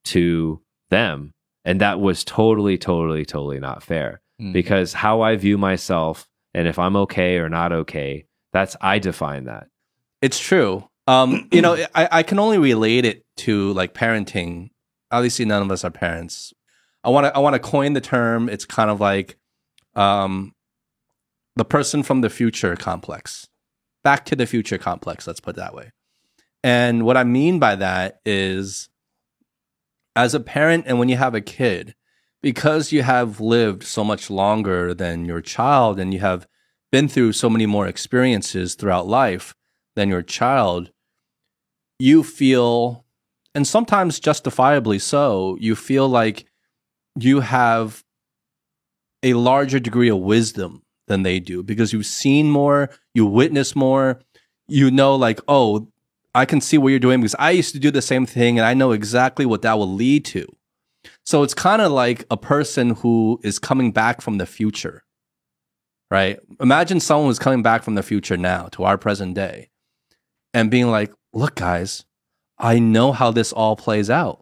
[0.07, 0.61] to
[0.91, 1.33] them.
[1.65, 4.53] And that was totally, totally, totally not fair Mm.
[4.53, 9.45] because how I view myself and if I'm okay or not okay, that's I define
[9.45, 9.69] that.
[10.23, 10.89] It's true.
[11.07, 14.71] Um, you know, I, I can only relate it to like parenting.
[15.13, 16.53] Obviously, none of us are parents.
[17.05, 18.49] I want to I want to coin the term.
[18.49, 19.37] It's kind of like
[19.95, 20.53] um,
[21.55, 23.47] the person from the future complex,
[24.03, 25.27] back to the future complex.
[25.29, 25.91] Let's put it that way.
[26.65, 28.89] And what I mean by that is,
[30.17, 31.95] as a parent, and when you have a kid,
[32.43, 36.49] because you have lived so much longer than your child, and you have
[36.91, 39.55] been through so many more experiences throughout life
[39.95, 40.91] than your child,
[41.99, 43.05] you feel,
[43.55, 46.47] and sometimes justifiably so, you feel like
[47.19, 48.03] you have
[49.23, 54.23] a larger degree of wisdom than they do because you've seen more, you witness more,
[54.67, 55.89] you know, like, oh,
[56.35, 58.67] I can see what you're doing because I used to do the same thing and
[58.67, 60.47] I know exactly what that will lead to.
[61.25, 65.05] So it's kind of like a person who is coming back from the future,
[66.11, 66.39] right?
[66.61, 69.71] Imagine someone who's coming back from the future now to our present day
[70.53, 72.05] and being like, look, guys,
[72.59, 74.41] I know how this all plays out.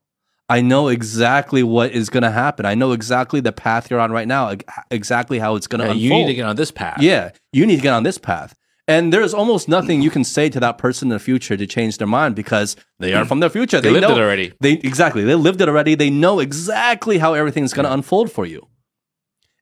[0.48, 2.66] I know exactly what is going to happen.
[2.66, 4.54] I know exactly the path you're on right now,
[4.90, 6.02] exactly how it's going to Yeah, unfold.
[6.02, 7.00] you need to get on this path.
[7.00, 8.54] Yeah, you need to get on this path.
[8.88, 11.98] And there's almost nothing you can say to that person in the future to change
[11.98, 13.80] their mind because they are from the future.
[13.80, 14.52] They, lived know, it already.
[14.60, 15.22] They exactly.
[15.22, 15.94] They lived it already.
[15.94, 18.66] They know exactly how everything's going to unfold for you.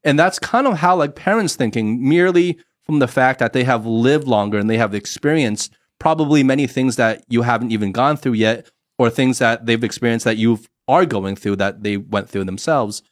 [0.02, 3.84] And that's kind of how like parents thinking merely from the fact that they have
[3.84, 8.32] lived longer and they have experienced probably many things that you haven't even gone through
[8.32, 12.44] yet or things that they've experienced that you are going through that they went through
[12.44, 13.02] themselves.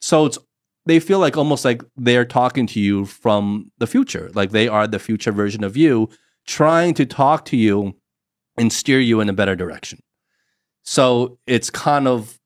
[0.00, 0.38] So it's
[0.86, 4.30] they feel like almost like they're talking to you from the future.
[4.34, 6.08] Like they are the future version of you
[6.46, 7.96] trying to talk to you
[8.56, 9.98] and steer you in a better direction.
[10.84, 12.38] So it's kind of,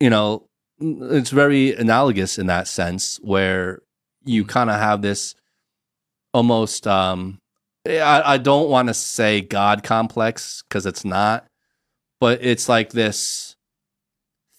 [0.00, 0.48] you know,
[0.80, 3.80] it's very analogous in that sense where
[4.24, 5.36] you kind of have this
[6.34, 7.38] almost, um,
[7.86, 11.46] I, I don't want to say God complex because it's not,
[12.18, 13.45] but it's like this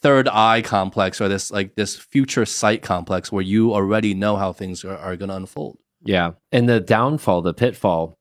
[0.07, 4.53] third eye complex or this like this future sight complex where you already know how
[4.53, 5.77] things are, are going to unfold.
[6.01, 6.31] Yeah.
[6.53, 8.17] And the downfall, the pitfall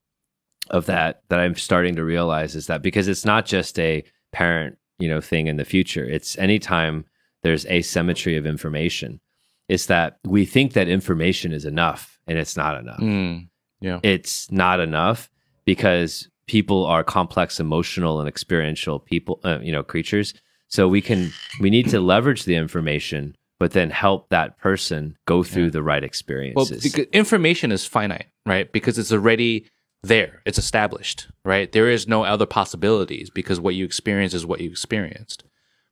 [0.68, 4.02] of that that I'm starting to realize is that because it's not just a
[4.32, 6.04] parent, you know, thing in the future.
[6.04, 7.04] It's anytime
[7.44, 9.20] there's asymmetry of information.
[9.68, 12.98] It's that we think that information is enough and it's not enough.
[12.98, 13.48] Mm,
[13.80, 14.00] yeah.
[14.02, 15.30] It's not enough
[15.64, 20.34] because people are complex emotional and experiential people uh, you know creatures
[20.68, 25.42] so we can we need to leverage the information but then help that person go
[25.42, 28.70] through the right Well, experiences because information is finite, right?
[28.70, 29.70] Because it's already
[30.02, 31.70] there, it's established, right?
[31.72, 35.44] There is no other possibilities because what you experience is what you experienced.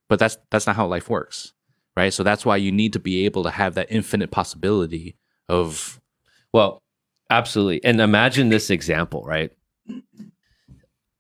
[0.09, 1.55] But that's that's not how life works,
[1.97, 2.13] right?
[2.13, 5.17] So that's why you need to be able to have that infinite possibility
[5.49, 6.01] of
[6.53, 6.83] Well,
[7.31, 7.83] absolutely.
[7.83, 9.51] And imagine this example, right?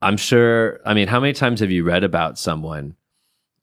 [0.02, 0.80] I'm sure.
[0.84, 2.96] I mean, how many times have you read about someone,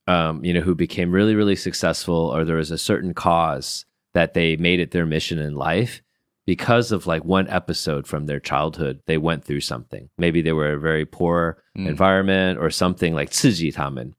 [0.07, 3.85] um, you know, who became really, really successful, or there was a certain cause
[4.15, 6.03] that they made it their mission in life
[6.47, 9.01] because of like one episode from their childhood?
[9.07, 10.09] They went through something.
[10.17, 11.89] Maybe they were a very poor Mm.
[11.89, 14.15] environment or something like 刺激他们.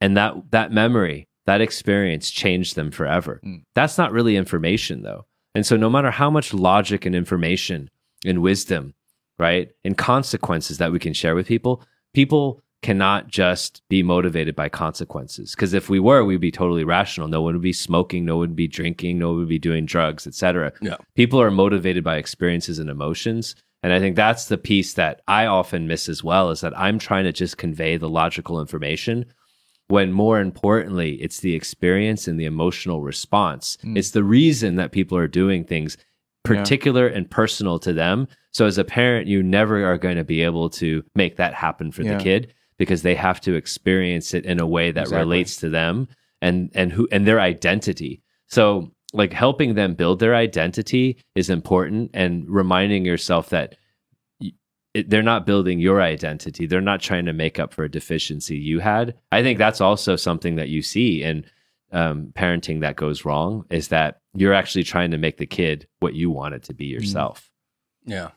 [0.00, 3.40] and that that memory, that experience changed them forever.
[3.44, 3.62] Mm.
[3.74, 5.26] That's not really information, though.
[5.54, 7.90] And so, no matter how much logic and information
[8.24, 8.94] and wisdom,
[9.38, 11.82] right, and consequences that we can share with people,
[12.14, 15.51] people cannot just be motivated by consequences.
[15.51, 17.27] Because if we were, we'd be totally rational.
[17.27, 19.85] No one would be smoking, no one would be drinking, no one would be doing
[19.85, 20.71] drugs, etc.
[20.81, 20.95] Yeah.
[21.15, 23.55] People are motivated by experiences and emotions.
[23.83, 26.99] And I think that's the piece that I often miss as well is that I'm
[26.99, 29.25] trying to just convey the logical information
[29.87, 33.77] when more importantly, it's the experience and the emotional response.
[33.83, 33.97] Mm.
[33.97, 35.97] It's the reason that people are doing things
[36.43, 38.27] particular and personal to them.
[38.51, 41.91] So as a parent, you never are going to be able to make that happen
[41.91, 42.17] for Yeah.
[42.17, 45.19] the kid because they have to experience it in a way that Exactly.
[45.19, 46.07] relates to them
[46.41, 48.23] and and who and their identity.
[48.47, 53.75] So like helping them build their identity is important and reminding yourself that
[54.95, 56.65] they're not building your identity.
[56.65, 59.15] They're not trying to make up for a deficiency you had.
[59.31, 61.45] I think that's also something that you see in
[61.91, 66.15] um, parenting that goes wrong is that you're actually trying to make the kid what
[66.15, 67.51] you want it to be yourself.
[68.05, 68.29] Yeah.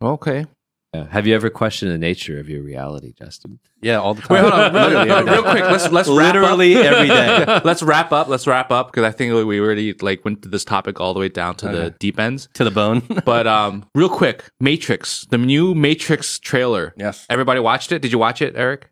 [0.00, 0.46] okay.
[1.04, 3.58] Have you ever questioned the nature of your reality, Justin?
[3.82, 4.34] Yeah, all the time.
[4.34, 5.62] Wait, hold on, Literally real, real quick.
[5.64, 6.92] Let's let's Literally wrap up.
[6.92, 7.60] every day.
[7.64, 8.28] let's wrap up.
[8.28, 11.20] Let's wrap up because I think we already like went to this topic all the
[11.20, 12.48] way down to the deep ends.
[12.54, 13.02] to the bone.
[13.24, 16.94] But um, real quick, Matrix, the new Matrix trailer.
[16.96, 17.26] yes.
[17.28, 18.00] Everybody watched it?
[18.02, 18.90] Did you watch it, Eric?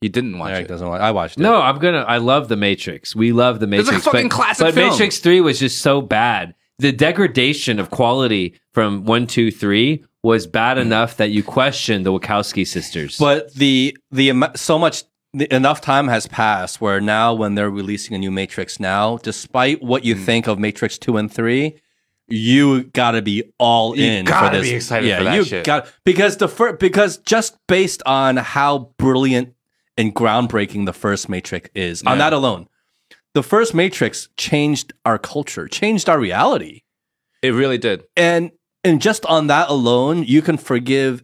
[0.00, 0.68] You didn't watch Eric it.
[0.68, 1.00] doesn't watch.
[1.00, 1.42] I watched it.
[1.42, 2.00] No, I'm gonna.
[2.02, 3.14] I love the Matrix.
[3.14, 3.88] We love the Matrix.
[3.88, 4.06] It's Matrix.
[4.06, 4.90] a fucking but, classic But film.
[4.90, 6.54] Matrix Three was just so bad.
[6.78, 12.12] The degradation of quality from one, two, three was bad enough that you question the
[12.12, 13.18] Wachowski sisters.
[13.18, 15.04] But the the so much
[15.34, 19.82] the, enough time has passed where now when they're releasing a new Matrix now, despite
[19.82, 20.24] what you mm.
[20.24, 21.80] think of Matrix two and three,
[22.28, 24.24] you got to be all You in.
[24.24, 24.70] gotta for this.
[24.70, 25.64] be excited yeah, for that you shit.
[25.64, 29.54] Got because the fir- because just based on how brilliant
[29.96, 32.68] and groundbreaking the first Matrix is, on that alone,
[33.34, 36.82] the first Matrix changed our culture, changed our reality
[37.42, 38.04] It really did.
[38.16, 38.52] and
[38.84, 41.22] and just on that alone, you can forgive.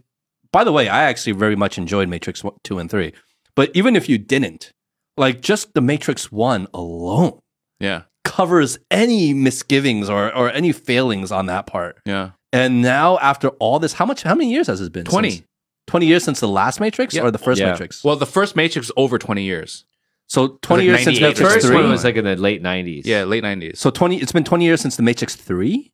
[0.53, 3.13] By the way, I actually very much enjoyed Matrix one, two and three,
[3.55, 4.73] but even if you didn't,
[5.17, 7.39] like just the Matrix one alone
[7.81, 8.03] Yeah.
[8.25, 11.99] covers any misgivings or or any failings on that part.
[12.07, 12.31] Yeah.
[12.53, 14.23] And now after all this, how much?
[14.23, 15.05] How many years has it been?
[15.05, 15.31] 20.
[15.31, 15.43] Since-
[15.87, 17.23] Twenty years since the last Matrix Yeah.
[17.23, 17.71] or the first Yeah.
[17.71, 18.05] Matrix?
[18.05, 19.85] Well, the first Matrix was over 20 years.
[20.27, 21.77] so twenty like years since 98 the Matrix first three.
[21.77, 23.07] one was like in the late '90s.
[23.07, 23.79] Yeah, late 90s.
[23.79, 24.17] so twenty.
[24.19, 25.91] It's been twenty years since the Matrix three.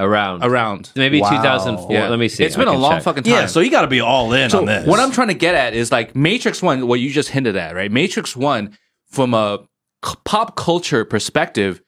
[0.00, 0.90] Around Around.
[0.96, 1.30] maybe Wow.
[1.30, 1.92] 2004.
[1.92, 2.08] Yeah.
[2.08, 2.44] Let me see.
[2.44, 3.02] It's been a can long check.
[3.02, 3.32] fucking time.
[3.32, 4.86] Yeah, so you got to be all in So on this.
[4.86, 7.74] what I'm trying to get at is like Matrix One, what you just hinted at,
[7.74, 7.90] right?
[7.90, 8.76] Matrix One,
[9.10, 9.58] from a
[10.04, 11.80] c- pop culture perspective,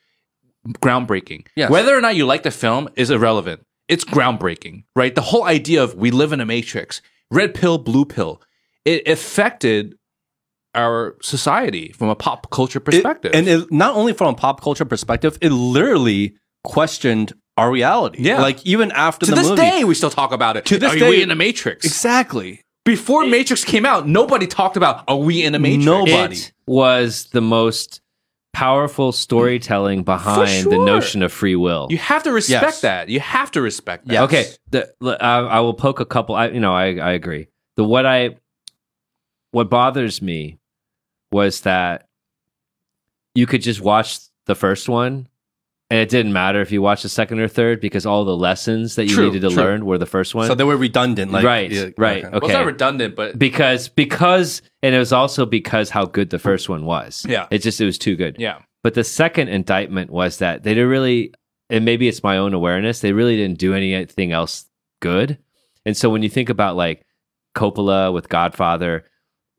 [0.80, 1.46] groundbreaking.
[1.56, 1.70] Yes.
[1.70, 3.64] Whether or not you like the film is irrelevant.
[3.88, 5.14] It's groundbreaking, right?
[5.14, 8.40] The whole idea of we live in a matrix, red pill, blue pill,
[8.84, 9.94] it affected
[10.74, 13.32] our society from a pop culture It- perspective.
[13.34, 16.34] and it, not only from a pop culture perspective, it literally
[16.64, 18.22] questioned our reality.
[18.22, 18.40] Yeah.
[18.40, 19.62] like even after the to the this movie.
[19.62, 20.64] day, we still talk about it.
[20.66, 21.84] To this Are day- we in the matrix?
[21.84, 22.62] exactly.
[22.84, 25.84] Before Matrix came out, nobody talked about are we in a matrix?
[25.84, 26.36] Nobody.
[26.36, 28.00] It was the most
[28.52, 31.86] powerful storytelling behind the notion of free will.
[31.90, 32.80] You have to respect Yes.
[32.80, 33.08] that.
[33.08, 34.12] You have to respect that.
[34.14, 34.22] Yes.
[34.24, 36.34] Okay, the, l- I, I will poke a couple.
[36.34, 37.46] I, you know, I, I agree.
[37.76, 38.36] The what I
[39.52, 40.58] what bothers me
[41.30, 42.08] was that
[43.36, 45.28] you could just watch the first one,
[45.92, 48.94] and it didn't matter if you watched the second or third because all the lessons
[48.94, 49.62] that you True, needed to true.
[49.62, 50.46] learn were the first one.
[50.46, 51.32] So they were redundant.
[51.32, 52.22] Like Right, yeah, right.
[52.22, 56.38] Well, it's not redundant, but because because and it was also because how good the
[56.38, 57.26] first one was.
[57.28, 57.46] Yeah.
[57.50, 58.36] it just it was too good.
[58.38, 58.60] yeah.
[58.82, 61.34] But the second indictment was that they didn't really,
[61.68, 64.64] and maybe it's my own awareness, they really didn't do anything else
[65.00, 65.36] good.
[65.84, 67.04] And so when you think about like
[67.54, 69.04] Coppola with Godfather,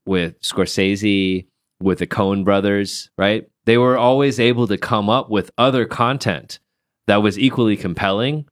[0.07, 1.45] with Scorsese,
[1.79, 3.45] with the Coen brothers, right?
[3.65, 6.59] They were always able to come up with other content
[7.07, 8.45] that was equally compelling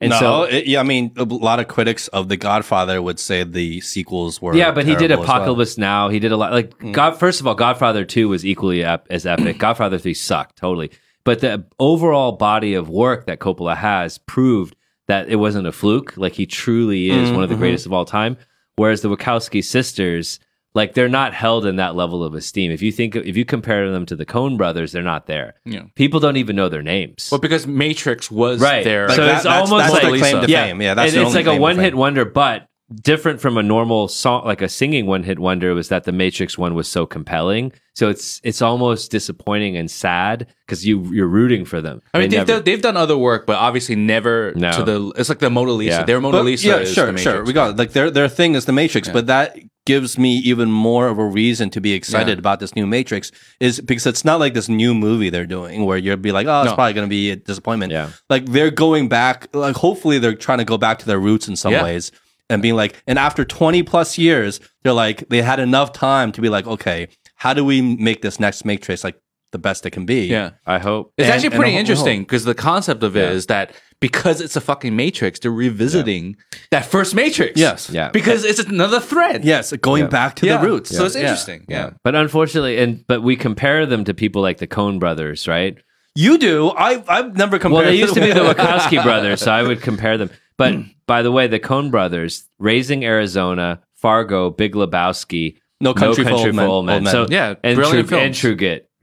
[0.00, 3.18] And no, so it, yeah, I mean, a lot of critics of The Godfather would
[3.18, 4.54] say the sequels were.
[4.54, 5.24] yeah, but he did as well.
[5.24, 6.08] Apocalypse Now.
[6.10, 6.52] He did a lot.
[6.52, 6.92] Like Mm.
[6.92, 7.18] God.
[7.18, 9.58] First of all, Godfather Two was equally ep- as epic.
[9.66, 10.90] Godfather Three sucked totally,
[11.24, 14.76] but the overall body of work that Coppola has proved
[15.08, 16.16] that it wasn't a fluke.
[16.16, 17.62] Like he truly is one of the Mm-hmm.
[17.62, 18.36] greatest of all time.
[18.76, 20.38] Whereas the Wachowski sisters,
[20.76, 22.70] like they're not held in that level of esteem.
[22.70, 25.54] If you think if you compare them to the Coen brothers, they're not there.
[25.64, 25.82] Yeah.
[25.96, 27.28] People don't even know their names.
[27.32, 28.84] Well, because Matrix was Right.
[28.84, 29.08] there.
[29.08, 30.66] So that- it's that's- almost that's like their claim to Yeah.
[30.66, 30.82] fame.
[30.82, 32.66] Yeah, that's and the it's only like a claim to one hit wonder, but
[33.02, 36.56] different from a normal song, like a singing one hit wonder, was that the Matrix
[36.56, 37.72] one was so compelling.
[37.96, 42.00] So it's it's almost disappointing and sad because you you're rooting for them.
[42.14, 44.70] I mean, They they've, never- done, they've done other work, but obviously never No.
[44.72, 45.12] to the.
[45.16, 45.90] It's like the Mona Lisa.
[46.00, 46.04] Yeah.
[46.04, 46.68] Their Mona But, Lisa.
[46.68, 47.22] yeah, is sure, the Matrix.
[47.36, 47.44] sure.
[47.44, 47.76] We got it.
[47.76, 49.56] like their their thing is the Matrix, but that
[49.86, 52.40] gives me even more of a reason to be excited Yeah.
[52.40, 55.96] about this new Matrix is because it's not like this new movie they're doing where
[55.96, 56.74] you'll be like, oh, it's No.
[56.74, 57.92] probably going to be a disappointment.
[57.92, 58.10] Yeah.
[58.28, 59.48] like they're going back.
[59.54, 61.82] Like hopefully they're trying to go back to their roots in some Yeah.
[61.84, 62.12] ways
[62.50, 66.40] and being like, and after twenty plus years, they're like they had enough time to
[66.40, 69.16] be like, okay, how do we make this next Matrix like
[69.56, 70.26] the best it can be?
[70.26, 70.50] Yeah.
[70.66, 71.12] I hope.
[71.16, 74.56] It's And- actually pretty I interesting because the concept of it is that because it's
[74.56, 76.36] a fucking Matrix, they're revisiting
[76.70, 77.58] that first Matrix.
[77.58, 77.88] Yes.
[77.90, 78.10] Yeah.
[78.10, 79.44] Because it's another thread.
[79.44, 79.72] Yes.
[79.80, 80.08] Going Yeah.
[80.20, 80.58] back to Yeah.
[80.58, 80.94] the roots.
[80.96, 81.22] So it's Yeah.
[81.22, 81.64] interesting.
[81.68, 81.90] Yeah.
[82.04, 85.76] But unfortunately, and but we compare them to people like the Coen brothers, right?
[86.14, 86.70] You do.
[86.76, 87.84] I I've never compared.
[87.84, 88.54] Well, they used to be the them.
[88.56, 90.30] Wachowski brothers, so I would compare them.
[90.58, 90.74] But
[91.06, 96.54] by the way, the Coen brothers, Raising Arizona, Fargo, Big Lebowski, No Country for Old
[96.54, 97.06] Men- Old Men.
[97.06, 98.38] So Yeah, and brilliant True, and films.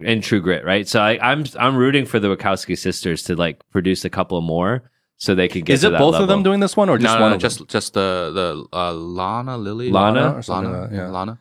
[0.04, 0.88] True Grit, and True Grit, right?
[0.88, 4.90] So I, I'm I'm rooting for the Wachowski sisters to like produce a couple more,
[5.18, 5.74] so they could get.
[5.74, 6.24] Is to it that both level.
[6.24, 8.32] of them doing this one or just no, no, one no, of just just the
[8.72, 10.34] the uh, Lana Lilly Lana?
[10.36, 11.10] or Lana like that, yeah.
[11.10, 11.40] Lana.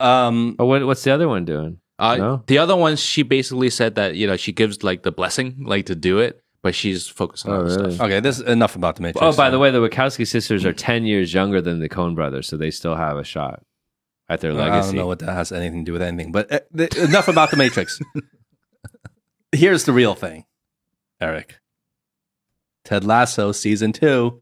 [0.00, 1.78] Um, Oh, what, what's the other one doing?
[1.98, 2.42] Uh, No?
[2.46, 5.86] The other one, she basically said that you know she gives like the blessing, like
[5.86, 7.94] to do it, but she's focused on Oh, other really?
[7.94, 8.06] stuff.
[8.06, 9.22] okay, this is enough about the Matrix.
[9.24, 12.48] Oh, by the way, the Wachowski sisters are ten years younger than the Coen brothers,
[12.48, 13.62] so they still have a shot
[14.32, 16.60] at their I don't know what that has anything to do with anything, but uh,
[16.76, 18.00] th- enough about the Matrix.
[19.52, 20.44] Here's the real thing,
[21.20, 21.56] Eric.
[22.84, 24.40] Ted Lasso season two.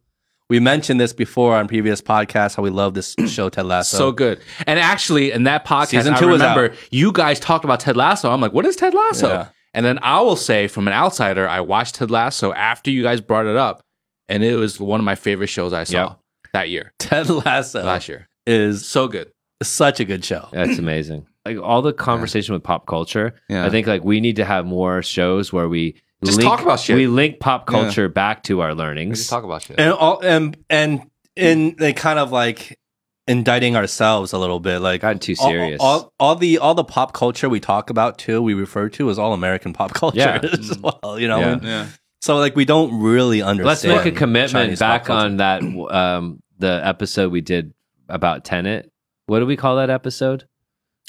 [0.48, 3.96] We mentioned this before on previous podcasts how we love this show, Ted Lasso.
[3.96, 4.40] So good.
[4.66, 8.30] And actually, in that podcast, Season two is remember you guys talked about Ted Lasso.
[8.30, 9.28] I'm like, what is Ted Lasso?
[9.28, 9.48] Yeah.
[9.74, 13.20] And then I will say, from an outsider, I watched Ted Lasso after you guys
[13.20, 13.84] brought it up,
[14.28, 16.18] and it was one of my favorite shows I saw Yep.
[16.54, 18.28] that year, Ted Lasso last year.
[18.46, 19.30] is So good.
[19.62, 20.48] Such a good show.
[20.52, 21.26] That's amazing.
[21.44, 23.34] Like all the conversation with pop culture.
[23.48, 23.64] Yeah.
[23.66, 26.80] I think like we need to have more shows where we Just link, talk about
[26.80, 26.96] shit.
[26.96, 27.80] We link pop Yeah.
[27.80, 29.18] culture back to our We learnings.
[29.18, 29.78] just talk about shit.
[29.80, 31.02] and all and and
[31.36, 32.78] in they kind of like
[33.26, 35.78] indicting ourselves a little bit like Gotten too serious.
[35.80, 39.18] all, all, the all the pop culture we talk about too we refer to as
[39.20, 40.40] all american pop culture Yeah.
[40.52, 41.52] as well you know Yeah.
[41.52, 41.86] And yeah.
[42.20, 43.66] so like we don't really understand.
[43.66, 47.72] Let's make a commitment Chinese back on that um the episode we did
[48.08, 48.90] about Tenet.
[49.30, 50.48] What do we call that episode?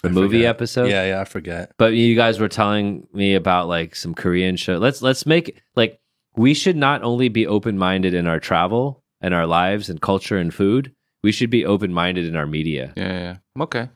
[0.04, 0.50] The I movie forget.
[0.50, 0.90] episode?
[0.90, 4.78] yeah yeah i forget But you guys were telling me about like some Korean show.
[4.78, 6.00] Let's let's make like
[6.36, 10.38] we should not only be open minded in our travel and our lives and culture
[10.38, 10.94] and food.
[11.24, 12.94] We should be open minded in our media.
[12.96, 13.64] Yeah, yeah, yeah.
[13.64, 13.90] Okay.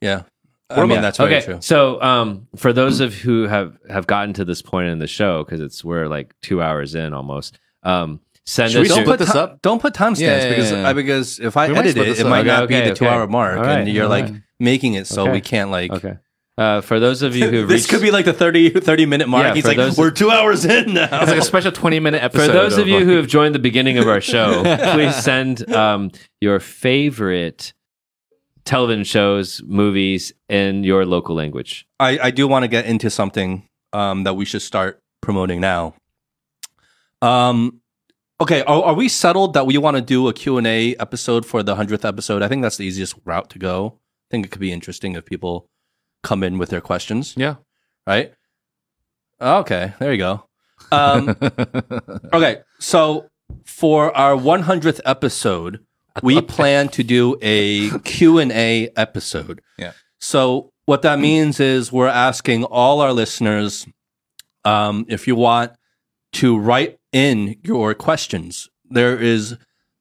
[0.00, 0.22] yeah
[0.70, 4.06] i mean about- that's very okay, true so um, for those of who have have
[4.08, 7.58] gotten to this point in the show, because it's we're like two hours in almost.
[7.84, 9.60] Um, send Should we don't put put this ti- up?
[9.60, 10.88] Don't put timestamps Yeah, yeah, because yeah, yeah.
[10.88, 13.04] I, because if I We edit it, it might Okay, not be okay, the two
[13.04, 13.14] okay.
[13.14, 14.40] hour mark, All and you're like right.
[14.58, 15.32] making it so Okay.
[15.32, 15.90] we can't like.
[15.92, 16.16] okay.
[16.56, 19.28] Uh, for those of you who this reached, could be like the 30, 30 minute
[19.28, 19.44] mark.
[19.44, 19.54] Yeah.
[19.54, 21.08] He's like, those- we're two hours in now.
[21.22, 22.46] It's like a special 20 minute episode.
[22.46, 24.62] for those of you who have joined the beginning of our show,
[24.94, 26.10] please send um,
[26.40, 27.72] your favorite
[28.64, 31.86] television shows, movies in your local language.
[32.00, 35.94] I, I do want to get into something um, that we should start promoting now.
[37.22, 37.80] Um,
[38.40, 41.74] okay, are, are we settled that we want to do a Q&A episode for the
[41.76, 42.42] 100th episode?
[42.42, 43.98] I think that's the easiest route to go.
[43.98, 45.68] I think it could be interesting if people
[46.22, 47.56] come in with their questions, Yeah.
[48.06, 48.32] right?
[49.40, 50.44] Okay, there you go.
[50.92, 51.36] Um,
[52.32, 53.28] okay, so
[53.64, 55.80] for our 100th episode,
[56.22, 59.60] we plan to do a Q&A episode.
[59.78, 59.92] Yeah.
[60.18, 63.86] So what that means is we're asking all our listeners
[64.64, 65.72] um, if you want
[66.34, 68.68] to write in your questions.
[68.90, 69.56] There is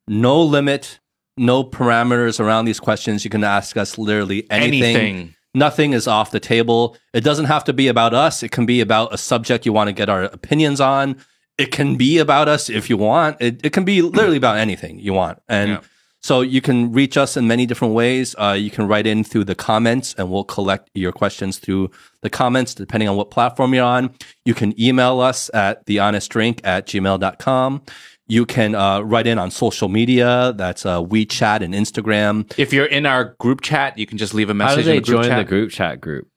[0.07, 0.99] no limit,
[1.37, 3.23] no parameters around these questions.
[3.23, 4.95] You can ask us literally anything.
[4.95, 5.33] Anything.
[5.53, 6.95] Nothing is off the table.
[7.13, 8.43] It doesn't have to be about us.
[8.43, 11.17] It can be about a subject you want to get our opinions on.
[11.57, 13.37] It can be about us if you want.
[13.41, 15.41] It, it can be literally about anything you want.
[15.47, 15.79] And Yeah.
[16.27, 18.35] So you can reach us in many different ways.
[18.37, 21.89] Uh, you can write in through the comments and we'll collect your questions through
[22.19, 24.13] the comments, depending on what platform you're on.
[24.43, 27.81] You can email us at thehonestdrink at gmail.com.
[28.27, 30.51] You can uh, write in on social media.
[30.57, 32.51] That's uh, WeChat and Instagram.
[32.59, 34.69] If you're in our group chat, you can just leave a message.
[34.69, 35.37] How do message they in the group join chat.
[35.37, 36.27] the group chat group?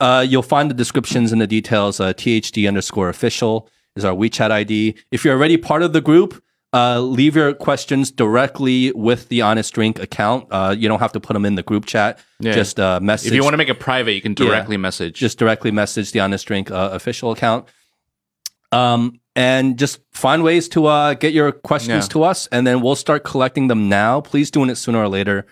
[0.00, 1.98] Uh, you'll find the descriptions and the details.
[1.98, 4.96] Uh, THD underscore official is our WeChat ID.
[5.10, 9.74] If you're already part of the group, uh, leave your questions directly with the Honest
[9.74, 10.46] Drink account.
[10.50, 12.18] Uh, you don't have to put them in the group chat.
[12.38, 12.52] Yeah.
[12.52, 13.28] Just uh, message.
[13.28, 15.14] If you want to make it private, you can directly message.
[15.18, 17.66] just directly message the Honest Drink uh, official account.
[18.72, 22.08] Um, and just find ways to uh, get your questions Yeah.
[22.12, 24.20] to us, and then we'll start collecting them now.
[24.20, 25.46] Please doing it sooner or later,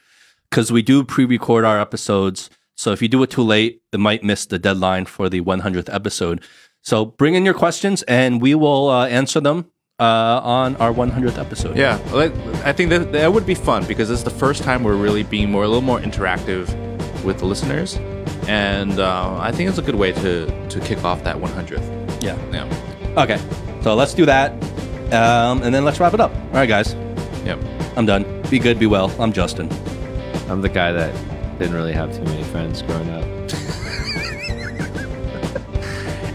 [0.51, 2.51] because we do pre-record our episodes.
[2.77, 5.93] So if you do it too late, it might miss the deadline for the 100th
[5.93, 6.43] episode.
[6.81, 9.67] So bring in your questions, and we will uh, answer them
[10.01, 11.77] uh, on our 100th episode.
[11.77, 11.99] Yeah,
[12.65, 15.51] I think that that would be fun because it's the first time we're really being
[15.51, 16.69] more a little more interactive
[17.25, 17.97] with the listeners,
[18.47, 22.23] and uh, I think it's a good way to to kick off that 100th.
[22.23, 22.37] yeah.
[22.53, 23.39] Yeah, Okay.
[23.83, 24.53] So let's do that,
[25.13, 26.33] um, and then let's wrap it up.
[26.33, 26.95] All right, guys.
[27.45, 27.59] yep.
[27.97, 28.43] I'm done.
[28.51, 28.79] Be good.
[28.79, 29.11] Be well.
[29.21, 29.69] I'm Justin.
[30.49, 31.13] I'm the guy that
[31.59, 33.25] didn't really have too many friends growing up.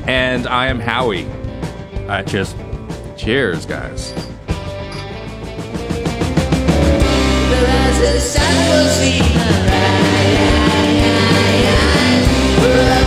[0.06, 1.26] And I am Howie.
[1.26, 2.28] All right.
[2.28, 2.54] Cheers.
[3.16, 4.14] Cheers, guys.
[12.58, 13.03] Well,